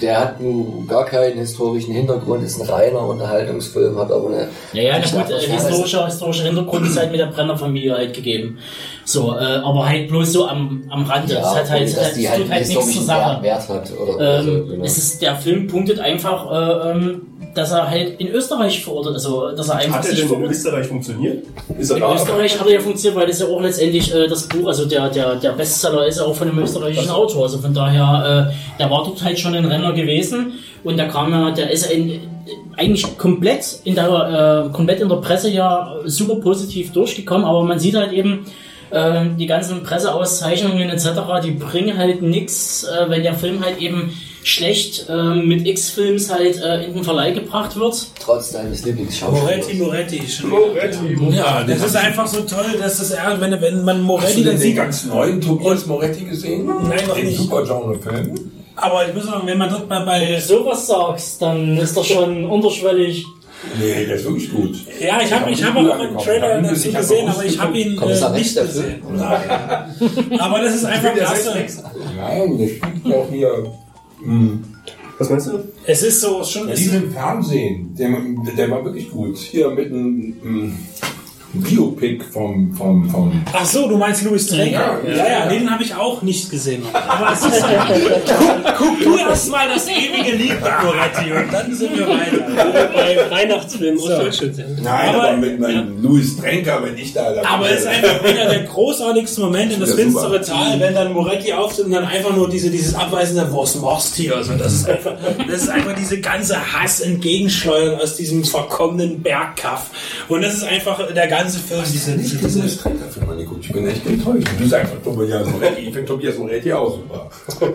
der 0.00 0.20
hat 0.20 0.40
nun 0.40 0.86
gar 0.86 1.04
keinen 1.04 1.38
historischen 1.38 1.94
Hintergrund, 1.94 2.42
ist 2.42 2.60
ein 2.60 2.68
reiner 2.68 3.06
Unterhaltungsfilm, 3.06 3.98
hat 3.98 4.10
aber 4.10 4.28
eine 4.28 4.48
Ja, 4.72 4.82
ja, 4.82 4.98
nicht 4.98 5.12
gut, 5.12 5.24
eine 5.24 5.34
äh, 5.34 5.46
historischer, 5.46 6.06
historischer 6.06 6.44
Hintergrund 6.44 6.86
ist 6.86 6.98
halt 6.98 7.10
mit 7.10 7.20
der 7.20 7.26
Brenner-Familie 7.26 7.94
halt 7.94 8.14
gegeben. 8.14 8.58
So, 9.04 9.34
äh, 9.36 9.38
aber 9.38 9.88
halt 9.88 10.08
bloß 10.08 10.32
so 10.32 10.46
am, 10.46 10.84
am 10.90 11.04
Rande. 11.04 11.34
ja, 11.34 11.40
es 11.40 11.46
hat 11.46 11.70
halt, 11.70 11.82
es 11.84 11.96
halt 11.96 12.06
halt 12.06 12.16
nichts 12.16 12.48
zur 12.48 12.56
historischen 12.56 13.06
Sache. 13.06 13.42
Wert, 13.42 13.68
hat 13.68 13.92
oder, 13.92 14.16
oder 14.16 14.42
so, 14.42 14.50
Ähm, 14.50 14.68
genau. 14.68 14.84
es 14.84 14.98
ist, 14.98 15.22
der 15.22 15.36
Film 15.36 15.66
punktet 15.66 16.00
einfach, 16.00 16.50
äh, 16.50 16.90
ähm, 16.90 17.22
dass 17.56 17.72
er 17.72 17.88
halt 17.88 18.20
in 18.20 18.28
Österreich 18.28 18.84
verortet, 18.84 19.14
also 19.14 19.50
dass 19.52 19.68
er 19.68 19.76
einfach 19.76 19.98
Hat 19.98 20.08
er 20.08 20.14
denn 20.14 20.30
in. 20.30 20.42
Österreich 20.44 20.86
funktioniert? 20.86 21.44
Ist 21.78 21.90
er 21.90 21.96
In 21.96 22.02
da? 22.02 22.14
Österreich 22.14 22.60
hat 22.60 22.66
er 22.66 22.74
ja 22.74 22.80
funktioniert, 22.80 23.20
weil 23.20 23.26
das 23.26 23.40
ja 23.40 23.46
auch 23.46 23.60
letztendlich 23.60 24.14
äh, 24.14 24.28
das 24.28 24.46
Buch, 24.46 24.66
also 24.68 24.84
der, 24.84 25.08
der, 25.08 25.36
der 25.36 25.52
Bestseller 25.52 26.06
ist 26.06 26.18
ja 26.18 26.24
auch 26.24 26.34
von 26.34 26.48
einem 26.48 26.58
österreichischen 26.58 27.10
Autor. 27.10 27.44
Also 27.44 27.58
von 27.58 27.72
daher, 27.72 28.50
äh, 28.52 28.78
der 28.78 28.90
war 28.90 29.04
dort 29.04 29.22
halt 29.24 29.38
schon 29.38 29.54
ein 29.54 29.64
Renner 29.64 29.92
gewesen 29.94 30.52
und 30.84 30.98
der 30.98 31.08
kam 31.08 31.32
ja, 31.32 31.50
der 31.50 31.70
ist 31.70 31.90
in, 31.90 32.20
eigentlich 32.76 33.16
komplett 33.16 33.80
in 33.84 33.94
der 33.94 34.66
äh, 34.68 34.72
komplett 34.72 35.00
in 35.00 35.08
der 35.08 35.16
Presse 35.16 35.50
ja 35.50 35.94
super 36.04 36.36
positiv 36.36 36.92
durchgekommen, 36.92 37.46
aber 37.46 37.62
man 37.64 37.78
sieht 37.78 37.94
halt 37.94 38.12
eben 38.12 38.44
äh, 38.90 39.24
die 39.38 39.46
ganzen 39.46 39.82
Presseauszeichnungen 39.82 40.90
etc., 40.90 41.08
die 41.42 41.52
bringen 41.52 41.96
halt 41.96 42.20
nix, 42.20 42.84
äh, 42.84 43.08
wenn 43.08 43.22
der 43.22 43.34
Film 43.34 43.64
halt 43.64 43.78
eben 43.78 44.12
schlecht 44.46 45.06
äh, 45.08 45.34
mit 45.34 45.66
X-Films 45.66 46.30
halt 46.32 46.56
äh, 46.62 46.84
in 46.84 46.94
den 46.94 47.02
Verleih 47.02 47.32
gebracht 47.32 47.74
wird. 47.74 47.96
trotz 48.20 48.52
deines 48.52 48.84
Lieblingsschauspielers. 48.84 49.42
Moretti, 49.42 49.74
Moretti. 49.74 50.28
schon. 50.28 50.50
Moretti. 50.50 51.36
Ja, 51.36 51.64
das 51.64 51.82
ist 51.82 51.96
einfach 51.96 52.28
so 52.28 52.42
toll, 52.42 52.76
dass 52.80 52.98
das, 52.98 53.10
er- 53.10 53.40
wenn, 53.40 53.60
wenn 53.60 53.84
man 53.84 53.96
Hast 53.98 54.04
Moretti 54.04 54.34
du 54.36 54.42
dann 54.44 54.52
denn 54.52 54.52
den 54.52 54.60
sieht. 54.60 54.76
ganz 54.76 55.04
neuen 55.06 55.40
Tobias 55.40 55.86
Moretti 55.86 56.24
gesehen? 56.26 56.64
Nein, 56.66 57.00
noch 57.08 57.16
Den 57.16 57.26
nicht. 57.26 57.38
super 57.38 57.64
Genre-Film. 57.64 58.34
Aber 58.76 59.08
ich 59.08 59.14
muss 59.14 59.24
sagen, 59.24 59.46
wenn 59.46 59.58
man 59.58 59.68
dort 59.70 59.88
bei, 59.88 59.96
Wenn 59.98 60.06
bei 60.06 60.26
du 60.34 60.40
sowas 60.40 60.86
sagst, 60.86 61.42
dann 61.42 61.76
ist 61.78 61.96
das 61.96 62.06
schon 62.06 62.44
unterschwellig. 62.48 63.24
Nee, 63.80 64.04
der 64.06 64.14
ist 64.16 64.24
wirklich 64.26 64.52
gut. 64.52 64.76
ja, 65.00 65.18
ich 65.20 65.32
habe 65.32 65.50
ich 65.50 65.64
hab 65.64 65.74
auch 65.74 65.98
einen 65.98 66.16
Trailer 66.18 66.60
dazu 66.62 66.92
gesehen, 66.92 67.26
aber 67.28 67.44
ich 67.44 67.58
habe 67.58 67.76
ihn 67.76 67.98
äh, 68.00 68.30
nicht 68.38 68.54
gesehen. 68.56 69.02
Aber 70.38 70.60
das 70.60 70.74
ist 70.76 70.84
einfach 70.84 71.14
klasse. 71.14 71.52
Nein, 72.16 72.58
der 72.58 72.68
spielt 72.68 73.14
auch 73.14 73.26
hier. 73.30 73.72
Mh, 74.26 74.58
Was 75.18 75.30
meinst 75.30 75.46
du? 75.46 75.58
Es 75.86 76.02
ist 76.02 76.20
so 76.20 76.44
schon. 76.44 76.68
Ja, 76.68 76.74
Es 76.74 76.80
diesen 76.80 77.10
Fernsehen, 77.10 77.94
der, 77.98 78.10
der 78.56 78.70
war 78.70 78.84
wirklich 78.84 79.10
gut. 79.10 79.36
Hier 79.36 79.70
mit 79.70 79.86
einem 79.86 80.36
ähm, 80.44 80.76
Biopic 81.62 82.22
vom, 82.32 82.72
vom, 82.74 83.08
vom 83.10 83.42
Ach 83.52 83.64
so, 83.64 83.88
du 83.88 83.96
meinst 83.96 84.22
Louis 84.24 84.46
Trenker? 84.46 85.00
Ja, 85.04 85.08
Ja, 85.10 85.16
ja, 85.16 85.24
ja, 85.26 85.38
ja. 85.40 85.46
den 85.48 85.70
habe 85.70 85.82
ich 85.82 85.94
auch 85.94 86.22
nicht 86.22 86.50
gesehen. 86.50 86.82
Aber 86.92 87.32
es 87.32 87.40
ist 87.44 87.64
guck, 88.78 88.78
guck 88.78 89.00
du 89.00 89.16
erst 89.18 89.50
mal 89.50 89.68
das 89.68 89.86
ewige 89.88 90.36
Lied 90.36 90.56
Moretti 90.60 91.32
und 91.32 91.52
dann 91.52 91.74
sind 91.74 91.96
wir 91.96 92.06
weiter. 92.08 92.90
Bei 92.94 93.30
Weihnachtsfilmen 93.30 93.98
sein. 93.98 94.78
Nein, 94.82 95.08
Aber- 95.14 95.28
aber, 95.28 95.36
mit 95.36 95.60
meinem 95.60 96.02
Louis 96.02 96.36
Trenker, 96.36 96.82
wenn 96.82 96.96
ich 96.98 97.12
da 97.12 97.32
Aber 97.48 97.70
es 97.70 97.80
ist 97.80 97.86
einfach 97.86 98.22
wieder 98.24 98.48
der 98.48 98.64
großartigste 98.64 99.40
Moment 99.40 99.72
in 99.72 99.80
das 99.80 99.90
Ja, 99.90 99.96
finstere. 99.96 100.40
Tal, 100.40 100.80
wenn 100.80 100.94
dann 100.94 101.12
Moretti 101.12 101.52
auftritt 101.52 101.86
und 101.86 101.92
dann 101.92 102.04
einfach 102.06 102.34
nur 102.34 102.48
diese, 102.48 102.70
dieses 102.70 102.94
abweisende 102.94 103.46
Was 103.52 103.74
machst 103.76 104.14
hier? 104.16 104.36
Also 104.36 104.54
das 104.54 104.72
ist 104.72 104.88
einfach, 104.88 105.12
das 105.48 105.62
ist 105.62 105.68
einfach 105.68 105.94
diese 105.94 106.20
ganze 106.20 106.56
Hass 106.72 107.00
entgegenschleudern 107.00 108.00
aus 108.00 108.16
diesem 108.16 108.44
verkommenen 108.44 109.22
Bergkaff. 109.22 109.90
Und 110.28 110.42
das 110.42 110.54
ist 110.54 110.64
einfach 110.64 111.00
der 111.12 111.26
ganze 111.28 111.45
Film, 111.50 111.82
diese, 111.92 112.16
diese, 112.16 112.34
Ich 112.36 112.40
bin 112.40 112.62
diese 112.62 112.78
Film 113.10 113.30
angeguckt. 113.30 113.64
Ich 113.64 113.72
bin 113.72 113.86
echt 113.86 114.06
enttäuscht. 114.06 114.48
Du 114.58 114.66
sagst 114.66 114.92
einfach 114.92 115.02
Tobias 115.04 115.46
Moretti. 115.48 115.80
Ich 115.82 115.92
finde 115.94 116.04
Tobias 116.06 116.38
Moretti 116.38 116.72
auch 116.72 116.90
super. 116.98 117.30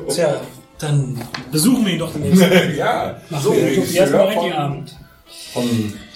Tja, 0.09 0.41
dann 0.79 1.21
besuchen 1.51 1.85
wir 1.85 1.93
ihn 1.93 1.99
doch 1.99 2.11
demnächst. 2.13 2.41
ja. 2.77 3.19
So, 3.41 3.51
Der 3.53 3.59
Tobias 3.75 3.87
Regisseur 3.87 4.17
Moretti 4.17 4.39
von- 4.39 4.51
Abend. 4.53 4.95
Von, 5.53 5.63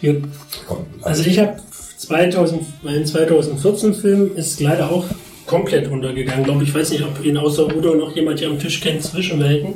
Gut. 0.02 0.24
komm, 0.68 0.86
Also 1.02 1.24
ich 1.24 1.40
habe 1.40 1.56
2000, 1.98 2.62
mein 2.84 3.06
2014-Film 3.06 4.36
ist 4.36 4.60
leider 4.60 4.90
auch 4.92 5.06
komplett 5.46 5.90
untergegangen. 5.90 6.44
Glaube 6.44 6.64
ich, 6.64 6.74
weiß 6.74 6.90
nicht, 6.92 7.04
ob 7.04 7.24
ihn 7.24 7.38
außer 7.38 7.66
Udo 7.76 7.96
noch 7.96 8.16
jemand 8.16 8.40
hier 8.40 8.50
am 8.50 8.60
Tisch 8.60 8.82
kennt. 8.82 9.04
Zwischenwelten 9.04 9.76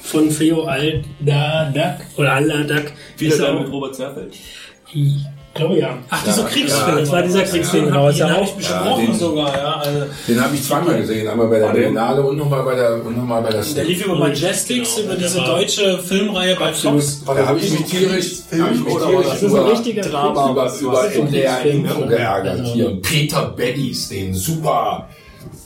von 0.00 0.30
Theo 0.30 0.62
Aldadak 0.64 2.00
oder 2.16 2.32
Aldadak. 2.32 2.92
Wieder 3.18 3.34
Ist 3.34 3.40
dann 3.42 3.56
auch- 3.58 3.60
mit 3.62 3.70
Robert 3.72 3.94
Zerfeld. 3.94 4.34
Ich 5.58 5.64
glaube 5.64 5.76
ja. 5.80 5.98
Ach, 6.08 6.22
dieser 6.24 6.44
Kriegsfilm. 6.44 6.98
Das 6.98 7.10
war 7.10 7.20
dieser 7.22 7.42
Kriegsfilm, 7.42 7.84
Den 7.86 7.92
genau. 7.92 8.04
habe 8.06 8.12
ja 8.16 8.26
den 8.28 8.36
hab 8.36 8.42
auch 8.42 8.46
ich 8.46 8.54
besprochen 8.54 9.06
den- 9.06 9.14
sogar, 9.18 9.56
ja. 9.58 9.74
Also, 9.84 10.04
den 10.28 10.40
habe 10.44 10.54
ich 10.54 10.62
zweimal 10.62 10.98
gesehen. 11.00 11.26
Einmal 11.28 11.48
bei 11.48 11.58
der 11.58 11.66
Berlinale 11.70 12.22
und 12.22 12.36
nochmal 12.36 12.62
bei 12.62 12.76
der, 12.76 13.04
und 13.04 13.16
nochmal 13.16 13.42
bei 13.42 13.50
der 13.50 13.62
der 13.64 13.84
lief 13.84 14.04
über 14.06 14.14
Majestics, 14.14 14.94
Genau, 14.96 15.06
über 15.08 15.16
diese 15.16 15.40
deutsche 15.40 15.98
Filmreihe 15.98 16.54
bei 16.54 16.72
Fox. 16.72 17.24
Da 17.26 17.44
habe 17.44 17.58
ich 17.58 17.72
mich 17.72 17.84
tierisch, 17.86 18.32
hab 18.52 18.72
ich 18.72 18.84
mich 18.84 18.94
tierisch 18.94 19.24
das 19.24 19.32
Das 19.32 19.42
ist 19.42 19.42
ein 19.42 19.50
über, 19.50 19.72
richtiger 19.72 20.02
Drama? 20.02 20.50
über, 20.52 20.72
über 20.80 21.12
NDR 21.12 21.62
Info 21.64 22.06
geärgert. 22.06 22.60
Also- 22.60 22.72
Hier 22.74 23.02
Peter 23.02 23.42
Beddies, 23.56 24.08
den 24.10 24.32
super 24.34 25.08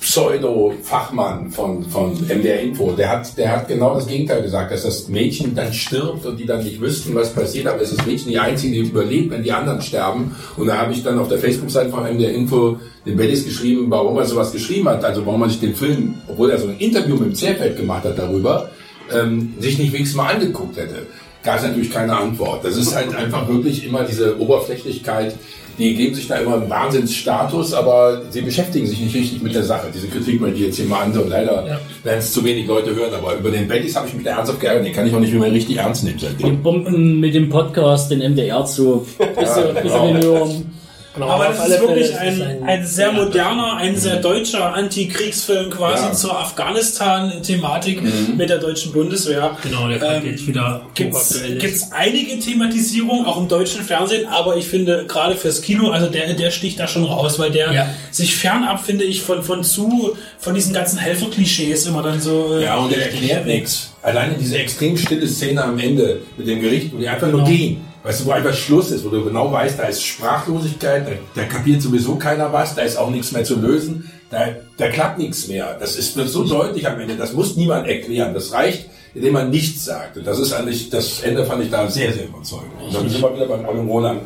Pseudo-Fachmann 0.01 1.51
von, 1.51 1.85
von 1.85 2.13
MDR 2.13 2.61
Info, 2.61 2.93
der 2.93 3.09
hat, 3.09 3.39
der 3.39 3.53
hat 3.53 3.69
genau 3.69 3.95
das 3.95 4.07
Gegenteil 4.07 4.43
gesagt, 4.43 4.73
dass 4.73 4.83
das 4.83 5.09
Mädchen 5.09 5.55
dann 5.55 5.73
stirbt 5.73 6.27
und 6.27 6.39
die 6.39 6.45
dann 6.45 6.63
nicht 6.63 6.81
wüssten, 6.81 7.15
was 7.15 7.33
passiert, 7.33 7.67
aber 7.67 7.81
es 7.81 7.91
ist 7.91 8.01
das 8.01 8.07
Mädchen 8.07 8.29
die 8.29 8.39
einzige, 8.39 8.83
die 8.83 8.91
überlebt, 8.91 9.31
wenn 9.31 9.43
die 9.43 9.53
anderen 9.53 9.81
sterben. 9.81 10.35
Und 10.57 10.67
da 10.67 10.77
habe 10.79 10.93
ich 10.93 11.03
dann 11.03 11.19
auf 11.19 11.29
der 11.29 11.39
Facebook-Seite 11.39 11.91
von 11.91 12.05
MDR 12.05 12.33
Info 12.33 12.79
den 13.07 13.17
Bellis 13.17 13.45
geschrieben, 13.45 13.87
warum 13.89 14.19
er 14.19 14.25
sowas 14.25 14.53
geschrieben 14.53 14.89
hat, 14.89 15.05
also 15.05 15.25
warum 15.25 15.41
man 15.41 15.51
sich 15.51 15.61
den 15.61 15.75
Film, 15.75 16.15
obwohl 16.29 16.51
er 16.51 16.59
so 16.59 16.69
ein 16.69 16.79
Interview 16.79 17.15
mit 17.15 17.27
dem 17.27 17.35
Zerfeld 17.35 17.77
gemacht 17.77 18.05
hat 18.05 18.19
darüber, 18.19 18.71
ähm, 19.13 19.55
sich 19.61 19.79
nicht 19.79 19.93
wenigstens 19.93 20.17
mal 20.17 20.35
angeguckt 20.35 20.77
hätte. 20.77 21.07
Gab 21.43 21.57
es 21.57 21.63
natürlich 21.63 21.91
keine 21.91 22.17
Antwort. 22.17 22.65
Das 22.65 22.77
ist 22.77 22.95
halt 22.95 23.15
einfach 23.15 23.49
wirklich 23.49 23.85
immer 23.85 24.05
diese 24.05 24.39
Oberflächlichkeit, 24.41 25.35
die 25.83 25.95
geben 25.95 26.15
sich 26.15 26.29
da 26.29 26.37
immer 26.37 26.55
einen 26.55 26.71
Wahnsinnsstatus, 26.71 27.75
aber 27.75 28.23
sie 28.31 28.41
beschäftigen 28.41 28.87
sich 28.87 29.01
nicht 29.01 29.15
richtig 29.15 29.43
mit 29.43 29.55
der 29.55 29.65
Sache. 29.65 29.89
Diese 29.93 30.07
Kritik 30.07 30.41
möchte 30.41 30.59
ich 30.59 30.67
jetzt 30.67 30.77
hier 30.77 30.87
mal 30.87 31.03
an, 31.03 31.13
und 31.13 31.29
leider 31.29 31.81
werden 32.05 32.19
es 32.19 32.33
zu 32.33 32.45
wenig 32.45 32.67
Leute 32.67 32.95
hören, 32.95 33.13
aber 33.15 33.35
über 33.37 33.51
den 33.51 33.67
Bellys 33.67 33.97
habe 33.97 34.07
ich 34.07 34.15
mich 34.15 34.25
da 34.25 34.37
ernsthaft 34.37 34.61
geärgert, 34.61 34.87
den 34.87 34.93
kann 34.93 35.07
ich 35.07 35.15
auch 35.15 35.21
nicht 35.21 35.35
mehr 35.35 35.51
richtig 35.51 35.77
ernst 35.79 36.05
nehmen 36.05 36.19
Die 36.19 36.27
seitdem. 36.27 36.63
Bomben 36.63 37.21
mit 37.21 37.35
dem 37.35 37.49
Podcast, 37.49 38.11
den 38.11 38.21
MDR 38.21 38.65
zu. 38.65 39.07
Bis 39.39 39.55
den 39.55 40.23
Hören. 40.23 40.82
Genau, 41.15 41.29
Aber 41.29 41.45
das 41.49 41.69
ist 41.69 41.81
wirklich 41.81 42.19
ein, 42.19 42.41
ist 42.41 42.63
ein 42.65 42.87
sehr 42.87 43.11
Theater. 43.11 43.25
moderner, 43.25 43.77
ein 43.77 43.97
sehr 43.97 44.17
deutscher 44.17 44.73
Antikriegsfilm 44.75 45.69
quasi 45.69 46.05
Ja. 46.05 46.13
zur 46.13 46.39
Afghanistan-Thematik 46.39 48.01
mit 48.37 48.49
der 48.49 48.59
deutschen 48.59 48.93
Bundeswehr. 48.93 49.57
Genau, 49.63 49.89
der 49.89 49.99
kommt 49.99 50.25
Ähm, 50.25 50.31
jetzt 50.31 50.47
wieder 50.47 50.87
Gibt's, 50.95 51.33
ist. 51.33 51.59
gibt's 51.59 51.93
einige 51.93 52.39
Thematisierungen, 52.39 53.27
auch 53.27 53.37
im 53.39 53.49
deutschen 53.49 53.83
Fernsehen, 53.83 54.27
aber 54.27 54.57
ich 54.57 54.67
finde, 54.67 55.05
gerade 55.07 55.35
fürs 55.37 55.61
Kino, 55.61 55.91
also 55.91 56.07
der, 56.09 56.33
der 56.35 56.51
sticht 56.51 56.81
da 56.81 56.87
schon 56.89 57.05
raus, 57.05 57.39
weil 57.39 57.51
der 57.51 57.73
Ja. 57.73 57.87
sich 58.11 58.35
fernab, 58.35 58.85
finde 58.85 59.05
ich, 59.05 59.23
von, 59.23 59.43
von 59.43 59.63
zu, 59.65 60.17
von 60.39 60.55
diesen 60.55 60.73
ganzen 60.73 60.99
Helferklischees 60.99 61.87
immer 61.87 62.03
dann 62.03 62.21
so. 62.21 62.57
äh, 62.59 62.65
Ja, 62.65 62.77
und 62.77 62.91
der 62.91 63.03
erklärt 63.11 63.47
nichts. 63.47 63.93
Alleine 64.03 64.35
diese 64.41 64.57
extrem 64.59 64.97
stille 64.97 65.29
Szene 65.29 65.63
am 65.63 65.79
Ende 65.79 66.21
mit 66.37 66.47
dem 66.49 66.61
Gericht, 66.61 66.93
wo 66.93 66.99
die 66.99 67.09
einfach 67.09 67.29
nur 67.31 67.45
gehen. 67.45 67.85
Weißt 68.03 68.21
du, 68.21 68.27
wo 68.27 68.31
einfach 68.33 68.55
Schluss 68.55 68.91
ist, 68.91 69.05
wo 69.05 69.11
du 69.11 69.25
genau 69.25 69.53
weißt, 69.53 69.79
da 69.79 69.85
ist 69.85 70.03
Sprachlosigkeit, 70.05 71.07
da, 71.07 71.41
da 71.41 71.47
kapiert 71.47 71.83
sowieso 71.83 72.17
keiner 72.17 72.53
was, 72.53 72.75
da 72.75 72.83
ist 72.83 72.97
auch 72.97 73.11
nichts 73.11 73.31
mehr 73.31 73.45
zu 73.45 73.61
lösen, 73.61 74.11
da, 74.31 74.49
da 74.77 74.89
klappt 74.89 75.19
nichts 75.19 75.47
mehr. 75.47 75.77
Das 75.79 75.97
ist 75.97 76.15
so 76.15 76.45
deutlich 76.45 76.89
am 76.89 76.99
Ende, 76.99 77.17
das 77.17 77.33
muss 77.33 77.55
niemand 77.57 77.87
erklären. 77.87 78.35
Das 78.35 78.53
reicht, 78.53 78.87
indem 79.15 79.35
man 79.35 79.51
nichts 79.51 79.85
sagt. 79.85 80.17
Und 80.17 80.27
das 80.27 80.39
ist 80.39 80.53
eigentlich, 80.53 80.91
das 80.91 81.21
Ende 81.21 81.45
fand 81.45 81.63
ich 81.63 81.71
da 81.71 81.89
sehr, 81.89 82.13
sehr 82.13 82.25
überzeugend. 82.25 82.73
Und 82.85 82.95
dann 82.95 83.09
sind 83.09 83.23
wir 83.23 83.35
wieder 83.37 83.47
beim 83.47 83.65
Olli 83.67 83.81
Roland, 83.81 84.23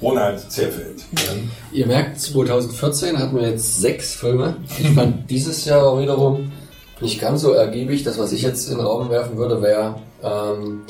Ronald 0.00 0.50
Zerfeld. 0.50 1.02
Ihr 1.72 1.86
merkt, 1.86 2.20
2014 2.20 3.18
hatten 3.18 3.36
wir 3.36 3.48
jetzt 3.48 3.80
sechs 3.80 4.14
Filme. 4.14 4.56
Ich 4.78 4.90
fand 4.90 5.28
dieses 5.28 5.64
Jahr 5.64 6.00
wiederum 6.00 6.52
nicht 7.00 7.20
ganz 7.20 7.42
so 7.42 7.52
ergiebig. 7.52 8.04
Das, 8.04 8.18
was 8.18 8.32
ich 8.32 8.42
jetzt 8.42 8.68
in 8.68 8.78
den 8.78 8.86
Raum 8.86 9.10
werfen 9.10 9.36
würde, 9.36 9.60
wäre 9.60 9.96
ähm, 10.22 10.82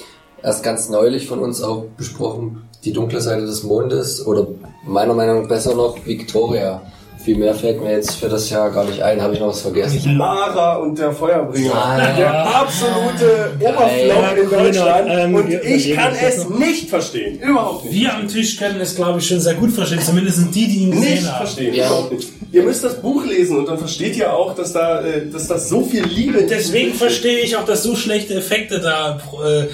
erst 0.42 0.62
ganz 0.62 0.88
neulich 0.88 1.26
von 1.26 1.40
uns 1.40 1.62
auch 1.62 1.84
besprochen, 1.96 2.68
die 2.84 2.92
dunkle 2.92 3.20
Seite 3.20 3.46
des 3.46 3.62
Mondes 3.62 4.26
oder 4.26 4.46
meiner 4.84 5.14
Meinung 5.14 5.42
nach 5.42 5.48
besser 5.48 5.74
noch 5.74 6.04
Victoria. 6.06 6.82
Viel 7.24 7.36
mehr 7.36 7.54
fällt 7.54 7.82
mir 7.82 7.92
jetzt 7.92 8.16
für 8.16 8.28
das 8.28 8.48
Jahr 8.48 8.70
gar 8.70 8.84
nicht 8.84 9.02
ein. 9.02 9.20
Habe 9.20 9.34
ich 9.34 9.40
noch 9.40 9.48
was 9.48 9.60
vergessen? 9.60 10.16
Mara 10.16 10.76
und 10.76 10.98
der 10.98 11.12
Feuerbringer. 11.12 11.72
Nein. 11.74 12.16
Der 12.16 12.46
absolute 12.56 13.52
Oberflow 13.60 14.42
in 14.42 14.50
Deutschland. 14.50 15.08
ähm, 15.10 15.34
und 15.34 15.52
ich 15.52 15.94
kann 15.94 16.12
das 16.14 16.36
es 16.38 16.48
nicht 16.48 16.88
verstehen. 16.88 17.38
Überhaupt 17.40 17.84
nicht. 17.84 17.94
wir 17.94 18.14
am 18.14 18.28
Tisch 18.28 18.56
können 18.56 18.80
es, 18.80 18.94
glaube 18.94 19.18
ich, 19.18 19.26
schon 19.26 19.40
sehr 19.40 19.54
gut 19.54 19.72
verstehen. 19.72 20.00
Zumindest 20.00 20.36
sind 20.38 20.54
die, 20.54 20.68
die 20.68 20.78
ihn 20.84 20.90
gesehen 20.92 21.14
Nicht 21.14 21.26
haben. 21.30 21.36
verstehen. 21.46 21.74
Ja. 21.74 21.86
Überhaupt 21.86 22.12
nicht. 22.12 22.28
Ihr 22.50 22.62
müsst 22.62 22.82
das 22.82 22.94
Buch 23.02 23.26
lesen 23.26 23.58
und 23.58 23.68
dann 23.68 23.76
versteht 23.78 24.16
ihr 24.16 24.32
auch, 24.32 24.54
dass 24.54 24.72
da, 24.72 25.02
äh, 25.02 25.26
dass 25.30 25.48
da 25.48 25.58
so 25.58 25.82
viel 25.82 26.04
Liebe 26.04 26.44
Deswegen 26.44 26.94
verstehe 26.94 27.40
ich 27.40 27.54
auch, 27.56 27.64
dass 27.66 27.82
so 27.82 27.94
schlechte 27.94 28.34
Effekte 28.34 28.80
da. 28.80 29.20
Äh, 29.44 29.66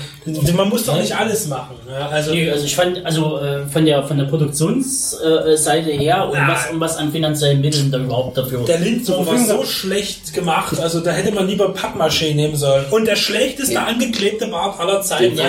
man 0.53 0.69
muss 0.71 0.85
doch 0.85 0.99
nicht 0.99 1.15
alles 1.17 1.47
machen. 1.47 1.77
Ja, 1.89 2.09
also, 2.09 2.33
Nee, 2.33 2.51
also 2.51 2.65
ich 2.65 2.75
fand, 2.75 3.05
also 3.05 3.39
äh, 3.39 3.67
von 3.67 3.85
der 3.85 4.03
von 4.03 4.19
der 4.19 4.25
Produktionsseite 4.25 5.91
her 5.91 6.29
und 6.29 6.39
was, 6.49 6.71
und 6.73 6.81
was 6.81 6.97
an 6.97 7.13
finanziellen 7.35 7.61
Mitteln 7.61 7.91
da 7.91 7.99
überhaupt 7.99 8.37
dafür 8.37 8.65
der 8.65 8.79
Lindner 8.79 9.05
zur 9.05 9.27
war 9.27 9.39
so 9.39 9.65
schlecht 9.65 10.33
gemacht, 10.33 10.79
also 10.81 11.01
da 11.01 11.11
hätte 11.11 11.35
man 11.35 11.47
lieber 11.47 11.75
Pappmaché 11.75 12.35
nehmen 12.35 12.57
sollen. 12.57 12.85
Und 12.91 13.07
der 13.07 13.17
schlechteste 13.17 13.81
angeklebte 13.81 14.47
Bart 14.49 14.79
aller 14.81 15.03
Zeiten 15.03 15.37
Ja, 15.37 15.47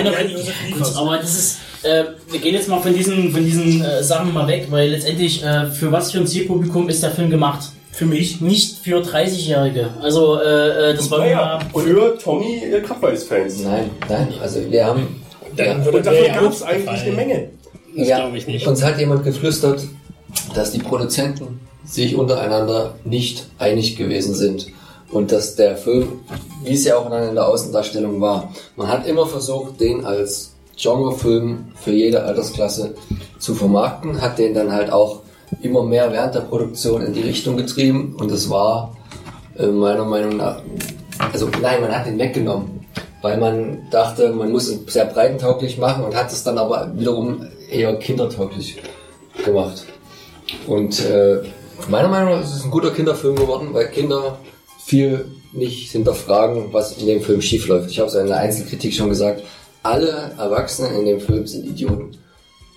aber 0.96 1.18
das 1.18 1.38
ist, 1.38 1.58
äh, 1.82 2.04
wir 2.30 2.40
gehen 2.40 2.54
jetzt 2.54 2.68
mal 2.68 2.80
von 2.80 2.94
diesen, 2.94 3.32
von 3.32 3.44
diesen 3.44 3.82
äh, 3.82 4.02
Sachen 4.02 4.32
mal 4.32 4.46
weg, 4.48 4.66
weil 4.70 4.90
letztendlich, 4.90 5.42
äh, 5.44 5.66
für 5.66 5.92
was 5.92 6.12
für 6.12 6.18
ein 6.18 6.26
Zielpublikum 6.26 6.88
ist 6.88 7.02
der 7.02 7.10
Film 7.10 7.30
gemacht? 7.30 7.70
Für 7.92 8.04
mich. 8.04 8.42
Nicht 8.42 8.78
für 8.84 9.00
30-Jährige. 9.00 9.88
Also, 10.02 10.38
äh, 10.38 10.90
äh, 10.90 10.94
das 10.94 11.10
war 11.10 11.20
Naja, 11.20 11.60
immer, 11.72 11.82
für 11.82 12.18
Tommy 12.18 12.62
äh, 12.62 12.80
Krabbeis-Fans. 12.80 13.62
Nein, 13.62 13.90
nein. 14.08 14.28
Also 14.42 14.70
wir 14.70 14.84
haben... 14.84 15.22
Dann 15.56 15.66
ja, 15.82 15.90
Und 15.90 16.04
dafür 16.04 16.26
ja 16.26 16.34
gab 16.34 16.52
es 16.52 16.62
eigentlich 16.62 16.80
gefallen. 16.84 17.00
eine 17.02 17.12
Menge. 17.12 17.48
Das 17.96 18.08
ja, 18.08 18.18
glaube 18.18 18.36
ich 18.36 18.46
nicht. 18.46 18.66
Uns 18.66 18.84
hat 18.84 18.98
jemand 18.98 19.24
geflüstert, 19.24 19.80
dass 20.54 20.72
die 20.72 20.78
Produzenten 20.80 21.58
sich 21.86 22.16
untereinander 22.16 22.94
nicht 23.04 23.46
einig 23.58 23.96
gewesen 23.96 24.34
sind. 24.34 24.66
Und 25.10 25.30
dass 25.32 25.54
der 25.54 25.76
Film, 25.76 26.20
wie 26.64 26.74
es 26.74 26.84
ja 26.84 26.96
auch 26.96 27.06
in 27.06 27.34
der 27.34 27.48
Außendarstellung 27.48 28.20
war, 28.20 28.52
man 28.74 28.88
hat 28.88 29.06
immer 29.06 29.26
versucht, 29.26 29.80
den 29.80 30.04
als 30.04 30.52
Genrefilm 30.76 31.68
für 31.76 31.92
jede 31.92 32.24
Altersklasse 32.24 32.94
zu 33.38 33.54
vermarkten, 33.54 34.20
hat 34.20 34.38
den 34.38 34.52
dann 34.52 34.72
halt 34.72 34.90
auch 34.90 35.20
immer 35.62 35.84
mehr 35.84 36.12
während 36.12 36.34
der 36.34 36.40
Produktion 36.40 37.02
in 37.02 37.12
die 37.14 37.22
Richtung 37.22 37.56
getrieben. 37.56 38.16
Und 38.18 38.30
es 38.30 38.50
war 38.50 38.96
äh, 39.56 39.66
meiner 39.66 40.04
Meinung 40.04 40.36
nach, 40.36 40.60
also 41.32 41.48
nein, 41.62 41.80
man 41.80 41.96
hat 41.96 42.06
den 42.06 42.18
weggenommen, 42.18 42.84
weil 43.22 43.38
man 43.38 43.86
dachte, 43.90 44.30
man 44.32 44.50
muss 44.50 44.70
ihn 44.70 44.80
sehr 44.86 45.06
breitentauglich 45.06 45.78
machen 45.78 46.04
und 46.04 46.14
hat 46.14 46.32
es 46.32 46.42
dann 46.42 46.58
aber 46.58 46.92
wiederum 46.94 47.46
eher 47.70 47.96
kindertauglich 47.96 48.76
gemacht. 49.44 49.86
Und 50.66 51.04
äh, 51.04 51.42
meiner 51.88 52.08
Meinung 52.08 52.34
nach 52.34 52.42
ist 52.42 52.54
es 52.54 52.64
ein 52.64 52.70
guter 52.70 52.90
Kinderfilm 52.90 53.36
geworden, 53.36 53.68
weil 53.72 53.88
Kinder 53.88 54.38
viel 54.84 55.26
nicht 55.52 55.90
hinterfragen, 55.90 56.72
was 56.72 56.98
in 56.98 57.06
dem 57.06 57.22
Film 57.22 57.40
schiefläuft. 57.42 57.90
Ich 57.90 57.98
habe 57.98 58.08
es 58.08 58.14
in 58.14 58.26
der 58.26 58.38
Einzelkritik 58.38 58.94
schon 58.94 59.08
gesagt, 59.08 59.42
alle 59.82 60.32
Erwachsenen 60.38 61.00
in 61.00 61.06
dem 61.06 61.20
Film 61.20 61.46
sind 61.46 61.66
Idioten. 61.66 62.18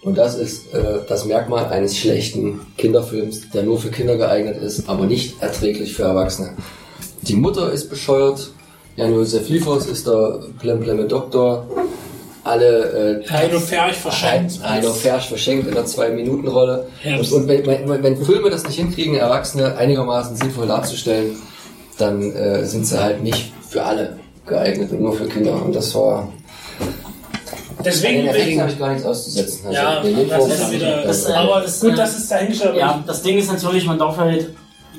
Und 0.01 0.17
das 0.17 0.35
ist 0.35 0.73
äh, 0.73 0.99
das 1.07 1.25
Merkmal 1.25 1.65
eines 1.65 1.97
schlechten 1.97 2.61
Kinderfilms, 2.77 3.49
der 3.51 3.63
nur 3.63 3.79
für 3.79 3.89
Kinder 3.89 4.15
geeignet 4.15 4.61
ist, 4.61 4.87
aber 4.87 5.05
nicht 5.05 5.41
erträglich 5.41 5.93
für 5.93 6.03
Erwachsene. 6.03 6.53
Die 7.21 7.35
Mutter 7.35 7.71
ist 7.71 7.89
bescheuert, 7.89 8.51
Jan-Josef 8.95 9.49
Liefers 9.49 9.87
ist 9.87 10.07
der 10.07 10.39
Plemplemme 10.59 11.05
Doktor, 11.05 11.67
alle 12.49 13.21
äh, 13.23 13.29
Heino 13.29 13.59
Ferch 13.59 13.95
verschenkt. 13.95 14.59
Heino 14.63 14.91
Ferch 14.91 15.27
verschenkt 15.27 15.67
in 15.67 15.75
der 15.75 15.85
Zwei-Minuten-Rolle. 15.85 16.87
Und, 17.05 17.31
und 17.31 17.47
wenn, 17.47 17.65
wenn, 17.65 18.03
wenn 18.03 18.25
Filme 18.25 18.49
das 18.49 18.63
nicht 18.63 18.75
hinkriegen, 18.75 19.15
Erwachsene 19.15 19.77
einigermaßen 19.77 20.35
sinnvoll 20.35 20.67
darzustellen, 20.67 21.37
dann 21.97 22.31
äh, 22.33 22.65
sind 22.65 22.85
sie 22.85 22.99
halt 22.99 23.21
nicht 23.21 23.51
für 23.67 23.83
alle 23.83 24.17
geeignet 24.45 24.91
und 24.91 25.01
nur 25.01 25.13
für 25.13 25.27
Kinder. 25.27 25.53
Und 25.63 25.75
das 25.75 25.93
war. 25.93 26.27
Deswegen 27.85 28.25
ich. 28.25 28.59
habe 28.59 28.71
ich 28.71 28.79
gar 28.79 28.89
nichts 28.89 29.05
auszusetzen. 29.05 29.67
Also 29.67 29.79
Ja, 29.79 30.01
das 30.01 30.47
ist 30.47 30.71
wieder. 30.71 30.95
nicht 30.97 31.07
das, 31.07 31.29
äh, 31.29 31.33
aber 31.33 31.61
das, 31.61 31.79
gut, 31.79 31.93
äh, 31.93 31.95
das 31.95 32.17
ist 32.17 32.31
dahingestellt. 32.31 32.75
Ja, 32.75 33.03
das 33.05 33.21
Ding 33.21 33.37
ist 33.37 33.51
natürlich, 33.51 33.85
man 33.85 33.99
darf 33.99 34.17
halt 34.17 34.49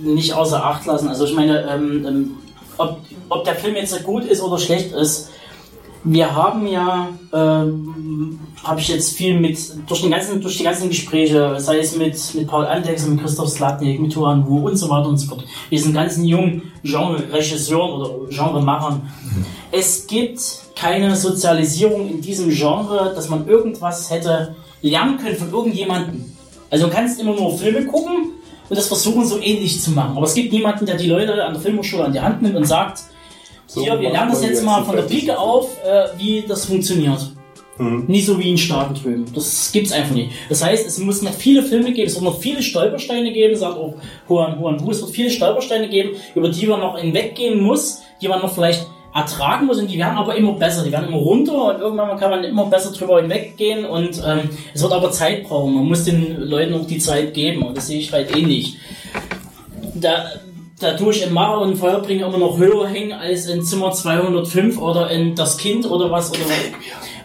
nicht 0.03 0.33
außer 0.33 0.65
Acht 0.65 0.87
lassen. 0.87 1.09
Also 1.09 1.27
ich 1.27 1.35
meine, 1.35 1.69
ähm, 1.71 2.07
ähm, 2.07 2.31
ob, 2.79 2.99
ob 3.29 3.45
der 3.45 3.57
Film 3.57 3.77
jetzt 3.77 4.03
gut 4.05 4.25
ist 4.25 4.41
oder 4.41 4.59
schlecht 4.59 4.93
ist, 4.93 5.29
wir 6.05 6.35
haben 6.35 6.67
ja, 6.67 7.09
ähm, 7.33 8.39
habe 8.65 8.81
ich 8.81 8.89
jetzt 8.89 9.17
viel 9.17 9.39
mit, 9.39 9.59
durch, 9.87 10.03
den 10.03 10.11
ganzen, 10.11 10.41
durch 10.41 10.57
die 10.57 10.65
ganzen 10.65 10.89
Gespräche, 10.89 11.57
sei 11.59 11.79
es 11.79 11.97
mit, 11.97 12.17
mit 12.35 12.49
Paul 12.49 12.67
Andex, 12.67 13.07
mit 13.07 13.21
Christoph 13.21 13.51
Slatnik, 13.51 14.01
mit 14.01 14.13
Turan 14.13 14.47
Wu 14.47 14.67
und 14.67 14.77
so 14.77 14.89
weiter 14.89 15.09
und 15.09 15.19
so 15.19 15.29
fort, 15.29 15.45
diesen 15.71 15.93
ganzen 15.93 16.25
jungen 16.25 16.63
Genre-Regisseuren 16.83 18.01
oder 18.01 18.29
Genremachern, 18.29 19.03
es 19.73 20.07
gibt 20.07 20.41
keine 20.75 21.15
Sozialisierung 21.15 22.09
in 22.09 22.21
diesem 22.21 22.49
Genre, 22.51 23.13
dass 23.15 23.29
man 23.29 23.47
irgendwas 23.47 24.11
hätte 24.11 24.55
lernen 24.83 25.19
können 25.19 25.37
von 25.37 25.51
irgendjemandem. 25.51 26.25
Also 26.71 26.87
du 26.87 26.93
kannst 26.93 27.21
immer 27.21 27.35
nur 27.35 27.59
Filme 27.59 27.85
gucken 27.85 28.33
und 28.69 28.79
das 28.79 28.89
versuchen 28.89 29.27
so 29.27 29.39
ähnlich 29.39 29.81
zu 29.83 29.91
machen. 29.91 30.17
Aber 30.17 30.27
es 30.27 30.35
gibt 30.35 30.53
niemanden, 30.53 30.87
der 30.87 30.97
die 30.97 31.09
Leute 31.09 31.45
an 31.45 31.53
der 31.53 31.61
Filmhochschule 31.61 32.05
an 32.05 32.13
die 32.13 32.21
Hand 32.21 32.41
nimmt 32.41 32.57
und 32.57 32.65
sagt, 32.65 33.03
So 33.71 33.83
hier, 33.85 34.01
wir 34.01 34.11
lernen 34.11 34.33
das 34.33 34.43
jetzt 34.43 34.65
mal 34.65 34.83
von 34.83 34.97
der. 34.97 35.05
Pike 35.05 35.39
auf, 35.39 35.79
äh, 35.85 36.09
wie 36.19 36.45
das 36.47 36.65
funktioniert. 36.65 37.21
Mhm. 37.79 38.05
Nie 38.09 38.21
so 38.21 38.37
wie 38.37 38.51
in 38.51 38.59
Staaten 38.59 38.95
drüben. 38.95 39.25
Das 39.33 39.71
gibt's 39.71 39.93
einfach 39.93 40.13
nicht. 40.13 40.33
Das 40.49 40.65
heißt, 40.65 40.85
es 40.85 40.99
muss 40.99 41.23
noch 41.23 41.33
viele 41.33 41.63
Filme 41.63 41.93
geben, 41.93 42.09
es 42.09 42.17
wird 42.17 42.25
noch 42.25 42.41
viele 42.41 42.65
Stolpersteine 42.65 43.33
geben, 43.33 43.55
sagt 43.55 43.79
auch 43.79 43.95
Huan 44.29 44.59
Huan 44.59 44.85
Hu, 44.85 44.91
es 44.91 45.01
wird 45.01 45.13
viele 45.13 45.31
Stolpersteine 45.31 45.89
geben, 45.89 46.17
über 46.35 46.49
die 46.49 46.67
man 46.67 46.81
noch 46.81 46.99
hinweggehen 46.99 47.63
muss, 47.63 48.03
die 48.21 48.27
man 48.27 48.43
noch 48.43 48.53
vielleicht 48.53 48.89
ertragen 49.15 49.67
muss 49.67 49.79
und 49.79 49.89
die 49.89 49.99
werden 49.99 50.19
aber 50.19 50.35
immer 50.35 50.55
besser, 50.55 50.83
die 50.83 50.91
werden 50.91 51.07
immer 51.07 51.19
runter 51.19 51.75
und 51.75 51.81
irgendwann 51.81 52.19
kann 52.19 52.31
man 52.31 52.43
immer 52.43 52.67
besser 52.67 52.91
drüber 52.91 53.21
hinweggehen 53.21 53.85
und 53.85 54.21
ähm, 54.27 54.51
es 54.75 54.83
wird 54.83 54.93
aber 54.93 55.13
Zeit 55.13 55.45
brauchen. 55.45 55.75
Man 55.75 55.85
muss 55.85 56.05
den 56.05 56.41
Leuten 56.41 56.75
auch 56.75 56.87
die 56.87 56.99
Zeit 56.99 57.35
geben 57.35 57.63
und 57.63 57.77
das 57.77 57.87
sehe 57.87 58.01
ich 58.01 58.13
halt 58.13 58.37
ähnlich. 58.37 58.79
Da, 59.95 60.25
da 60.81 60.97
tue 60.97 61.13
ich 61.13 61.23
in 61.27 61.33
Macher 61.33 61.61
und 61.61 61.77
Feuerbring 61.77 62.21
immer 62.21 62.39
noch 62.39 62.59
höher 62.59 62.89
hängen 62.89 63.13
als 63.13 63.47
in 63.47 63.63
Zimmer 63.63 63.93
205 63.93 64.79
oder 64.79 65.11
in 65.11 65.35
Das 65.35 65.57
Kind 65.59 65.89
oder 65.89 66.11
was 66.11 66.31
oder, 66.31 66.41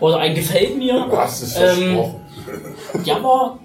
oder 0.02 0.18
ein 0.20 0.36
Gefällt 0.36 0.78
mir. 0.78 1.08
Du 1.10 1.18
hast 1.18 1.42
es 1.42 1.56
Ähm, 1.56 1.62
versprochen. 1.62 2.16
Ja, 3.06 3.16
aber 3.18 3.60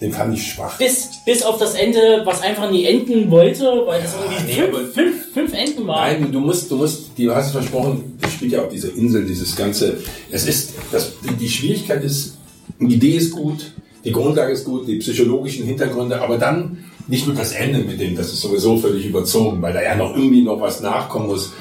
Den 0.00 0.12
fand 0.12 0.34
ich 0.34 0.52
schwach. 0.52 0.78
bis, 0.78 1.10
bis 1.26 1.42
auf 1.42 1.58
das 1.58 1.74
Ende, 1.74 2.22
was 2.24 2.40
einfach 2.42 2.70
nie 2.70 2.84
enden 2.86 3.30
wollte, 3.30 3.64
weil 3.86 4.00
das 4.00 4.14
irgendwie 4.14 4.44
nee, 4.46 4.72
fünf, 4.72 4.94
fünf, 4.94 5.32
fünf 5.34 5.52
Enden 5.52 5.86
waren. 5.86 6.22
Nein, 6.22 6.32
du 6.32 6.40
musst, 6.40 6.70
du 6.70 6.76
musst, 6.76 7.10
du 7.18 7.34
hast 7.34 7.46
es 7.46 7.52
versprochen, 7.52 8.16
das 8.20 8.32
spielt 8.32 8.52
ja 8.52 8.62
auf 8.62 8.68
dieser 8.68 8.94
Insel, 8.96 9.24
dieses 9.26 9.54
ganze, 9.56 9.98
es 10.30 10.46
ist, 10.46 10.74
das, 10.92 11.12
die 11.38 11.48
Schwierigkeit 11.48 12.02
ist, 12.04 12.38
die 12.78 12.94
Idee 12.94 13.16
ist 13.16 13.32
gut, 13.32 13.72
die 14.04 14.12
Grundlage 14.12 14.52
ist 14.52 14.64
gut, 14.64 14.86
die 14.88 14.96
psychologischen 14.96 15.66
Hintergründe, 15.66 16.20
aber 16.22 16.38
dann 16.38 16.84
nicht 17.10 17.26
nur 17.26 17.34
das 17.34 17.52
Ende 17.52 17.80
mit 17.80 18.00
dem, 18.00 18.14
das 18.14 18.32
ist 18.32 18.40
sowieso 18.40 18.76
völlig 18.76 19.04
überzogen, 19.04 19.60
weil 19.60 19.72
da 19.72 19.82
ja 19.82 19.96
noch 19.96 20.14
irgendwie 20.14 20.42
noch 20.42 20.60
was 20.60 20.80
nachkommen 20.80 21.26
muss. 21.26 21.52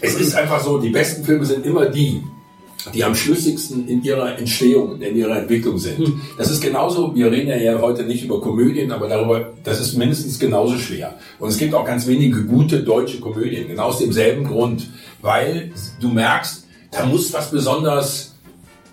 Es 0.00 0.14
ist 0.14 0.34
einfach 0.34 0.62
so, 0.64 0.78
die 0.78 0.88
besten 0.88 1.22
Filme 1.22 1.44
sind 1.44 1.66
immer 1.66 1.86
die, 1.86 2.22
die 2.94 3.04
am 3.04 3.14
schlüssigsten 3.14 3.86
in 3.86 4.02
ihrer 4.02 4.38
Entstehung, 4.38 5.00
in 5.00 5.16
ihrer 5.16 5.38
Entwicklung 5.38 5.78
sind. 5.78 6.14
Das 6.38 6.50
ist 6.50 6.60
genauso, 6.60 7.14
wir 7.14 7.30
reden 7.30 7.48
ja, 7.48 7.56
ja 7.56 7.80
heute 7.80 8.04
nicht 8.04 8.24
über 8.24 8.40
Komödien, 8.40 8.90
aber 8.90 9.06
darüber, 9.06 9.52
das 9.62 9.80
ist 9.80 9.96
mindestens 9.96 10.38
genauso 10.38 10.78
schwer. 10.78 11.14
Und 11.38 11.50
es 11.50 11.58
gibt 11.58 11.74
auch 11.74 11.84
ganz 11.84 12.06
wenige 12.06 12.42
gute 12.44 12.82
deutsche 12.82 13.20
Komödien, 13.20 13.68
genau 13.68 13.84
aus 13.84 13.98
demselben 13.98 14.44
Grund, 14.44 14.88
weil 15.20 15.70
du 16.00 16.08
merkst, 16.08 16.66
da 16.90 17.06
muss 17.06 17.32
was 17.32 17.50
besonders 17.50 18.32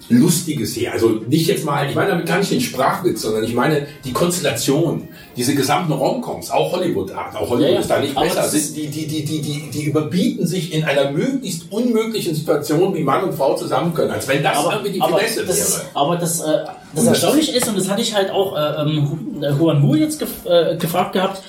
Lustiges 0.10 0.76
her. 0.76 0.94
Also 0.94 1.22
nicht 1.28 1.48
jetzt 1.48 1.66
mal, 1.66 1.88
ich 1.88 1.96
meine 1.96 2.10
damit 2.10 2.26
gar 2.26 2.40
nicht 2.40 2.52
den 2.52 2.62
Sprachwitz, 2.62 3.22
sondern 3.22 3.44
ich 3.44 3.54
meine 3.54 3.88
die 4.04 4.12
Konstellation, 4.12 5.08
diese 5.40 5.56
gesamten 5.56 5.94
Romcoms, 5.94 6.52
auch 6.52 6.74
Hollywood-Art, 6.74 7.34
auch 7.34 7.50
Hollywood 7.50 7.62
Ja, 7.62 7.74
ja. 7.76 7.80
ist 7.80 7.90
da 7.90 8.00
nicht 8.02 8.18
Aber 8.18 8.26
besser, 8.26 8.44
sind 8.44 8.76
die, 8.76 8.88
die, 8.88 9.08
die, 9.08 9.24
die, 9.24 9.42
die, 9.42 9.70
die 9.72 9.84
überbieten 9.86 10.46
sich 10.46 10.74
in 10.74 10.84
einer 10.84 11.12
möglichst 11.12 11.72
unmöglichen 11.72 12.36
Situation, 12.36 12.94
wie 12.94 13.04
Mann 13.04 13.24
und 13.24 13.34
Frau 13.34 13.56
zusammen 13.56 13.94
können, 13.94 14.12
als 14.12 14.28
wenn 14.28 14.44
das 14.44 14.62
irgendwie 14.62 14.92
die 14.92 15.02
aber, 15.02 15.18
Finesse 15.18 15.46
das, 15.46 15.78
wäre. 15.78 15.86
aber 15.94 16.18
das, 16.18 16.42
äh, 16.42 16.66
das 16.94 17.06
Erstaunliche 17.06 17.54
ist, 17.54 17.70
und 17.70 17.78
das 17.78 17.90
hatte 17.90 18.02
ich 18.02 18.14
halt 18.14 18.32
auch 18.32 18.54
äh, 18.58 18.82
ähm, 18.82 19.32
Huan 19.58 19.82
Wu 19.82 19.96
jetzt 19.96 20.20
gef 20.20 20.46
äh, 20.46 20.76
gefragt 20.76 21.14
gehabt, 21.14 21.42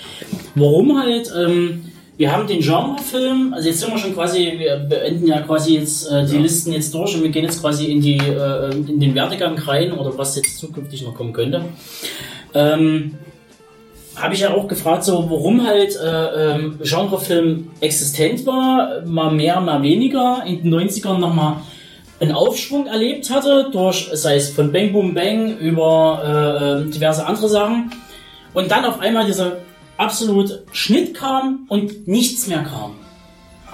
warum 0.54 0.96
halt, 0.96 1.28
ähm, 1.36 1.86
wir 2.16 2.30
haben 2.30 2.46
den 2.46 2.60
Genrefilm, 2.60 3.52
also 3.54 3.68
jetzt 3.68 3.80
sind 3.80 3.90
wir 3.90 3.98
schon 3.98 4.14
quasi, 4.14 4.54
wir 4.56 4.76
beenden 4.76 5.26
ja 5.26 5.40
quasi 5.40 5.74
jetzt 5.78 6.08
äh, 6.08 6.24
die 6.26 6.38
Listen 6.38 6.72
jetzt 6.72 6.94
durch 6.94 7.16
und 7.16 7.24
wir 7.24 7.30
gehen 7.30 7.42
jetzt 7.44 7.60
quasi 7.60 7.86
in 7.86 8.00
die 8.00 8.18
äh, 8.18 8.70
in 8.70 9.00
den 9.00 9.16
Werdegang 9.16 9.58
rein 9.58 9.90
oder 9.90 10.16
was 10.16 10.36
jetzt 10.36 10.58
zukünftig 10.58 11.02
noch 11.02 11.16
kommen 11.16 11.32
könnte. 11.32 11.64
Ähm, 12.54 13.16
habe 14.20 14.34
ich 14.34 14.40
ja 14.40 14.54
auch 14.54 14.68
gefragt, 14.68 15.04
so 15.04 15.30
warum 15.30 15.66
halt 15.66 15.96
äh, 15.96 16.54
ähm, 16.54 16.78
Genrefilm 16.82 17.70
existent 17.80 18.46
war, 18.46 19.02
mal 19.06 19.30
mehr, 19.30 19.60
mal 19.60 19.82
weniger, 19.82 20.42
in 20.46 20.62
den 20.62 20.74
90ern 20.74 21.18
nochmal 21.18 21.56
einen 22.20 22.32
Aufschwung 22.32 22.86
erlebt 22.86 23.30
hatte, 23.30 23.70
durch, 23.72 24.10
sei 24.12 24.36
es 24.36 24.50
von 24.50 24.72
Bang 24.72 24.92
Boom 24.92 25.14
Bang 25.14 25.56
über 25.58 26.84
äh, 26.86 26.90
diverse 26.90 27.26
andere 27.26 27.48
Sachen. 27.48 27.92
Und 28.52 28.70
dann 28.70 28.84
auf 28.84 29.00
einmal 29.00 29.26
dieser 29.26 29.58
absolute 29.96 30.64
Schnitt 30.72 31.14
kam 31.14 31.66
und 31.68 32.06
nichts 32.06 32.46
mehr 32.46 32.62
kam. 32.62 32.96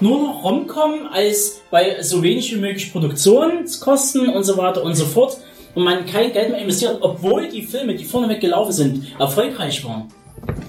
Nur 0.01 0.21
noch 0.21 0.45
Romcom 0.45 1.09
als 1.11 1.63
bei 1.71 2.03
so 2.03 2.23
wenig 2.23 2.55
wie 2.55 2.61
möglich 2.61 2.93
Produktionskosten 2.93 4.29
und 4.29 4.45
so 4.45 4.57
weiter 4.59 4.83
und 4.83 4.95
so 4.95 5.07
fort. 5.07 5.39
Und 5.75 5.85
man 5.85 6.07
kein 6.07 6.33
Geld 6.33 6.51
mehr 6.51 6.61
investiert, 6.61 6.99
obwohl 7.01 7.49
die 7.49 7.63
Filme, 7.63 7.95
die 7.95 8.05
vorneweg 8.05 8.41
gelaufen 8.41 8.73
sind, 8.73 9.07
erfolgreich 9.19 9.85
waren. 9.85 10.09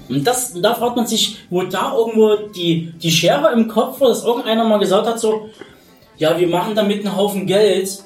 Und 0.08 0.26
das, 0.26 0.54
da 0.60 0.74
fragt 0.74 0.96
man 0.96 1.06
sich, 1.06 1.38
wo 1.50 1.62
da 1.62 1.94
irgendwo 1.94 2.36
die, 2.54 2.92
die 3.02 3.10
Schere 3.10 3.52
im 3.52 3.68
Kopf 3.68 4.00
war, 4.00 4.08
dass 4.08 4.24
irgendeiner 4.24 4.64
mal 4.64 4.78
gesagt 4.78 5.06
hat, 5.06 5.20
so, 5.20 5.48
ja, 6.16 6.38
wir 6.38 6.48
machen 6.48 6.74
damit 6.74 7.04
einen 7.04 7.16
Haufen 7.16 7.46
Geld, 7.46 8.02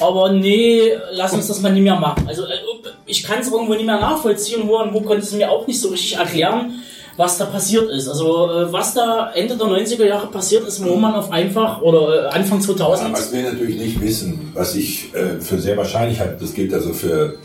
aber 0.00 0.32
nee, 0.32 0.92
lass 1.12 1.32
uns 1.32 1.48
das 1.48 1.60
mal 1.60 1.72
nicht 1.72 1.82
mehr 1.82 1.98
machen. 1.98 2.26
Also 2.26 2.44
äh, 2.44 2.58
ich 3.06 3.22
kann 3.22 3.40
es 3.40 3.50
irgendwo 3.50 3.74
nicht 3.74 3.86
mehr 3.86 3.98
nachvollziehen, 3.98 4.62
wo, 4.66 4.78
wo 4.92 5.00
konnte 5.00 5.22
es 5.22 5.32
mir 5.32 5.50
auch 5.50 5.66
nicht 5.66 5.80
so 5.80 5.88
richtig 5.88 6.16
erklären, 6.16 6.82
was 7.16 7.38
da 7.38 7.46
passiert 7.46 7.90
ist. 7.90 8.08
Also 8.08 8.50
äh, 8.50 8.72
was 8.72 8.94
da 8.94 9.32
Ende 9.32 9.56
der 9.56 9.66
90er 9.66 10.04
Jahre 10.04 10.26
passiert 10.28 10.66
ist, 10.66 10.84
wo 10.84 10.96
man 10.96 11.14
auf 11.14 11.30
einfach 11.30 11.80
oder 11.80 12.26
äh, 12.26 12.28
Anfang 12.28 12.60
2000 12.60 13.12
Was 13.12 13.32
wir 13.32 13.42
natürlich 13.42 13.78
nicht 13.78 14.00
wissen, 14.00 14.52
was 14.54 14.74
ich 14.74 15.14
äh, 15.14 15.40
für 15.40 15.58
sehr 15.58 15.76
wahrscheinlich 15.76 16.20
halte, 16.20 16.36
das 16.40 16.54
gilt 16.54 16.72
also 16.74 16.92
für, 16.92 17.36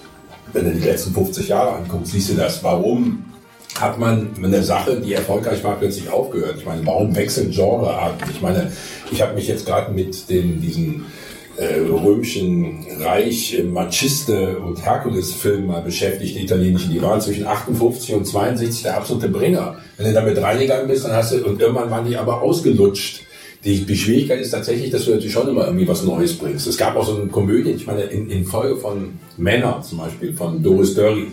wenn 0.51 0.65
du 0.65 0.71
die 0.71 0.85
letzten 0.85 1.13
50 1.13 1.47
Jahre 1.47 1.77
anguckst, 1.77 2.11
siehst 2.11 2.29
du 2.29 2.35
das. 2.35 2.63
Warum 2.63 3.32
hat 3.79 3.99
man 3.99 4.29
eine 4.41 4.63
Sache, 4.63 5.01
die 5.01 5.13
erfolgreich 5.13 5.63
war, 5.63 5.77
plötzlich 5.77 6.09
aufgehört? 6.09 6.55
Ich 6.59 6.65
meine, 6.65 6.85
warum 6.85 7.15
wechseln 7.15 7.51
Genrearten? 7.51 8.29
Ich 8.31 8.41
meine, 8.41 8.71
ich 9.11 9.21
habe 9.21 9.33
mich 9.33 9.47
jetzt 9.47 9.65
gerade 9.65 9.91
mit 9.91 10.29
den, 10.29 10.61
diesen 10.61 11.05
äh, 11.57 11.79
römischen 11.79 12.85
Reich 12.99 13.61
Machiste 13.63 14.57
und 14.59 14.83
Herkules-Filmen 14.83 15.67
mal 15.67 15.81
beschäftigt, 15.81 16.35
die 16.35 16.43
italienischen. 16.43 16.91
Die 16.91 17.01
waren 17.01 17.21
zwischen 17.21 17.45
58 17.45 18.15
und 18.15 18.25
62 18.25 18.83
der 18.83 18.97
absolute 18.97 19.29
Bringer. 19.29 19.77
Wenn 19.97 20.07
du 20.07 20.13
damit 20.13 20.41
reingegangen 20.41 20.87
bist, 20.87 21.05
dann 21.05 21.13
hast 21.13 21.33
du, 21.33 21.45
und 21.45 21.61
irgendwann 21.61 21.91
waren 21.91 22.07
die 22.07 22.17
aber 22.17 22.41
ausgelutscht. 22.41 23.21
Die, 23.63 23.85
die 23.85 23.95
Schwierigkeit 23.95 24.41
ist 24.41 24.51
tatsächlich, 24.51 24.91
dass 24.91 25.05
du 25.05 25.11
natürlich 25.11 25.31
schon 25.31 25.47
immer 25.47 25.65
irgendwie 25.65 25.87
was 25.87 26.03
Neues 26.03 26.37
bringst. 26.37 26.67
Es 26.67 26.75
gab 26.75 26.97
auch 26.97 27.05
so 27.05 27.15
eine 27.15 27.27
Komödie, 27.27 27.71
ich 27.71 27.87
meine, 27.87 28.01
in, 28.03 28.29
in 28.29 28.45
Folge 28.45 28.75
von 28.75 29.19
Männer 29.37 29.81
zum 29.81 29.99
Beispiel, 29.99 30.33
von 30.33 30.61
Doris 30.61 30.95
Dörry. 30.95 31.27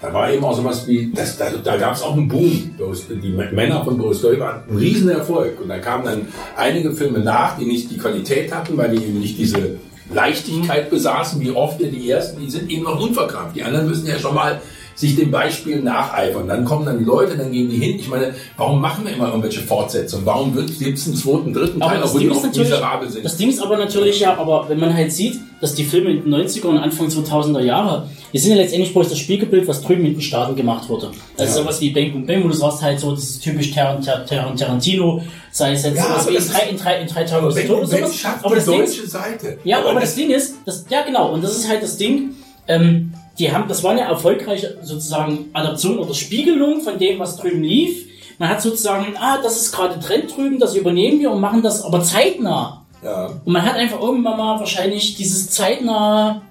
Da 0.00 0.14
war 0.14 0.32
eben 0.32 0.44
auch 0.44 0.56
sowas 0.56 0.86
wie, 0.86 1.10
das, 1.12 1.36
da, 1.38 1.50
da 1.50 1.76
gab 1.76 1.94
es 1.94 2.02
auch 2.02 2.16
einen 2.16 2.28
Boom. 2.28 2.70
Die 3.10 3.30
Männer 3.30 3.84
von 3.84 3.98
Doris 3.98 4.20
Dörry 4.20 4.38
waren 4.38 4.62
ein 4.70 4.76
Riesenerfolg. 4.76 5.60
Und 5.60 5.68
da 5.68 5.78
kamen 5.78 6.04
dann 6.04 6.28
einige 6.56 6.92
Filme 6.92 7.18
nach, 7.18 7.58
die 7.58 7.64
nicht 7.64 7.90
die 7.90 7.98
Qualität 7.98 8.54
hatten, 8.54 8.76
weil 8.76 8.96
die 8.96 9.04
eben 9.04 9.18
nicht 9.18 9.38
diese 9.38 9.78
Leichtigkeit 10.14 10.88
besaßen, 10.88 11.40
wie 11.40 11.50
oft 11.50 11.80
die 11.80 12.10
ersten, 12.10 12.40
die 12.40 12.50
sind 12.50 12.70
eben 12.70 12.84
noch 12.84 13.00
unverkrampft. 13.00 13.56
Die 13.56 13.62
anderen 13.64 13.88
müssen 13.88 14.06
ja 14.06 14.18
schon 14.18 14.34
mal 14.34 14.60
sich 14.94 15.14
dem 15.14 15.30
Beispiel 15.30 15.80
nacheifern. 15.80 16.48
Dann 16.48 16.64
kommen 16.64 16.84
dann 16.84 16.98
die 16.98 17.04
Leute, 17.04 17.36
dann 17.36 17.52
gehen 17.52 17.70
die 17.70 17.76
hin. 17.76 17.98
Ich 18.00 18.08
meine, 18.08 18.34
warum 18.56 18.80
machen 18.80 19.04
wir 19.04 19.12
immer 19.12 19.28
irgendwelche 19.28 19.60
Fortsetzungen? 19.60 20.26
Warum 20.26 20.54
gibt 20.54 20.98
es 20.98 21.06
einen 21.06 21.16
zweiten, 21.16 21.52
dritten 21.52 21.78
Teil, 21.78 22.02
obwohl 22.02 22.20
die 22.20 22.30
auch 22.30 22.42
miserabel 22.42 23.08
sind? 23.08 23.24
das 23.24 23.36
Ding 23.36 23.48
ist 23.48 23.62
aber 23.62 23.76
natürlich 23.76 24.18
ja, 24.18 24.36
aber 24.36 24.68
wenn 24.68 24.80
man 24.80 24.92
halt 24.92 25.12
sieht, 25.12 25.38
dass 25.60 25.74
die 25.74 25.84
Filme 25.84 26.10
in 26.10 26.24
den 26.24 26.34
90er 26.34 26.66
und 26.66 26.78
Anfang 26.78 27.06
2000er 27.06 27.60
Jahre, 27.60 28.08
die 28.32 28.38
sind 28.38 28.50
ja 28.52 28.56
letztendlich 28.58 28.92
bloß 28.92 29.08
das 29.08 29.18
Spiegelbild, 29.18 29.66
was 29.68 29.80
drüben 29.82 30.04
in 30.04 30.12
den 30.14 30.20
Staaten 30.20 30.54
gemacht 30.56 30.88
wurde. 30.88 31.10
Das 31.36 31.50
ist 31.50 31.56
sowas 31.56 31.80
wie 31.80 31.90
Bang 31.90 32.12
Boom 32.12 32.26
Bang, 32.26 32.44
wo 32.44 32.48
du 32.48 32.54
sagst 32.54 32.82
halt 32.82 33.00
so, 33.00 33.12
das 33.12 33.24
ist 33.24 33.40
typisch 33.42 33.70
Tar 33.72 34.00
Tar 34.00 34.24
Tar 34.26 34.54
Tarantino, 34.54 35.22
sei 35.50 35.72
es 35.72 35.82
jetzt 35.84 35.96
Ja, 35.96 36.04
sowas 36.04 36.20
aber 36.22 36.30
wie 36.30 36.34
in 36.36 36.40
das 36.42 36.48
drei, 36.50 36.58
ist- 36.64 36.70
in 36.70 36.76
drei, 36.78 37.00
in 37.00 37.06
drei 37.08 37.24
Tagen 37.24 37.46
Aber 37.46 37.54
oder 37.54 37.86
sowas. 37.86 38.16
schafft 38.16 38.44
Aber 38.44 38.54
die 38.54 38.60
das 38.60 38.66
Ding, 38.66 38.78
deutsche 38.80 39.06
Seite. 39.08 39.58
ja, 39.64 39.78
aber 39.84 40.00
das 40.00 40.14
Ding 40.14 40.30
ist, 40.30 40.54
das, 40.66 40.84
ja 40.90 41.02
genau, 41.02 41.32
und 41.32 41.42
das 41.42 41.56
ist 41.56 41.68
halt 41.68 41.82
das 41.82 41.96
Ding, 41.96 42.34
ähm, 42.68 43.12
die 43.38 43.50
haben, 43.52 43.68
das 43.68 43.82
war 43.84 43.92
eine 43.92 44.00
erfolgreiche 44.02 44.78
sozusagen 44.82 45.46
Adaption 45.52 45.98
oder 45.98 46.12
Spiegelung 46.12 46.80
von 46.80 46.98
dem, 46.98 47.18
was 47.20 47.36
drüben 47.36 47.62
lief. 47.62 48.04
Man 48.38 48.48
hat 48.50 48.60
sozusagen, 48.62 49.16
ah, 49.18 49.38
das 49.42 49.60
ist 49.62 49.72
gerade 49.72 49.98
Trend 50.00 50.36
drüben, 50.36 50.58
das 50.60 50.74
übernehmen 50.76 51.20
wir 51.20 51.30
und 51.30 51.40
machen 51.40 51.62
das 51.62 51.82
aber 51.82 52.02
zeitnah. 52.02 52.84
ja. 53.02 53.26
Und 53.44 53.52
man 53.52 53.62
hat 53.64 53.76
einfach 53.76 54.00
irgendwann 54.00 54.36
mal 54.38 54.58
wahrscheinlich 54.60 55.16
dieses 55.16 55.50
zeitnah 55.50 56.42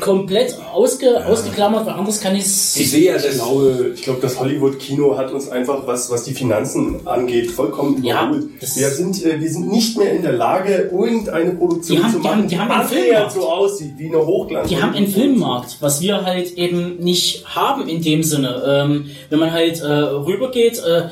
komplett 0.00 0.56
ausge, 0.74 1.24
ausgeklammert, 1.26 1.86
weil 1.86 1.94
anders 1.94 2.20
kann 2.20 2.34
ich 2.36 2.44
es. 2.44 2.76
Ich 2.76 2.90
sehe 2.90 3.06
ja 3.12 3.16
Ich 3.16 3.34
glaube, 3.36 3.92
ich 3.94 4.02
glaube, 4.02 4.20
das 4.20 4.38
Hollywood-Kino 4.38 5.16
hat 5.16 5.32
uns 5.32 5.48
einfach, 5.48 5.86
was, 5.86 6.10
was 6.10 6.24
die 6.24 6.34
Finanzen 6.34 7.06
angeht, 7.06 7.50
vollkommen 7.50 8.04
Ja, 8.04 8.24
überholt. 8.26 8.48
wir, 8.60 8.88
sind, 8.90 9.24
äh, 9.24 9.40
wir 9.40 9.48
sind 9.50 9.68
nicht 9.70 9.96
mehr 9.96 10.12
in 10.12 10.22
der 10.22 10.32
Lage, 10.34 10.90
irgendeine 10.92 11.52
Produktion 11.52 11.96
Die 11.96 12.02
haben- 12.02 12.12
zu 12.12 12.18
die 12.18 12.24
machen, 12.24 12.38
haben- 12.42 12.48
die 12.48 12.58
haben 12.58 12.70
einen 12.70 12.88
Filmmarkt. 12.88 13.32
so 13.32 13.48
aussieht 13.48 13.92
wie 13.96 14.06
eine 14.08 14.26
Hochglanz. 14.26 14.68
Die 14.68 14.82
haben 14.82 14.94
einen 14.94 15.06
Filmmarkt, 15.08 15.76
was 15.80 16.00
wir 16.02 16.24
halt 16.24 16.52
eben 16.58 16.96
nicht 16.98 17.46
haben 17.54 17.88
in 17.88 18.02
dem 18.02 18.22
Sinne. 18.22 18.62
Ähm, 18.66 19.06
wenn 19.30 19.38
man 19.38 19.50
halt 19.52 19.80
äh, 19.80 19.86
rübergeht, 19.86 20.78
äh, 20.84 21.04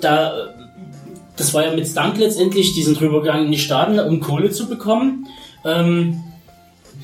da, 0.00 0.54
das 1.36 1.52
war 1.54 1.64
ja 1.66 1.74
mit 1.74 1.88
Stunt 1.88 2.18
letztendlich, 2.18 2.72
die 2.74 2.82
sind 2.82 3.00
rübergegangen 3.00 3.46
in 3.46 3.52
die 3.52 3.58
Staaten, 3.58 3.98
um 3.98 4.20
Kohle 4.20 4.50
zu 4.50 4.68
bekommen. 4.68 5.26
Ähm, 5.64 6.22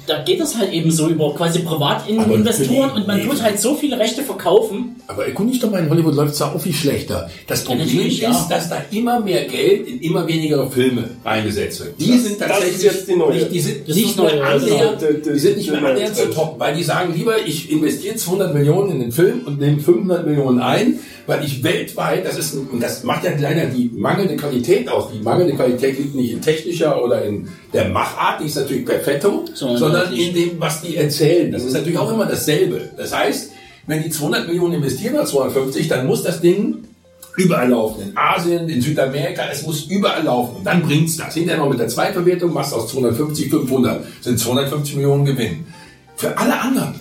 da 0.07 0.22
geht 0.22 0.40
es 0.40 0.57
halt 0.57 0.72
eben 0.72 0.90
so 0.90 1.09
über 1.09 1.34
quasi 1.34 1.61
Privatinvestoren 1.61 2.92
und 2.92 3.07
man 3.07 3.18
nee. 3.18 3.26
tut 3.26 3.42
halt 3.42 3.59
so 3.59 3.74
viele 3.74 3.98
Rechte 3.98 4.22
verkaufen. 4.22 4.96
Aber 5.07 5.26
erkundig 5.26 5.57
dich 5.57 5.62
doch 5.62 5.70
mal, 5.70 5.82
in 5.82 5.90
Hollywood 5.90 6.14
läuft 6.14 6.34
es 6.34 6.42
auch 6.42 6.61
viel 6.61 6.72
schlechter. 6.72 7.30
Das 7.46 7.64
Problem 7.64 7.86
natürlich, 7.86 8.22
ist, 8.22 8.22
ja. 8.22 8.46
dass 8.48 8.68
da 8.68 8.82
immer 8.90 9.20
mehr 9.20 9.44
Geld 9.44 9.88
in 9.88 10.00
immer 10.00 10.26
weniger 10.26 10.68
Filme 10.70 11.11
eingesetzt 11.24 11.80
wird. 11.80 12.00
Die 12.00 12.18
sind 12.18 12.40
das 12.40 12.48
tatsächlich 12.48 12.76
ist 12.76 12.82
jetzt 12.82 13.09
die 13.09 13.16
neue. 13.16 13.34
nicht, 13.34 13.52
die 13.52 13.61
sind 13.61 13.88
Das 13.88 13.96
nicht 13.96 14.16
mehr 14.16 14.44
annähernd, 14.44 15.02
die 15.24 15.38
sind 15.38 15.57
nicht 15.57 15.70
mehr 15.70 15.80
Das 15.80 15.90
ist 15.90 15.96
annähernd 15.96 16.16
zu 16.16 16.30
toppen, 16.30 16.61
weil 16.61 16.76
die 16.76 16.82
sagen 16.82 17.14
lieber, 17.14 17.34
ich 17.44 17.70
investiere 17.70 18.16
200 18.16 18.54
Millionen 18.54 18.92
in 18.92 19.00
den 19.00 19.12
Film 19.12 19.42
und 19.46 19.61
nehme 19.61 19.80
500 19.80 20.26
Millionen 20.26 20.61
ein, 20.61 20.98
weil 21.26 21.44
ich 21.44 21.62
weltweit, 21.62 22.24
das 22.24 22.38
ist, 22.38 22.54
ein- 22.54 22.68
und 22.68 22.82
das 22.82 23.02
macht 23.02 23.24
ja 23.24 23.32
leider 23.38 23.66
die 23.66 23.90
mangelnde 23.94 24.36
Qualität 24.36 24.88
aus. 24.88 25.10
Die 25.12 25.20
mangelnde 25.20 25.54
Qualität 25.54 25.98
liegt 25.98 26.14
nicht 26.14 26.32
in 26.32 26.40
technischer 26.40 27.02
oder 27.02 27.24
in 27.24 27.48
der 27.72 27.88
Machart, 27.88 28.40
die 28.40 28.46
ist 28.46 28.56
natürlich 28.56 28.84
perfetto, 28.84 29.44
Sondern 29.54 29.78
sondern 29.78 30.12
in 30.12 30.34
dem, 30.34 30.60
was 30.60 30.82
die 30.82 30.96
erzählen. 30.96 31.50
Das 31.50 31.64
ist 31.64 31.72
natürlich 31.72 31.98
auch 31.98 32.12
immer 32.12 32.26
dasselbe. 32.26 32.90
Das 32.96 33.14
heißt, 33.14 33.50
wenn 33.86 34.02
die 34.02 34.10
200 34.10 34.46
Millionen 34.46 34.74
investieren 34.74 35.14
oder 35.14 35.26
250, 35.26 35.88
dann 35.88 36.06
muss 36.06 36.22
das 36.22 36.40
Ding 36.40 36.84
überall 37.36 37.68
laufen. 37.68 38.02
In 38.02 38.16
Asien, 38.16 38.68
in 38.68 38.80
Südamerika, 38.80 39.42
es 39.52 39.62
muss 39.66 39.84
überall 39.84 40.24
laufen. 40.24 40.56
Und 40.56 40.64
dann 40.64 40.82
bringt's 40.82 41.16
das. 41.16 41.34
Hinterher 41.34 41.62
noch 41.62 41.68
mit 41.68 41.78
der 41.78 41.88
Zweitverwertung 41.88 42.52
machst 42.52 42.72
du 42.72 42.76
aus 42.76 42.88
250, 42.90 43.50
500, 43.50 44.04
sind 44.20 44.38
250 44.38 44.96
Millionen 44.96 45.24
Gewinn. 45.24 45.66
Für 46.16 46.36
alle 46.38 46.58
anderen, 46.58 46.94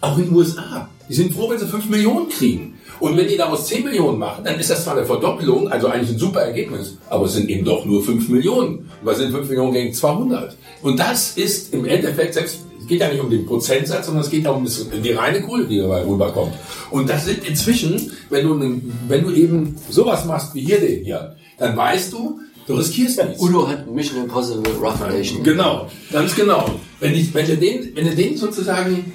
auch 0.00 0.18
in 0.18 0.26
den 0.26 0.34
USA, 0.34 0.88
die 1.08 1.14
sind 1.14 1.32
froh, 1.32 1.48
wenn 1.50 1.58
sie 1.58 1.66
5 1.66 1.88
Millionen 1.88 2.28
kriegen. 2.28 2.77
Und 3.00 3.16
wenn 3.16 3.28
die 3.28 3.36
daraus 3.36 3.66
10 3.66 3.84
Millionen 3.84 4.18
machen, 4.18 4.44
dann 4.44 4.58
ist 4.58 4.70
das 4.70 4.84
zwar 4.84 4.96
eine 4.96 5.06
Verdoppelung, 5.06 5.68
also 5.68 5.88
eigentlich 5.88 6.10
ein 6.10 6.18
super 6.18 6.40
Ergebnis, 6.40 6.96
aber 7.08 7.26
es 7.26 7.34
sind 7.34 7.48
eben 7.48 7.64
doch 7.64 7.84
nur 7.84 8.02
5 8.02 8.28
Millionen. 8.28 8.90
Was 9.02 9.18
sind 9.18 9.32
5 9.32 9.48
Millionen 9.48 9.72
gegen 9.72 9.94
200? 9.94 10.56
Und 10.82 10.98
das 10.98 11.36
ist 11.36 11.72
im 11.72 11.84
Endeffekt, 11.84 12.34
selbst, 12.34 12.58
es 12.80 12.86
geht 12.86 13.00
ja 13.00 13.08
nicht 13.08 13.20
um 13.20 13.30
den 13.30 13.46
Prozentsatz, 13.46 14.06
sondern 14.06 14.24
es 14.24 14.30
geht 14.30 14.46
auch 14.46 14.56
um 14.56 14.66
die 14.66 15.12
reine 15.12 15.42
Kohle, 15.42 15.66
die 15.66 15.78
dabei 15.78 16.04
rüberkommt. 16.04 16.54
Und 16.90 17.08
das 17.08 17.26
sind 17.26 17.46
inzwischen, 17.46 18.12
wenn 18.30 18.46
du, 18.46 18.80
wenn 19.08 19.22
du 19.22 19.30
eben 19.30 19.76
sowas 19.90 20.24
machst 20.24 20.54
wie 20.54 20.62
hier 20.62 20.80
den 20.80 21.04
hier, 21.04 21.36
dann 21.58 21.76
weißt 21.76 22.12
du, 22.12 22.40
du 22.66 22.74
riskierst 22.74 23.22
nichts. 23.24 23.42
Udo 23.42 23.68
hat 23.68 23.90
Mission 23.90 24.24
Impossible 24.24 24.72
Rough 24.80 25.00
Nation. 25.00 25.42
Genau, 25.42 25.88
ganz 26.12 26.34
genau. 26.34 26.70
Wenn, 27.00 27.14
ich, 27.14 27.32
wenn, 27.34 27.46
du 27.46 27.56
den, 27.56 27.94
wenn 27.94 28.06
du 28.06 28.14
den 28.14 28.36
sozusagen, 28.36 29.12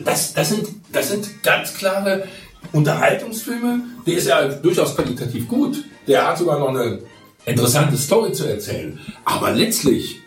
das, 0.00 0.32
das, 0.34 0.50
sind, 0.50 0.66
das 0.92 1.10
sind 1.10 1.42
ganz 1.42 1.74
klare 1.74 2.24
Unterhaltungsfilme, 2.72 3.80
der 4.06 4.14
ist 4.14 4.28
ja 4.28 4.48
durchaus 4.48 4.94
qualitativ 4.94 5.48
gut. 5.48 5.84
Der 6.06 6.26
hat 6.26 6.38
sogar 6.38 6.58
noch 6.58 6.68
eine 6.68 7.00
interessante 7.46 7.96
Story 7.96 8.32
zu 8.32 8.46
erzählen. 8.46 8.98
Aber 9.24 9.52
letztlich, 9.52 10.20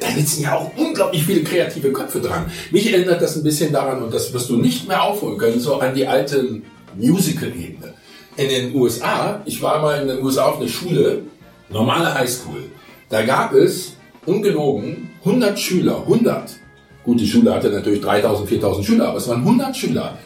da 0.00 0.08
sitzen 0.08 0.42
ja 0.42 0.56
auch 0.56 0.70
unglaublich 0.76 1.24
viele 1.24 1.42
kreative 1.42 1.92
Köpfe 1.92 2.20
dran. 2.20 2.50
Mich 2.70 2.92
erinnert 2.92 3.20
das 3.20 3.36
ein 3.36 3.42
bisschen 3.42 3.72
daran, 3.72 4.02
und 4.02 4.14
das 4.14 4.32
wirst 4.32 4.48
du 4.50 4.56
nicht 4.56 4.86
mehr 4.86 5.02
aufholen 5.02 5.38
können, 5.38 5.60
so 5.60 5.76
an 5.80 5.94
die 5.94 6.06
alte 6.06 6.62
Musical-Ebene. 6.96 7.94
In 8.36 8.48
den 8.48 8.74
USA, 8.74 9.42
ich 9.44 9.60
war 9.60 9.82
mal 9.82 10.00
in 10.02 10.08
den 10.08 10.22
USA 10.22 10.46
auf 10.46 10.58
einer 10.58 10.68
Schule, 10.68 11.22
normale 11.68 12.14
Highschool, 12.14 12.64
da 13.08 13.22
gab 13.22 13.52
es, 13.52 13.94
ungelogen, 14.26 15.10
100 15.24 15.58
Schüler, 15.58 16.02
100. 16.02 16.56
Gut, 17.04 17.20
die 17.20 17.26
Schule 17.26 17.52
hatte 17.54 17.70
natürlich 17.70 18.00
3000, 18.00 18.48
4000 18.48 18.86
Schüler, 18.86 19.08
aber 19.08 19.18
es 19.18 19.28
waren 19.28 19.40
100 19.40 19.76
Schüler. 19.76 20.18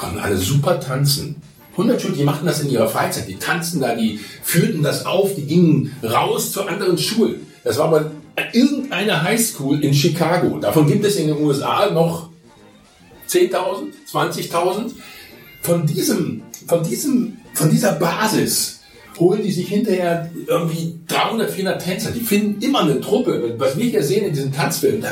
Konnten 0.00 0.18
alle 0.18 0.38
super 0.38 0.80
tanzen. 0.80 1.36
100 1.72 2.00
Schüler, 2.00 2.16
die 2.16 2.24
machten 2.24 2.46
das 2.46 2.60
in 2.60 2.70
ihrer 2.70 2.88
Freizeit. 2.88 3.28
Die 3.28 3.36
tanzten 3.36 3.80
da, 3.80 3.94
die 3.94 4.18
führten 4.42 4.82
das 4.82 5.04
auf, 5.04 5.34
die 5.34 5.42
gingen 5.42 5.94
raus 6.02 6.52
zu 6.52 6.62
anderen 6.62 6.96
Schulen. 6.96 7.46
Das 7.64 7.76
war 7.76 7.88
aber 7.88 8.10
irgendeine 8.54 9.22
Highschool 9.22 9.84
in 9.84 9.92
Chicago. 9.92 10.58
Davon 10.58 10.86
gibt 10.86 11.04
es 11.04 11.16
in 11.16 11.28
den 11.28 11.36
USA 11.36 11.90
noch 11.90 12.30
10.000, 13.28 13.92
20.000. 14.10 14.92
Von 15.60 15.86
diesem, 15.86 16.42
von 16.66 16.82
diesem, 16.82 17.36
von 17.52 17.68
dieser 17.70 17.92
Basis 17.92 18.80
holen 19.18 19.42
die 19.42 19.52
sich 19.52 19.68
hinterher 19.68 20.30
irgendwie 20.46 20.98
300, 21.08 21.50
400 21.50 21.84
Tänzer. 21.84 22.10
Die 22.10 22.20
finden 22.20 22.62
immer 22.62 22.80
eine 22.80 23.02
Truppe. 23.02 23.54
Was 23.58 23.76
wir 23.76 23.84
hier 23.84 24.02
sehen 24.02 24.24
in 24.24 24.32
diesen 24.32 24.52
Tanzfilmen, 24.52 25.04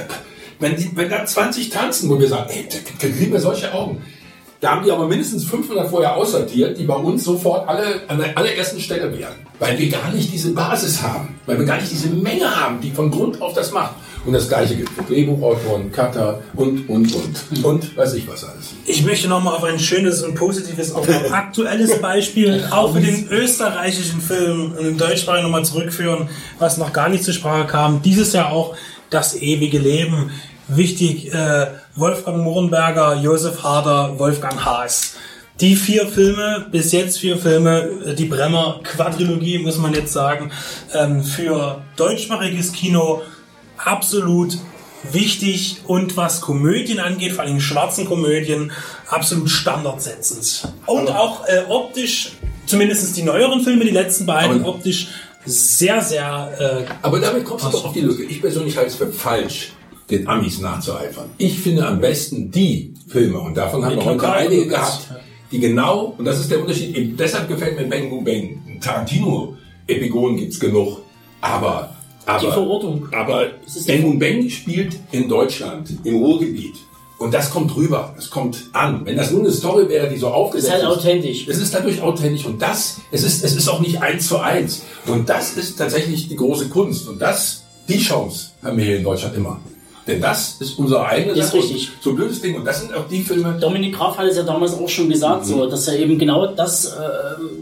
wenn, 0.60 0.76
die, 0.76 0.90
wenn 0.94 1.10
da 1.10 1.26
20 1.26 1.68
tanzen, 1.68 2.08
wo 2.08 2.18
wir 2.18 2.26
sagen, 2.26 2.48
ey, 2.48 2.66
da 3.00 3.06
kriegen 3.06 3.32
wir 3.32 3.40
solche 3.40 3.74
Augen. 3.74 4.02
Da 4.60 4.72
haben 4.72 4.84
die 4.84 4.90
aber 4.90 5.06
mindestens 5.06 5.44
500 5.44 5.88
vorher 5.88 6.16
aussortiert, 6.16 6.76
die 6.78 6.84
bei 6.84 6.96
uns 6.96 7.22
sofort 7.22 7.68
alle 7.68 8.02
an 8.08 8.18
der 8.18 8.36
allerersten 8.36 8.80
Stelle 8.80 9.16
wären. 9.16 9.34
Weil 9.60 9.78
wir 9.78 9.88
gar 9.88 10.10
nicht 10.12 10.32
diese 10.32 10.52
Basis 10.52 11.00
haben. 11.00 11.38
Weil 11.46 11.60
wir 11.60 11.64
gar 11.64 11.76
nicht 11.76 11.92
diese 11.92 12.08
Menge 12.08 12.44
haben, 12.44 12.80
die 12.80 12.90
von 12.90 13.08
Grund 13.08 13.40
auf 13.40 13.54
das 13.54 13.70
macht. 13.70 13.94
Und 14.26 14.32
das 14.32 14.48
Gleiche 14.48 14.74
gilt 14.74 14.88
für 14.88 15.02
Drehbuchautoren, 15.02 15.92
Cutter 15.92 16.42
und, 16.54 16.88
und, 16.88 17.14
und. 17.14 17.64
Und 17.64 17.96
weiß 17.96 18.14
ich 18.14 18.26
was 18.26 18.44
alles. 18.44 18.74
Ich 18.84 19.04
möchte 19.04 19.28
nochmal 19.28 19.54
auf 19.54 19.62
ein 19.62 19.78
schönes 19.78 20.24
und 20.24 20.34
positives, 20.34 20.92
auch 20.92 21.06
ein 21.06 21.32
aktuelles 21.32 22.00
Beispiel, 22.00 22.66
auch 22.72 22.94
für 22.94 23.00
den 23.00 23.28
österreichischen 23.28 24.20
Film 24.20 24.72
und 24.76 24.84
den 24.84 24.98
deutschsprachigen 24.98 25.44
nochmal 25.44 25.64
zurückführen, 25.64 26.28
was 26.58 26.78
noch 26.78 26.92
gar 26.92 27.08
nicht 27.08 27.22
zur 27.22 27.32
Sprache 27.32 27.66
kam. 27.68 28.02
Dieses 28.02 28.32
Jahr 28.32 28.50
auch 28.50 28.74
das 29.10 29.40
ewige 29.40 29.78
Leben. 29.78 30.30
Wichtig, 30.68 31.32
äh, 31.32 31.66
Wolfgang 31.96 32.38
Mohrenberger, 32.44 33.16
Josef 33.16 33.62
Harder, 33.62 34.18
Wolfgang 34.18 34.64
Haas. 34.64 35.14
Die 35.60 35.74
vier 35.74 36.06
Filme, 36.06 36.66
bis 36.70 36.92
jetzt 36.92 37.18
vier 37.18 37.36
Filme, 37.38 37.88
äh, 38.06 38.14
die 38.14 38.26
Bremer 38.26 38.80
Quadrilogie, 38.84 39.58
muss 39.58 39.78
man 39.78 39.94
jetzt 39.94 40.12
sagen, 40.12 40.50
ähm, 40.94 41.24
für 41.24 41.80
deutschsprachiges 41.96 42.72
Kino 42.72 43.22
absolut 43.78 44.58
wichtig 45.10 45.78
und 45.86 46.16
was 46.16 46.40
Komödien 46.40 47.00
angeht, 47.00 47.32
vor 47.32 47.44
allem 47.44 47.60
schwarzen 47.60 48.04
Komödien, 48.04 48.70
absolut 49.08 49.48
standardsetzend. 49.48 50.68
Und 50.86 51.08
auch 51.08 51.46
äh, 51.46 51.62
optisch, 51.68 52.32
zumindest 52.66 53.16
die 53.16 53.22
neueren 53.22 53.62
Filme, 53.62 53.84
die 53.84 53.90
letzten 53.90 54.26
beiden, 54.26 54.60
Aber- 54.60 54.70
optisch 54.70 55.08
sehr, 55.44 56.02
sehr 56.02 56.84
äh, 56.86 56.92
Aber 57.00 57.20
damit 57.20 57.44
kommst 57.46 57.64
du 57.64 57.70
doch 57.70 57.86
auf 57.86 57.92
die 57.94 58.00
Lücke. 58.02 58.24
Ich 58.24 58.40
persönlich 58.42 58.76
halte 58.76 58.90
es 58.90 58.96
für 58.96 59.06
falsch, 59.10 59.72
den 60.10 60.26
Amis 60.26 60.60
nachzueifern. 60.60 61.30
Ich 61.38 61.58
finde 61.58 61.86
am 61.86 62.00
besten 62.00 62.50
die 62.50 62.94
Filme, 63.08 63.38
und 63.40 63.56
davon 63.56 63.84
haben 63.84 63.96
wir 63.96 64.04
heute 64.04 64.32
einige 64.32 64.66
gehabt, 64.68 65.08
die 65.50 65.60
genau, 65.60 66.14
und 66.18 66.24
das 66.24 66.40
ist 66.40 66.50
der 66.50 66.60
Unterschied, 66.60 66.96
eben 66.96 67.16
deshalb 67.16 67.48
gefällt 67.48 67.78
mir 67.78 67.86
Bang 67.86 68.24
Bang. 68.24 68.80
Tarantino-Epigonen 68.80 70.36
gibt's 70.36 70.60
genug, 70.60 70.98
aber, 71.40 71.94
aber, 72.26 72.40
Die 72.40 72.46
Verortung. 72.52 73.08
aber 73.12 73.46
Bang 73.86 74.18
Bang 74.18 74.48
spielt 74.50 74.98
in 75.12 75.28
Deutschland, 75.28 75.90
im 76.04 76.16
Ruhrgebiet. 76.16 76.74
Und 77.18 77.34
das 77.34 77.50
kommt 77.50 77.74
rüber, 77.74 78.12
das 78.14 78.30
kommt 78.30 78.66
an. 78.72 79.04
Wenn 79.04 79.16
das 79.16 79.32
nun 79.32 79.40
eine 79.40 79.50
Story 79.50 79.88
wäre, 79.88 80.08
die 80.08 80.16
so 80.18 80.28
aufgesetzt 80.28 80.72
Ist 80.74 80.84
halt 80.84 80.96
authentisch. 80.96 81.48
es 81.48 81.58
ist 81.58 81.74
dadurch 81.74 82.00
authentisch 82.00 82.44
und 82.46 82.62
das, 82.62 83.00
es 83.10 83.24
ist, 83.24 83.42
es 83.44 83.56
ist 83.56 83.66
auch 83.68 83.80
nicht 83.80 84.00
eins 84.00 84.28
zu 84.28 84.38
eins. 84.38 84.82
Und 85.06 85.28
das 85.28 85.56
ist 85.56 85.76
tatsächlich 85.76 86.28
die 86.28 86.36
große 86.36 86.68
Kunst. 86.68 87.08
Und 87.08 87.20
das, 87.20 87.64
die 87.88 87.98
Chance 87.98 88.50
haben 88.62 88.76
wir 88.78 88.84
hier 88.84 88.98
in 88.98 89.02
Deutschland 89.02 89.34
immer. 89.36 89.60
Denn 90.08 90.22
das 90.22 90.56
ist 90.58 90.78
unser 90.78 91.06
eigenes 91.06 91.38
Ist 91.38 91.54
richtig. 91.54 91.90
So 92.00 92.10
ein 92.10 92.16
blödes 92.16 92.40
Ding. 92.40 92.56
Und 92.56 92.64
das 92.64 92.80
sind 92.80 92.94
auch 92.94 93.06
die 93.08 93.20
Filme, 93.20 93.58
Dominik 93.60 93.94
Graf 93.94 94.16
hat 94.16 94.26
es 94.26 94.38
ja 94.38 94.42
damals 94.42 94.72
auch 94.72 94.88
schon 94.88 95.10
gesagt, 95.10 95.44
so, 95.44 95.66
dass 95.66 95.86
er 95.86 95.98
eben 95.98 96.18
genau 96.18 96.46
das, 96.46 96.86
äh, 96.86 96.98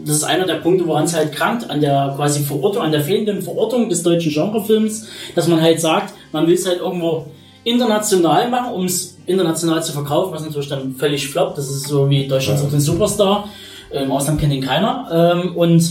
das 0.05 0.15
ist 0.15 0.23
einer 0.23 0.45
der 0.45 0.55
Punkte, 0.55 0.87
woran 0.87 1.03
es 1.03 1.13
halt 1.13 1.33
krankt, 1.33 1.69
an 1.69 1.81
der 1.81 2.13
quasi 2.15 2.43
Verortung, 2.43 2.83
an 2.83 2.93
der 2.93 3.01
fehlenden 3.01 3.41
Verortung 3.41 3.89
des 3.89 4.01
deutschen 4.01 4.31
Genrefilms, 4.31 5.07
dass 5.35 5.49
man 5.49 5.61
halt 5.61 5.81
sagt, 5.81 6.13
man 6.31 6.47
will 6.47 6.53
es 6.53 6.65
halt 6.65 6.79
irgendwo 6.79 7.25
international 7.65 8.49
machen, 8.49 8.73
um 8.73 8.85
es 8.85 9.17
international 9.25 9.83
zu 9.83 9.91
verkaufen, 9.91 10.33
was 10.33 10.41
natürlich 10.41 10.69
dann 10.69 10.95
völlig 10.95 11.27
floppt. 11.27 11.57
Das 11.57 11.69
ist 11.69 11.87
so 11.87 12.09
wie 12.09 12.29
Deutschland 12.29 12.59
sucht 12.59 12.71
den 12.71 12.79
Superstar. 12.79 13.49
Im 13.91 14.09
Ausland 14.09 14.39
kennt 14.39 14.53
ihn 14.53 14.63
keiner. 14.63 15.09
Ähm, 15.11 15.55
und 15.57 15.83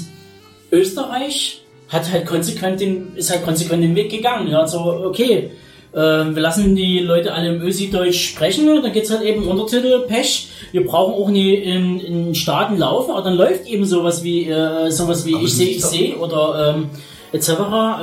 Österreich 0.73 1.63
hat 1.89 2.11
halt 2.11 2.25
konsequent 2.25 2.81
den, 2.81 3.15
ist 3.15 3.31
halt 3.31 3.45
konsequent 3.45 3.83
den 3.83 3.95
Weg 3.95 4.11
gegangen. 4.11 4.49
Ja, 4.49 4.67
so, 4.67 4.79
okay, 4.81 5.51
ähm, 5.97 6.35
wir 6.35 6.43
lassen 6.43 6.77
die 6.77 6.99
Leute 6.99 7.33
alle 7.33 7.55
im 7.55 7.63
Ösi-Deutsch 7.63 8.29
sprechen, 8.29 8.67
dann 8.83 8.93
geht's 8.93 9.11
halt 9.11 9.23
eben 9.23 9.49
Untertitel, 9.49 10.01
Pech. 10.07 10.49
Wir 10.71 10.85
brauchen 10.85 11.15
auch 11.15 11.31
nie 11.31 11.55
in, 11.55 12.01
in 12.01 12.35
Staaten 12.35 12.77
laufen, 12.77 13.13
aber 13.13 13.23
dann 13.23 13.35
läuft 13.35 13.67
eben 13.67 13.87
sowas 13.87 14.23
wie, 14.23 14.47
äh, 14.47 14.91
sowas 14.91 15.25
wie 15.25 15.35
Ich 15.43 15.55
sehe, 15.55 15.69
ich 15.71 15.85
sehe 15.85 16.17
oder 16.17 16.75
ähm, 16.77 16.91
etc. 17.33 17.51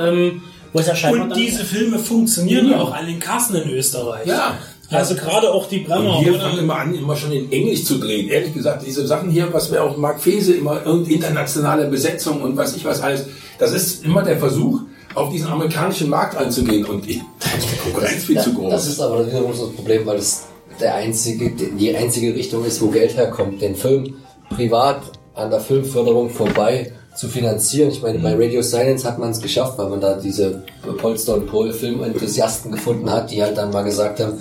Ähm, 0.02 0.42
wo 0.72 0.80
es 0.80 0.88
ja 0.88 0.96
scheinbar 0.96 1.22
Und 1.22 1.30
dann- 1.30 1.38
diese 1.38 1.64
Filme 1.64 2.00
funktionieren 2.00 2.68
ja 2.68 2.80
auch 2.80 2.92
an 2.92 3.06
den 3.06 3.20
Kassen 3.20 3.54
in 3.54 3.70
Österreich. 3.70 4.26
Ja. 4.26 4.58
Also 4.90 5.14
gerade 5.14 5.52
auch 5.52 5.68
die 5.68 5.78
Bremer. 5.78 6.18
Und 6.18 6.26
wir 6.26 6.34
oder? 6.34 6.42
fangen 6.42 6.58
immer 6.58 6.76
an, 6.76 6.94
immer 6.94 7.16
schon 7.16 7.32
in 7.32 7.50
Englisch 7.50 7.84
zu 7.84 7.98
drehen. 7.98 8.28
Ehrlich 8.28 8.52
gesagt, 8.54 8.84
diese 8.86 9.06
Sachen 9.06 9.30
hier, 9.30 9.52
was 9.52 9.72
wir 9.72 9.82
auch 9.82 9.96
Mark 9.96 10.20
Fese 10.20 10.54
immer, 10.54 10.84
und 10.86 11.08
internationale 11.08 11.86
Besetzung 11.88 12.42
und 12.42 12.56
was 12.56 12.76
ich 12.76 12.84
was 12.84 13.00
alles, 13.00 13.26
das 13.58 13.72
ist 13.72 14.04
immer 14.04 14.22
der 14.22 14.38
Versuch, 14.38 14.80
auf 15.14 15.30
diesen 15.30 15.48
amerikanischen 15.48 16.10
Markt 16.10 16.36
einzugehen. 16.36 16.84
Und 16.84 17.08
ich, 17.08 17.20
da 17.38 17.58
ist 17.58 17.68
die 17.72 17.76
Konkurrenz 17.76 18.24
viel 18.24 18.36
Ja, 18.36 18.42
zu 18.42 18.54
groß. 18.54 18.70
Das 18.70 18.86
ist 18.86 19.00
aber 19.00 19.26
wiederum 19.26 19.50
das 19.50 19.70
Problem, 19.72 20.06
weil 20.06 20.16
das 20.16 20.44
der 20.80 20.94
einzige, 20.94 21.50
die 21.50 21.96
einzige 21.96 22.34
Richtung 22.34 22.64
ist, 22.64 22.82
wo 22.82 22.88
Geld 22.88 23.16
herkommt, 23.16 23.62
den 23.62 23.76
Film 23.76 24.14
privat 24.50 25.02
an 25.34 25.50
der 25.50 25.60
Filmförderung 25.60 26.30
vorbei 26.30 26.92
zu 27.14 27.28
finanzieren. 27.28 27.90
Ich 27.90 28.02
meine, 28.02 28.18
bei 28.18 28.34
Radio 28.34 28.60
Silence 28.62 29.06
hat 29.06 29.18
man 29.18 29.30
es 29.30 29.40
geschafft, 29.40 29.78
weil 29.78 29.88
man 29.88 30.00
da 30.00 30.14
diese 30.16 30.64
Polster 30.98 31.34
und 31.34 31.46
Pol 31.46 31.72
Filmenthusiasten 31.72 32.72
gefunden 32.72 33.10
hat, 33.10 33.30
die 33.30 33.42
halt 33.42 33.56
dann 33.56 33.70
mal 33.70 33.82
gesagt 33.82 34.20
haben, 34.20 34.34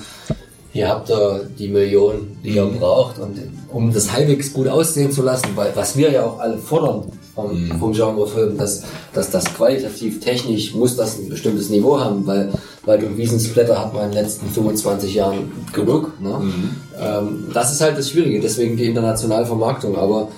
hier 0.72 0.90
habt 0.90 1.10
ihr 1.12 1.48
die 1.60 1.68
Millionen, 1.68 2.40
die 2.44 2.56
ihr 2.56 2.66
braucht 2.66 3.20
und 3.20 3.38
um 3.72 3.94
das 3.94 4.12
halbwegs 4.12 4.52
gut 4.54 4.68
aussehen 4.68 5.12
zu 5.12 5.22
lassen, 5.22 5.50
weil 5.56 5.72
was 5.76 5.96
wir 5.96 6.12
ja 6.12 6.26
auch 6.26 6.40
alle 6.40 6.58
fordern 6.58 7.12
vom, 7.36 7.72
vom 7.80 7.94
Genrefilm, 7.94 8.58
dass, 8.58 8.84
dass 9.14 9.32
das 9.32 9.46
qualitativ, 9.46 10.20
technisch 10.20 10.74
muss 10.74 10.96
das 10.96 11.18
ein 11.18 11.30
bestimmtes 11.30 11.70
Niveau 11.70 12.00
haben, 12.00 12.26
weil, 12.28 12.52
weil 12.86 13.00
durch 13.00 13.18
Wiesensblätter 13.18 13.80
hat 13.80 13.94
man 13.94 14.06
in 14.06 14.12
den 14.12 14.24
letzten 14.24 14.48
25 14.50 15.14
Jahren 15.14 15.52
genug. 15.74 16.20
Ne? 16.22 16.40
Ähm, 17.00 17.48
das 17.54 17.72
ist 17.72 17.82
halt 17.82 17.98
das 17.98 18.10
Schwierige, 18.10 18.40
deswegen 18.40 18.78
die 18.78 18.86
internationale 18.86 19.46
Vermarktung, 19.46 19.98
aber 19.98 20.30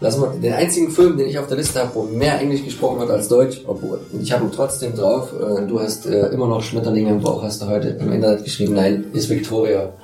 Lass 0.00 0.18
mal, 0.18 0.38
den 0.38 0.52
einzigen 0.52 0.90
Film, 0.90 1.16
den 1.16 1.28
ich 1.28 1.38
auf 1.38 1.46
der 1.46 1.56
Liste 1.56 1.80
habe, 1.80 1.94
wo 1.94 2.02
mehr 2.02 2.38
Englisch 2.38 2.64
gesprochen 2.64 2.98
wird 2.98 3.10
als 3.10 3.28
Deutsch, 3.28 3.62
obwohl, 3.66 4.00
ich 4.20 4.32
habe 4.32 4.44
ihn 4.44 4.52
trotzdem 4.52 4.94
drauf, 4.94 5.32
äh, 5.32 5.66
du 5.66 5.80
hast 5.80 6.04
äh, 6.04 6.26
immer 6.26 6.46
noch 6.48 6.62
Schmetterlinge 6.62 7.10
im 7.10 7.20
Bauch, 7.20 7.42
hast 7.42 7.62
du 7.62 7.66
heute 7.66 7.88
im 7.88 8.12
Internet 8.12 8.44
geschrieben, 8.44 8.74
nein, 8.74 9.06
ist 9.12 9.30
Victoria. 9.30 9.94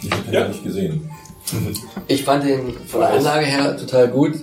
Ich 0.00 0.12
habe 0.12 0.22
den 0.22 0.32
ja. 0.32 0.48
nicht 0.48 0.62
gesehen. 0.62 1.10
Ich 2.06 2.24
fand 2.24 2.44
den 2.44 2.74
von 2.86 3.00
der 3.00 3.10
Anlage 3.10 3.46
her 3.46 3.76
total 3.76 4.08
gut. 4.08 4.34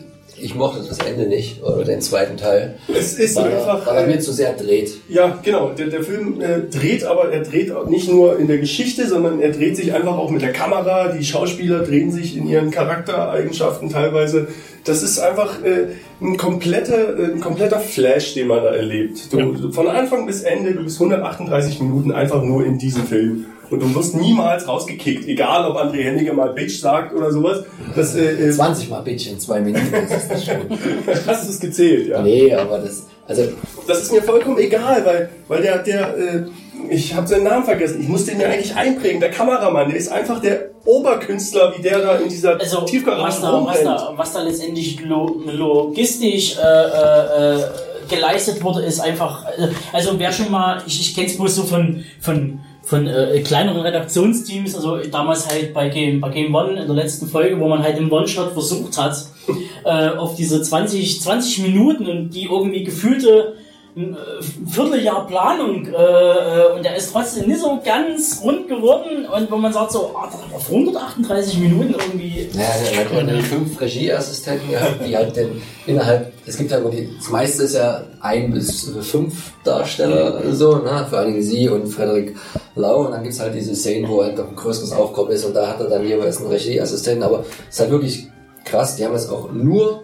Ich 0.43 0.55
mochte 0.55 0.83
das 0.87 0.97
Ende 0.99 1.27
nicht, 1.27 1.61
oder 1.63 1.83
den 1.83 2.01
zweiten 2.01 2.37
Teil. 2.37 2.75
Es 2.87 3.13
ist 3.13 3.35
weil, 3.35 3.51
er- 3.51 3.57
einfach. 3.73 3.87
weil 3.87 3.97
er 3.97 4.03
äh, 4.05 4.07
mir 4.07 4.19
zu 4.19 4.31
sehr 4.33 4.53
dreht. 4.53 4.91
Ja, 5.09 5.39
genau. 5.43 5.69
Der, 5.69 5.87
der 5.87 6.03
Film 6.03 6.41
äh, 6.41 6.61
dreht, 6.69 7.03
aber 7.03 7.31
er 7.31 7.41
dreht 7.43 7.71
nicht 7.89 8.09
nur 8.11 8.37
in 8.39 8.47
der 8.47 8.57
Geschichte, 8.57 9.07
sondern 9.07 9.39
er 9.41 9.51
dreht 9.51 9.75
sich 9.77 9.93
einfach 9.93 10.17
auch 10.17 10.29
mit 10.31 10.41
der 10.41 10.53
Kamera. 10.53 11.09
Die 11.09 11.23
Schauspieler 11.23 11.79
drehen 11.83 12.11
sich 12.11 12.35
in 12.37 12.47
ihren 12.47 12.71
Charaktereigenschaften 12.71 13.89
teilweise. 13.89 14.47
Das 14.83 15.03
ist 15.03 15.19
einfach 15.19 15.63
äh, 15.63 15.87
ein, 16.21 16.37
kompletter, 16.37 17.17
äh, 17.19 17.25
ein 17.33 17.39
kompletter 17.39 17.79
Flash, 17.79 18.33
den 18.33 18.47
man 18.47 18.63
da 18.63 18.71
erlebt. 18.75 19.31
Du, 19.31 19.71
Von 19.71 19.87
Anfang 19.87 20.25
bis 20.25 20.41
Ende, 20.41 20.73
du 20.73 20.83
bist 20.83 20.99
138 20.99 21.79
Minuten 21.81 22.11
einfach 22.11 22.41
nur 22.43 22.65
in 22.65 22.77
diesem 22.77 23.05
Film. 23.05 23.45
Und 23.71 23.79
du 23.79 23.95
wirst 23.95 24.15
niemals 24.15 24.67
rausgekickt, 24.67 25.27
egal 25.29 25.65
ob 25.65 25.77
André 25.77 26.03
Henniger 26.03 26.33
mal 26.33 26.51
Bitch 26.51 26.79
sagt 26.79 27.15
oder 27.15 27.31
sowas. 27.31 27.63
Das, 27.95 28.15
äh, 28.15 28.49
äh, 28.49 28.51
20 28.51 28.89
Mal 28.89 29.01
Bitch 29.01 29.27
in 29.27 29.39
zwei 29.39 29.61
Minuten, 29.61 29.87
das 29.91 30.23
ist 30.23 30.47
nicht 30.47 30.69
gut. 30.69 30.77
hast 31.25 31.47
du 31.47 31.51
es 31.51 31.59
gezählt, 31.59 32.09
ja. 32.09 32.21
Nee, 32.21 32.53
aber 32.53 32.79
das, 32.79 33.07
also, 33.27 33.43
Das 33.87 34.01
ist 34.03 34.11
mir 34.11 34.21
vollkommen 34.21 34.57
egal, 34.57 35.05
weil, 35.05 35.29
weil 35.47 35.61
der, 35.61 35.77
der, 35.79 36.17
äh, 36.17 36.43
ich 36.89 37.15
habe 37.15 37.25
seinen 37.27 37.45
Namen 37.45 37.63
vergessen, 37.63 38.01
ich 38.01 38.09
musste 38.09 38.31
ihn 38.31 38.39
mir 38.39 38.47
eigentlich 38.47 38.75
einprägen, 38.75 39.21
der 39.21 39.31
Kameramann, 39.31 39.89
der 39.89 39.97
ist 39.97 40.11
einfach 40.11 40.41
der 40.41 40.71
Oberkünstler, 40.83 41.73
wie 41.77 41.81
der 41.81 42.01
da 42.01 42.15
in 42.17 42.27
dieser 42.27 42.59
Also, 42.59 42.81
Tiefgarage 42.81 43.27
was 43.27 43.41
da, 43.41 43.65
was, 43.65 43.83
da, 43.83 44.13
was 44.17 44.33
da 44.33 44.41
letztendlich 44.43 44.99
lo 45.01 45.41
logistisch 45.45 46.57
äh, 46.57 46.61
äh, 46.61 47.55
äh, 47.59 47.63
geleistet 48.09 48.61
wurde, 48.61 48.81
ist 48.81 48.99
einfach, 48.99 49.45
äh, 49.57 49.69
also 49.93 50.19
wer 50.19 50.33
schon 50.33 50.51
mal, 50.51 50.83
ich, 50.85 50.99
ich 50.99 51.15
kenne 51.15 51.27
es 51.27 51.37
bloß 51.37 51.55
so 51.55 51.63
von, 51.63 52.03
von, 52.19 52.59
von 52.83 53.07
äh, 53.07 53.41
kleineren 53.41 53.81
Redaktionsteams, 53.81 54.75
also 54.75 54.97
damals 54.97 55.47
halt 55.47 55.73
bei 55.73 55.89
Game, 55.89 56.19
bei 56.19 56.29
Game 56.29 56.53
One 56.53 56.79
in 56.79 56.87
der 56.87 56.95
letzten 56.95 57.27
Folge, 57.27 57.59
wo 57.59 57.67
man 57.67 57.83
halt 57.83 57.97
im 57.97 58.11
One-Shot 58.11 58.53
versucht 58.53 58.97
hat, 58.97 59.15
äh, 59.85 60.09
auf 60.09 60.35
diese 60.35 60.61
20, 60.61 61.21
20 61.21 61.59
Minuten 61.59 62.07
und 62.07 62.31
die 62.31 62.45
irgendwie 62.45 62.83
gefühlte 62.83 63.55
ein 63.95 64.13
äh, 64.13 64.69
Vierteljahr 64.69 65.27
Planung 65.27 65.85
äh, 65.85 65.91
äh, 65.91 66.73
und 66.75 66.83
der 66.83 66.95
ist 66.95 67.11
trotzdem 67.11 67.47
nicht 67.47 67.59
so 67.59 67.79
ganz 67.83 68.41
rund 68.43 68.67
geworden. 68.67 69.25
Und 69.25 69.51
wo 69.51 69.57
man 69.57 69.73
sagt 69.73 69.91
so, 69.91 70.15
ah, 70.15 70.29
auf 70.53 70.69
138 70.69 71.59
Minuten 71.59 71.93
irgendwie 71.93 72.49
naja, 72.53 72.69
er 72.93 72.99
hat 73.05 73.11
irgendwie 73.11 73.41
fünf 73.41 73.81
Regieassistenten 73.81 74.71
gehabt, 74.71 75.05
die 75.05 75.15
halt 75.15 75.35
den 75.35 75.61
innerhalb, 75.85 76.31
es 76.45 76.57
gibt 76.57 76.71
ja 76.71 76.77
immer 76.77 76.89
die, 76.89 77.09
das 77.17 77.29
meiste 77.29 77.63
ist 77.63 77.75
ja 77.75 78.03
ein 78.21 78.51
bis 78.51 78.91
fünf 79.01 79.51
Darsteller 79.63 80.53
so, 80.53 80.77
ne, 80.77 81.05
vor 81.09 81.19
allen 81.19 81.33
Dingen 81.33 81.43
sie 81.43 81.67
und 81.67 81.87
Frederik 81.87 82.35
Lau. 82.75 83.05
Und 83.05 83.11
dann 83.11 83.23
gibt's 83.23 83.39
halt 83.39 83.53
diese 83.53 83.75
Szenen, 83.75 84.09
wo 84.09 84.23
halt 84.23 84.37
noch 84.37 84.47
ein 84.47 84.55
größeres 84.55 84.93
Aufkommen 84.93 85.31
ist 85.31 85.43
und 85.43 85.53
da 85.53 85.67
hat 85.67 85.81
er 85.81 85.89
dann 85.89 86.07
jeweils 86.07 86.37
einen 86.37 86.47
Regieassistenten, 86.47 87.23
aber 87.23 87.41
es 87.67 87.75
ist 87.75 87.79
halt 87.81 87.91
wirklich 87.91 88.27
krass, 88.63 88.95
die 88.95 89.05
haben 89.05 89.15
es 89.15 89.29
auch 89.29 89.51
nur 89.51 90.03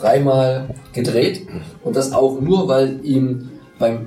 dreimal 0.00 0.68
gedreht 0.92 1.46
und 1.82 1.96
das 1.96 2.12
auch 2.12 2.40
nur, 2.40 2.68
weil 2.68 3.00
ihm 3.04 3.50
beim 3.78 4.06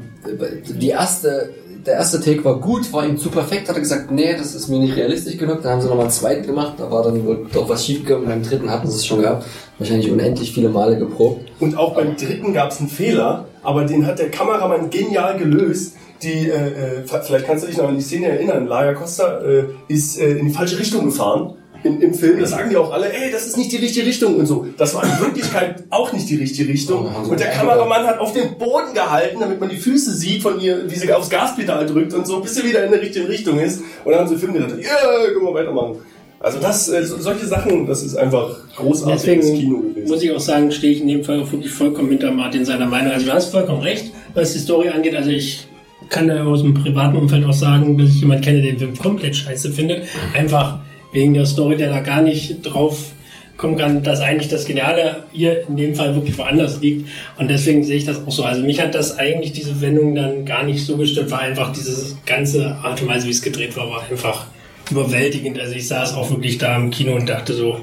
die 0.80 0.90
erste 0.90 1.50
der 1.88 1.96
erste 1.96 2.20
Take 2.20 2.44
war 2.44 2.60
gut, 2.60 2.92
war 2.92 3.08
ihm 3.08 3.18
zu 3.18 3.30
perfekt, 3.30 3.70
hat 3.70 3.76
er 3.76 3.82
gesagt, 3.82 4.12
nee, 4.12 4.36
das 4.38 4.54
ist 4.54 4.68
mir 4.68 4.80
nicht 4.80 4.96
realistisch 4.96 5.38
genug. 5.38 5.62
Dann 5.64 5.74
haben 5.74 5.82
sie 5.82 5.88
nochmal 5.88 6.06
einen 6.06 6.14
zweiten 6.14 6.46
gemacht, 6.46 6.74
da 6.78 6.92
war 6.92 7.02
dann 7.04 7.26
wohl 7.26 7.48
doch 7.52 7.68
was 7.70 7.86
schief 7.86 8.04
gegangen. 8.04 8.26
Beim 8.26 8.44
dritten 8.44 8.70
hatten 8.70 8.90
sie 8.90 8.98
es 8.98 9.06
schon 9.06 9.22
gehabt, 9.22 9.46
wahrscheinlich 9.78 10.12
unendlich 10.12 10.52
viele 10.52 10.70
Male 10.70 10.98
geprobt. 10.98 11.50
Und 11.60 11.78
auch 11.78 11.96
beim 11.96 12.18
dritten 12.18 12.54
gab 12.54 12.72
es 12.72 12.80
einen 12.80 12.90
Fehler, 12.90 13.46
aber 13.64 13.86
den 13.86 14.06
hat 14.06 14.20
der 14.20 14.30
Kameramann 14.30 14.90
genial 14.90 15.38
gelöst. 15.38 15.96
Die, 16.24 16.50
äh, 16.50 17.04
äh, 17.04 17.04
vielleicht 17.06 17.46
kannst 17.46 17.64
du 17.64 17.68
dich 17.68 17.78
noch 17.78 17.88
an 17.88 17.96
die 17.96 18.02
Szene 18.02 18.28
erinnern. 18.28 18.68
Laia 18.68 18.94
Costa 18.94 19.40
äh, 19.40 19.66
ist 19.88 20.20
äh, 20.20 20.32
in 20.38 20.48
die 20.48 20.54
falsche 20.54 20.80
Richtung 20.80 21.06
gefahren. 21.06 21.54
In, 21.88 22.02
Im 22.02 22.14
Film, 22.14 22.40
das 22.40 22.52
sagen 22.52 22.70
die 22.70 22.78
auch 22.78 22.92
alle, 22.92 23.12
ey, 23.12 23.32
das 23.32 23.48
ist 23.48 23.58
nicht 23.58 23.72
die 23.72 23.78
richtige 23.78 24.06
Richtung 24.06 24.36
und 24.36 24.46
so. 24.46 24.68
Das 24.78 24.94
war 24.94 25.04
in 25.04 25.20
Wirklichkeit 25.22 25.84
auch 25.90 26.12
nicht 26.14 26.30
die 26.30 26.36
richtige 26.36 26.70
Richtung. 26.70 27.08
Oh, 27.26 27.30
Und 27.30 27.40
der 27.40 27.50
Kameramann 27.50 28.06
hat 28.06 28.20
auf 28.20 28.34
den 28.34 28.58
Boden 28.58 28.94
gehalten, 28.94 29.38
damit 29.40 29.60
man 29.60 29.70
die 29.70 29.78
Füße 29.78 30.14
sieht 30.16 30.42
von 30.44 30.60
ihr, 30.60 30.90
wie 30.90 30.96
sie 30.96 31.12
aufs 31.14 31.30
Gaspedal 31.30 31.86
drückt 31.86 32.14
und 32.14 32.28
so, 32.28 32.40
bis 32.42 32.56
sie 32.56 32.64
wieder 32.64 32.84
in 32.86 32.92
der 32.92 33.02
richtigen 33.02 33.26
Richtung 33.28 33.60
ist. 33.60 33.82
Und 34.04 34.12
dann 34.12 34.20
haben 34.22 34.28
sie 34.28 34.36
den 34.36 34.40
Film 34.42 34.54
gedacht, 34.54 34.74
ja, 34.82 35.28
können 35.34 35.46
wir 35.46 35.54
weitermachen. 35.54 35.98
Also 36.40 36.60
das, 36.60 36.88
äh, 36.90 37.04
so- 37.04 37.18
solche 37.18 37.48
Sachen, 37.48 37.88
das 37.88 38.04
ist 38.04 38.16
einfach 38.16 38.56
großartiges 38.76 39.24
Deswegen 39.24 39.58
Kino 39.60 39.80
gewesen. 39.80 40.08
muss 40.08 40.22
ich 40.22 40.32
auch 40.32 40.40
sagen, 40.40 40.72
stehe 40.72 40.94
ich 40.94 41.02
in 41.02 41.08
dem 41.08 41.24
Fall 41.24 41.40
auch 41.42 41.52
wirklich 41.52 41.72
vollkommen 41.72 42.10
hinter 42.10 42.32
Martin 42.32 42.64
seiner 42.64 42.86
Meinung. 42.86 43.12
Also 43.12 43.26
du 43.26 43.34
hast 43.34 43.50
vollkommen 43.52 43.82
recht, 43.82 44.12
was 44.36 44.54
die 44.54 44.60
Story 44.60 44.90
angeht. 44.90 45.16
Also 45.16 45.32
ich 45.32 45.68
kann 46.10 46.28
da 46.28 46.46
aus 46.46 46.62
dem 46.62 46.76
privaten 46.76 47.18
Umfeld 47.18 47.44
auch 47.44 47.54
sagen, 47.54 47.98
dass 47.98 48.10
ich 48.10 48.20
jemanden 48.22 48.44
kenne, 48.44 48.62
der 48.62 48.74
den 48.74 48.78
Film 48.80 48.98
komplett 48.98 49.36
scheiße 49.36 49.72
findet. 49.72 50.04
Einfach 50.36 50.78
wegen 51.12 51.34
der 51.34 51.46
Story, 51.46 51.78
der 51.78 51.90
da 51.90 52.00
gar 52.02 52.22
nicht 52.22 52.62
drauf 52.64 53.12
kommen 53.58 53.76
kann, 53.78 54.04
dass 54.04 54.20
eigentlich 54.22 54.50
das 54.50 54.66
Geniale 54.66 55.24
hier 55.32 55.68
in 55.68 55.78
dem 55.78 55.96
Fall 55.96 56.14
wirklich 56.14 56.38
woanders 56.38 56.80
liegt. 56.80 57.08
Und 57.40 57.50
deswegen 57.50 57.84
sehe 57.84 57.98
ich 57.98 58.06
das 58.06 58.18
auch 58.26 58.32
so. 58.32 58.44
Also 58.44 58.62
mich 58.62 58.80
hat 58.80 58.94
das 58.94 59.18
eigentlich, 59.18 59.52
diese 59.52 59.82
Wendung 59.82 60.14
dann 60.14 60.46
gar 60.46 60.64
nicht 60.64 60.86
so 60.86 60.96
gestört, 60.96 61.32
war 61.32 61.40
einfach 61.40 61.74
diese 61.74 62.16
ganze 62.28 62.76
Art 62.84 63.02
und 63.02 63.08
Weise, 63.08 63.26
wie 63.26 63.32
es 63.32 63.42
gedreht 63.42 63.76
war, 63.76 63.90
war 63.90 64.04
einfach 64.10 64.46
überwältigend. 64.92 65.60
Also 65.60 65.74
ich 65.74 65.88
saß 65.88 66.14
auch 66.14 66.30
wirklich 66.30 66.60
da 66.60 66.76
im 66.76 66.92
Kino 66.92 67.16
und 67.16 67.28
dachte 67.28 67.54
so, 67.54 67.78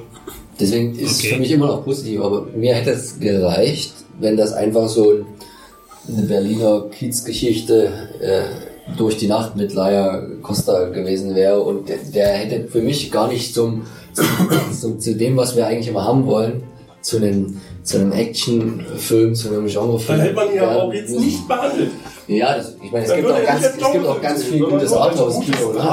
Deswegen 0.60 0.92
ist 0.92 1.18
Okay. 1.18 1.26
es 1.28 1.34
für 1.34 1.40
mich 1.40 1.50
immer 1.50 1.66
noch 1.66 1.84
positiv, 1.84 2.20
aber 2.20 2.46
mir 2.54 2.74
hätte 2.76 2.90
es 2.90 3.18
gereicht, 3.18 3.92
wenn 4.20 4.36
das 4.36 4.52
einfach 4.52 4.88
so 4.88 5.24
eine 6.06 6.22
Berliner 6.22 6.84
Kiezgeschichte 6.96 7.90
äh, 8.20 8.42
durch 8.96 9.16
die 9.16 9.26
Nacht 9.28 9.56
mit 9.56 9.72
Laia 9.74 10.22
Costa 10.42 10.84
gewesen 10.90 11.34
wäre 11.34 11.60
und 11.60 11.88
der, 11.88 11.98
der 12.14 12.28
hätte 12.28 12.68
für 12.68 12.80
mich 12.82 13.10
gar 13.10 13.28
nicht 13.28 13.54
zum, 13.54 13.82
zum, 14.80 15.00
zu 15.00 15.14
dem, 15.16 15.36
was 15.36 15.56
wir 15.56 15.66
eigentlich 15.66 15.88
immer 15.88 16.04
haben 16.04 16.26
wollen, 16.26 16.62
zu 17.00 17.16
einem, 17.18 17.60
zu 17.82 17.98
einem 17.98 18.12
Actionfilm, 18.12 19.34
zu 19.34 19.48
einem 19.48 19.66
Genrefilm. 19.66 20.18
Dann 20.18 20.20
hätte 20.20 20.34
man 20.34 20.48
ihn 20.48 20.54
werden 20.54 20.76
auch 20.80 20.92
jetzt 20.92 21.18
nicht 21.18 21.46
behandelt. 21.48 21.90
Ja, 22.26 22.56
das, 22.56 22.74
ich 22.82 22.90
meine, 22.92 23.04
es 23.04 23.14
gibt 23.14 23.30
auch 23.30 23.42
ganz, 23.46 23.64
es 23.66 23.92
gibt 23.92 24.06
auch 24.06 24.22
ganz 24.22 24.42
viel 24.44 24.64
gutes 24.64 24.92
Arthouse-Kino, 24.92 25.72
ne? 25.74 25.84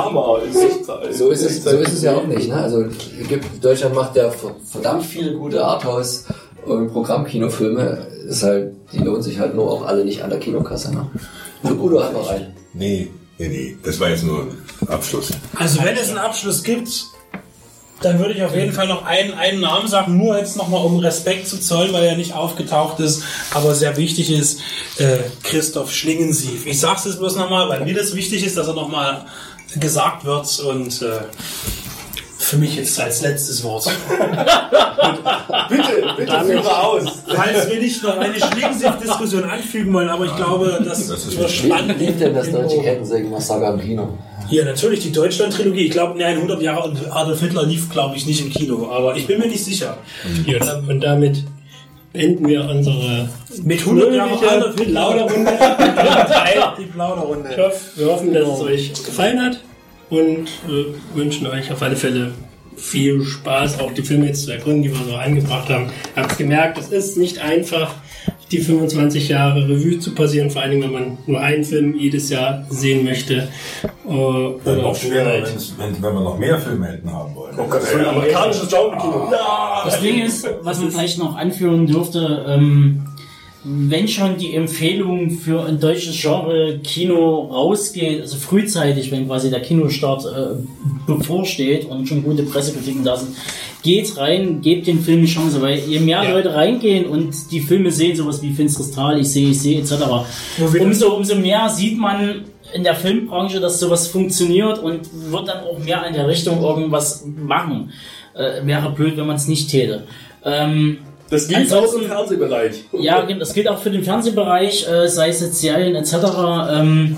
So 1.11 1.29
ist 1.31 1.41
es, 1.43 1.57
echt- 1.57 1.63
so 1.63 1.69
ist 1.77 1.93
es 1.93 2.03
ja 2.03 2.15
auch 2.15 2.27
nicht. 2.27 2.47
Ne? 2.47 2.55
Also 2.55 2.85
gibt, 3.27 3.45
Deutschland 3.63 3.95
macht 3.95 4.15
ja 4.15 4.31
verdammt 4.65 5.03
viele 5.05 5.33
gute 5.33 5.63
Arthouse 5.65 6.25
und 6.65 6.91
Programmkinofilme. 6.93 7.97
Ist 8.29 8.43
halt, 8.43 8.73
die 8.93 8.99
lohnen 8.99 9.21
sich 9.21 9.39
halt 9.39 9.55
nur 9.55 9.69
auch 9.69 9.85
alle 9.85 10.05
nicht 10.05 10.23
an 10.23 10.29
der 10.29 10.39
Kinokasse. 10.39 10.93
Ne? 10.93 11.05
So 11.63 11.73
Udo 11.73 12.01
hat 12.01 12.13
noch 12.13 12.29
einen. 12.29 12.47
Nee, 12.73 13.09
nee, 13.37 13.47
nee. 13.47 13.77
Das 13.83 13.99
war 13.99 14.09
jetzt 14.09 14.23
nur 14.23 14.47
ein 14.81 14.87
Abschluss. 14.87 15.31
Also 15.55 15.83
wenn 15.83 15.95
es 15.95 16.09
einen 16.09 16.17
Abschluss 16.17 16.63
gibt, 16.63 17.05
dann 18.01 18.19
würde 18.19 18.33
ich 18.33 18.43
auf 18.43 18.55
jeden 18.55 18.73
Fall 18.73 18.87
noch 18.87 19.05
einen, 19.05 19.33
einen 19.33 19.61
Namen 19.61 19.87
sagen, 19.87 20.17
nur 20.17 20.37
jetzt 20.37 20.57
nochmal 20.57 20.83
um 20.83 20.97
Respekt 20.99 21.47
zu 21.47 21.59
zollen, 21.59 21.93
weil 21.93 22.03
er 22.03 22.15
nicht 22.15 22.33
aufgetaucht 22.33 22.99
ist, 22.99 23.23
aber 23.53 23.75
sehr 23.75 23.95
wichtig 23.97 24.31
ist, 24.31 24.61
äh, 24.97 25.19
Christoph 25.43 25.93
Schlingensief. 25.93 26.65
Ich 26.65 26.79
sag's 26.79 27.05
jetzt 27.05 27.19
bloß 27.19 27.35
nochmal, 27.35 27.69
weil 27.69 27.85
mir 27.85 27.93
das 27.93 28.15
wichtig 28.15 28.43
ist, 28.43 28.57
dass 28.57 28.67
er 28.67 28.73
nochmal 28.73 29.25
gesagt 29.79 30.25
wird 30.25 30.59
und 30.59 31.01
äh, 31.01 31.21
für 32.51 32.57
mich 32.57 32.75
jetzt 32.75 32.99
als 32.99 33.21
letztes 33.21 33.63
Wort. 33.63 33.85
Bitte, 35.69 36.13
bitte, 36.17 36.39
führe 36.45 36.83
aus. 36.83 37.23
Falls 37.27 37.69
wir 37.69 37.79
nicht 37.79 38.03
noch 38.03 38.17
eine 38.17 38.35
Schlingensief-Diskussion 38.35 39.43
anfügen 39.45 39.93
wollen, 39.93 40.09
aber 40.09 40.25
ich 40.25 40.35
glaube, 40.35 40.81
das, 40.85 41.07
Das 41.07 41.25
ist 41.25 41.33
überspannt 41.33 41.97
Wie 41.99 42.05
lief 42.05 42.19
denn 42.19 42.33
das 42.33 42.51
deutsche. 42.51 42.81
Kettensägen-Massaker 42.81 43.73
im 43.73 43.79
Kino? 43.79 44.17
Ja, 44.49 44.65
natürlich 44.65 44.99
die 44.99 45.11
Deutschland-Trilogie. 45.13 45.85
Ich 45.85 45.91
glaube, 45.91 46.19
nein, 46.19 46.35
100 46.35 46.61
Jahre 46.61 46.93
Adolf 47.11 47.39
Hitler 47.39 47.65
lief, 47.65 47.89
glaube 47.89 48.17
ich, 48.17 48.25
nicht 48.25 48.41
im 48.41 48.49
Kino, 48.51 48.91
aber 48.91 49.15
ich 49.15 49.27
bin 49.27 49.39
mir 49.39 49.47
nicht 49.47 49.63
sicher. 49.63 49.97
Ja, 50.45 50.75
und 50.75 50.99
damit 51.01 51.43
beenden 52.11 52.47
wir 52.47 52.69
unsere 52.69 53.29
Mit 53.63 53.79
100 53.79 54.13
Jahre 54.13 54.37
fröhliche 54.37 54.51
Adolf 54.51 54.75
Hitler. 54.77 55.01
Plauderrunde. 55.01 55.51
Die 56.79 56.85
Plauderrunde. 56.85 57.49
Ich 57.49 57.57
hoffe, 57.57 57.79
wir 57.95 58.07
hoffen, 58.07 58.33
dass 58.33 58.47
es 58.47 58.59
euch 58.61 58.93
gefallen 58.93 59.41
hat 59.41 59.59
und 60.11 60.47
äh, 60.69 61.17
wünschen 61.17 61.47
euch 61.47 61.71
auf 61.71 61.81
alle 61.81 61.95
Fälle 61.95 62.33
viel 62.75 63.23
Spaß, 63.23 63.79
auch 63.79 63.91
die 63.93 64.01
Filme 64.03 64.27
jetzt 64.27 64.43
zu 64.45 64.51
ergründen, 64.51 64.83
die 64.83 64.89
wir 64.89 65.05
so 65.05 65.15
eingebracht 65.15 65.69
haben. 65.69 65.89
Ihr 66.15 66.23
habt 66.23 66.37
gemerkt, 66.37 66.77
es 66.77 66.89
ist 66.89 67.17
nicht 67.17 67.39
einfach, 67.39 67.95
die 68.51 68.59
25 68.59 69.29
Jahre 69.29 69.67
Revue 69.67 69.99
zu 69.99 70.13
passieren, 70.13 70.49
vor 70.51 70.61
allem 70.61 70.81
wenn 70.83 70.91
man 70.91 71.17
nur 71.25 71.39
einen 71.39 71.63
Film 71.63 71.95
jedes 71.97 72.29
Jahr 72.29 72.65
sehen 72.69 73.05
möchte. 73.05 73.47
Äh, 74.05 74.09
oder 74.11 74.75
noch 74.81 74.95
schwerer, 74.95 75.29
halt- 75.29 75.53
wenn, 75.77 75.93
wenn 76.03 76.13
wir 76.13 76.21
noch 76.21 76.37
mehr 76.37 76.57
Filme 76.59 76.87
hätten 76.87 77.11
haben 77.11 77.33
wollen. 77.35 77.53
Oh 77.57 77.63
Gott, 77.63 77.81
das 77.81 77.89
ist 77.91 77.95
ein 77.95 78.05
amerikanisches 78.05 78.67
Genre-Kino. 78.67 79.31
Das 79.85 80.01
Ding 80.01 80.21
ist, 80.21 80.47
was 80.63 80.79
man 80.81 80.91
vielleicht 80.91 81.17
noch 81.19 81.35
anführen 81.37 81.87
dürfte, 81.87 82.45
ähm, 82.49 83.01
wenn 83.63 84.07
schon 84.07 84.37
die 84.37 84.55
Empfehlung 84.55 85.29
für 85.29 85.63
ein 85.65 85.79
deutsches 85.79 86.19
Genre 86.19 86.79
Kino 86.83 87.41
rausgeht, 87.51 88.21
also 88.21 88.37
frühzeitig, 88.37 89.11
wenn 89.11 89.27
quasi 89.27 89.51
der 89.51 89.61
Kinostart 89.61 90.25
äh, 90.25 90.55
bevorsteht 91.05 91.85
und 91.85 92.07
schon 92.07 92.23
gute 92.23 92.43
Pressekritiken 92.43 93.03
da 93.03 93.17
sind, 93.17 93.35
geht 93.83 94.17
rein, 94.17 94.61
gebt 94.61 94.87
den 94.87 94.99
Film 94.99 95.19
eine 95.19 95.27
Chance, 95.27 95.61
weil 95.61 95.77
je 95.79 95.99
mehr 95.99 96.23
Ja. 96.23 96.31
Leute 96.31 96.55
reingehen 96.55 97.05
und 97.05 97.51
die 97.51 97.59
Filme 97.59 97.91
sehen, 97.91 98.15
sowas 98.15 98.41
wie 98.41 98.51
Finsteres 98.51 98.91
Tal, 98.91 99.19
ich 99.19 99.29
sehe, 99.29 99.49
ich 99.49 99.59
sehe, 99.61 99.79
etc., 99.79 99.93
umso, 100.79 101.15
umso 101.15 101.35
mehr 101.35 101.69
sieht 101.69 101.97
man 101.99 102.45
in 102.73 102.83
der 102.83 102.95
Filmbranche, 102.95 103.59
dass 103.59 103.79
sowas 103.79 104.07
funktioniert 104.07 104.79
und 104.79 105.01
wird 105.31 105.47
dann 105.47 105.63
auch 105.65 105.77
mehr 105.79 106.05
in 106.07 106.13
der 106.13 106.27
Richtung 106.27 106.61
irgendwas 106.63 107.25
machen. 107.25 107.91
Äh, 108.33 108.65
wäre 108.65 108.91
blöd, 108.91 109.17
wenn 109.17 109.27
man 109.27 109.35
es 109.35 109.47
nicht 109.47 109.69
täte. 109.69 110.05
Ähm, 110.45 110.99
Das 111.31 111.47
gilt 111.47 111.71
auch 111.71 111.77
Ansonsten- 111.77 112.01
im 112.03 112.07
Fernsehbereich. 112.09 112.83
Ja, 112.99 113.25
das 113.25 113.53
gilt 113.53 113.67
auch 113.69 113.79
für 113.79 113.89
den 113.89 114.03
Fernsehbereich, 114.03 114.85
äh, 114.87 115.07
sei 115.07 115.29
es 115.29 115.39
jetzt 115.41 115.59
Serien 115.61 115.95
etc. 115.95 116.13
Ähm, 116.71 117.17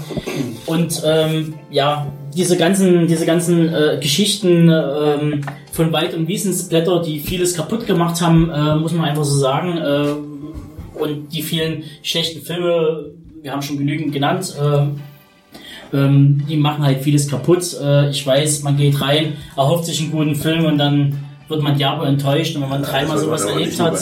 und 0.67 1.01
ähm, 1.03 1.55
ja, 1.71 2.07
diese 2.35 2.55
ganzen, 2.55 3.07
diese 3.07 3.25
ganzen 3.25 3.73
äh, 3.73 3.97
Geschichten 3.99 4.69
ähm, 4.69 5.41
von 5.71 5.91
Wald- 5.91 6.13
und 6.13 6.27
Wiesensblätter, 6.27 7.01
die 7.01 7.19
vieles 7.19 7.55
kaputt 7.55 7.87
gemacht 7.87 8.21
haben, 8.21 8.49
äh, 8.51 8.75
muss 8.75 8.93
man 8.93 9.05
einfach 9.05 9.23
so 9.25 9.37
sagen. 9.37 9.77
Äh, 9.77 10.99
und 11.01 11.33
die 11.33 11.41
vielen 11.41 11.83
schlechten 12.03 12.41
Filme, 12.45 13.11
wir 13.41 13.51
haben 13.51 13.63
schon 13.63 13.79
genügend 13.79 14.13
genannt, 14.13 14.53
äh, 14.61 15.97
ähm, 15.97 16.43
die 16.47 16.57
machen 16.57 16.83
halt 16.85 17.01
vieles 17.01 17.27
kaputt. 17.27 17.65
Äh, 17.81 18.09
ich 18.11 18.25
weiß, 18.25 18.61
man 18.61 18.77
geht 18.77 19.01
rein, 19.01 19.33
erhofft 19.57 19.85
sich 19.85 20.01
einen 20.01 20.11
guten 20.11 20.35
Film 20.35 20.65
und 20.65 20.77
dann 20.77 21.17
wird 21.47 21.61
man 21.61 21.77
derbe 21.77 22.05
enttäuscht. 22.05 22.55
Und 22.55 22.63
wenn 22.63 22.69
man 22.69 22.83
dreimal 22.83 23.17
wird 23.19 23.29
man 23.29 23.39
sowas 23.39 23.45
erlebt 23.45 23.79
hat, 23.79 23.97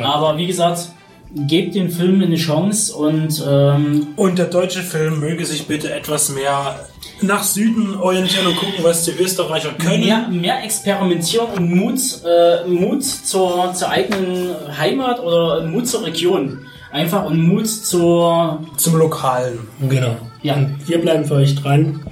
aber 0.00 0.36
wie 0.38 0.46
gesagt, 0.46 0.90
gebt 1.34 1.74
den 1.74 1.90
Film 1.90 2.22
eine 2.22 2.36
Chance 2.36 2.94
und 2.94 3.42
ähm, 3.46 4.08
Und 4.16 4.38
der 4.38 4.46
deutsche 4.46 4.82
Film 4.82 5.20
möge 5.20 5.44
sich 5.44 5.66
bitte 5.66 5.92
etwas 5.92 6.28
mehr 6.28 6.78
nach 7.20 7.42
Süden 7.42 7.96
orientieren 7.96 8.46
und 8.46 8.56
gucken, 8.56 8.82
was 8.82 9.04
die 9.04 9.12
Österreicher 9.12 9.72
können. 9.72 10.04
mehr, 10.04 10.28
mehr 10.28 10.64
experimentieren 10.64 11.48
und 11.56 11.74
Mut, 11.74 12.00
äh, 12.24 12.68
Mut 12.68 13.04
zur, 13.04 13.72
zur 13.74 13.88
eigenen 13.88 14.54
Heimat 14.78 15.20
oder 15.20 15.64
Mut 15.66 15.88
zur 15.88 16.04
Region. 16.04 16.66
Einfach 16.92 17.24
und 17.24 17.40
Mut 17.42 17.68
zur. 17.68 18.62
Zum 18.76 18.96
Lokalen. 18.96 19.58
Genau. 19.88 20.16
Ja. 20.42 20.54
Und 20.54 20.76
wir 20.86 21.00
bleiben 21.00 21.24
für 21.24 21.34
euch 21.34 21.56
dran 21.56 22.02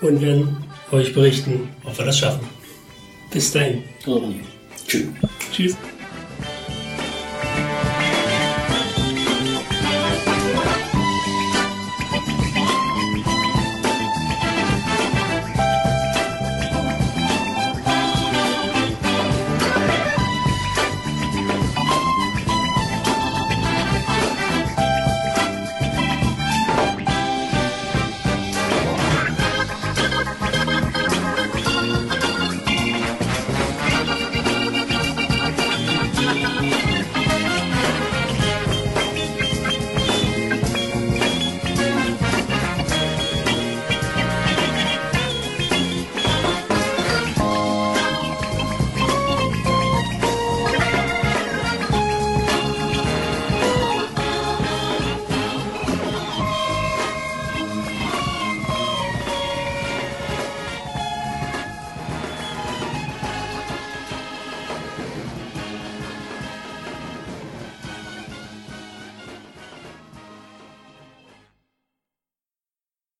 und 0.00 0.20
werden 0.20 0.56
euch 0.92 1.12
berichten, 1.12 1.68
ob 1.84 1.96
wir 1.96 2.04
das 2.04 2.18
schaffen. 2.18 2.46
Bis 3.32 3.52
dahin. 3.52 3.84
Tschüss. 4.86 5.08
Tschüss. 5.52 5.76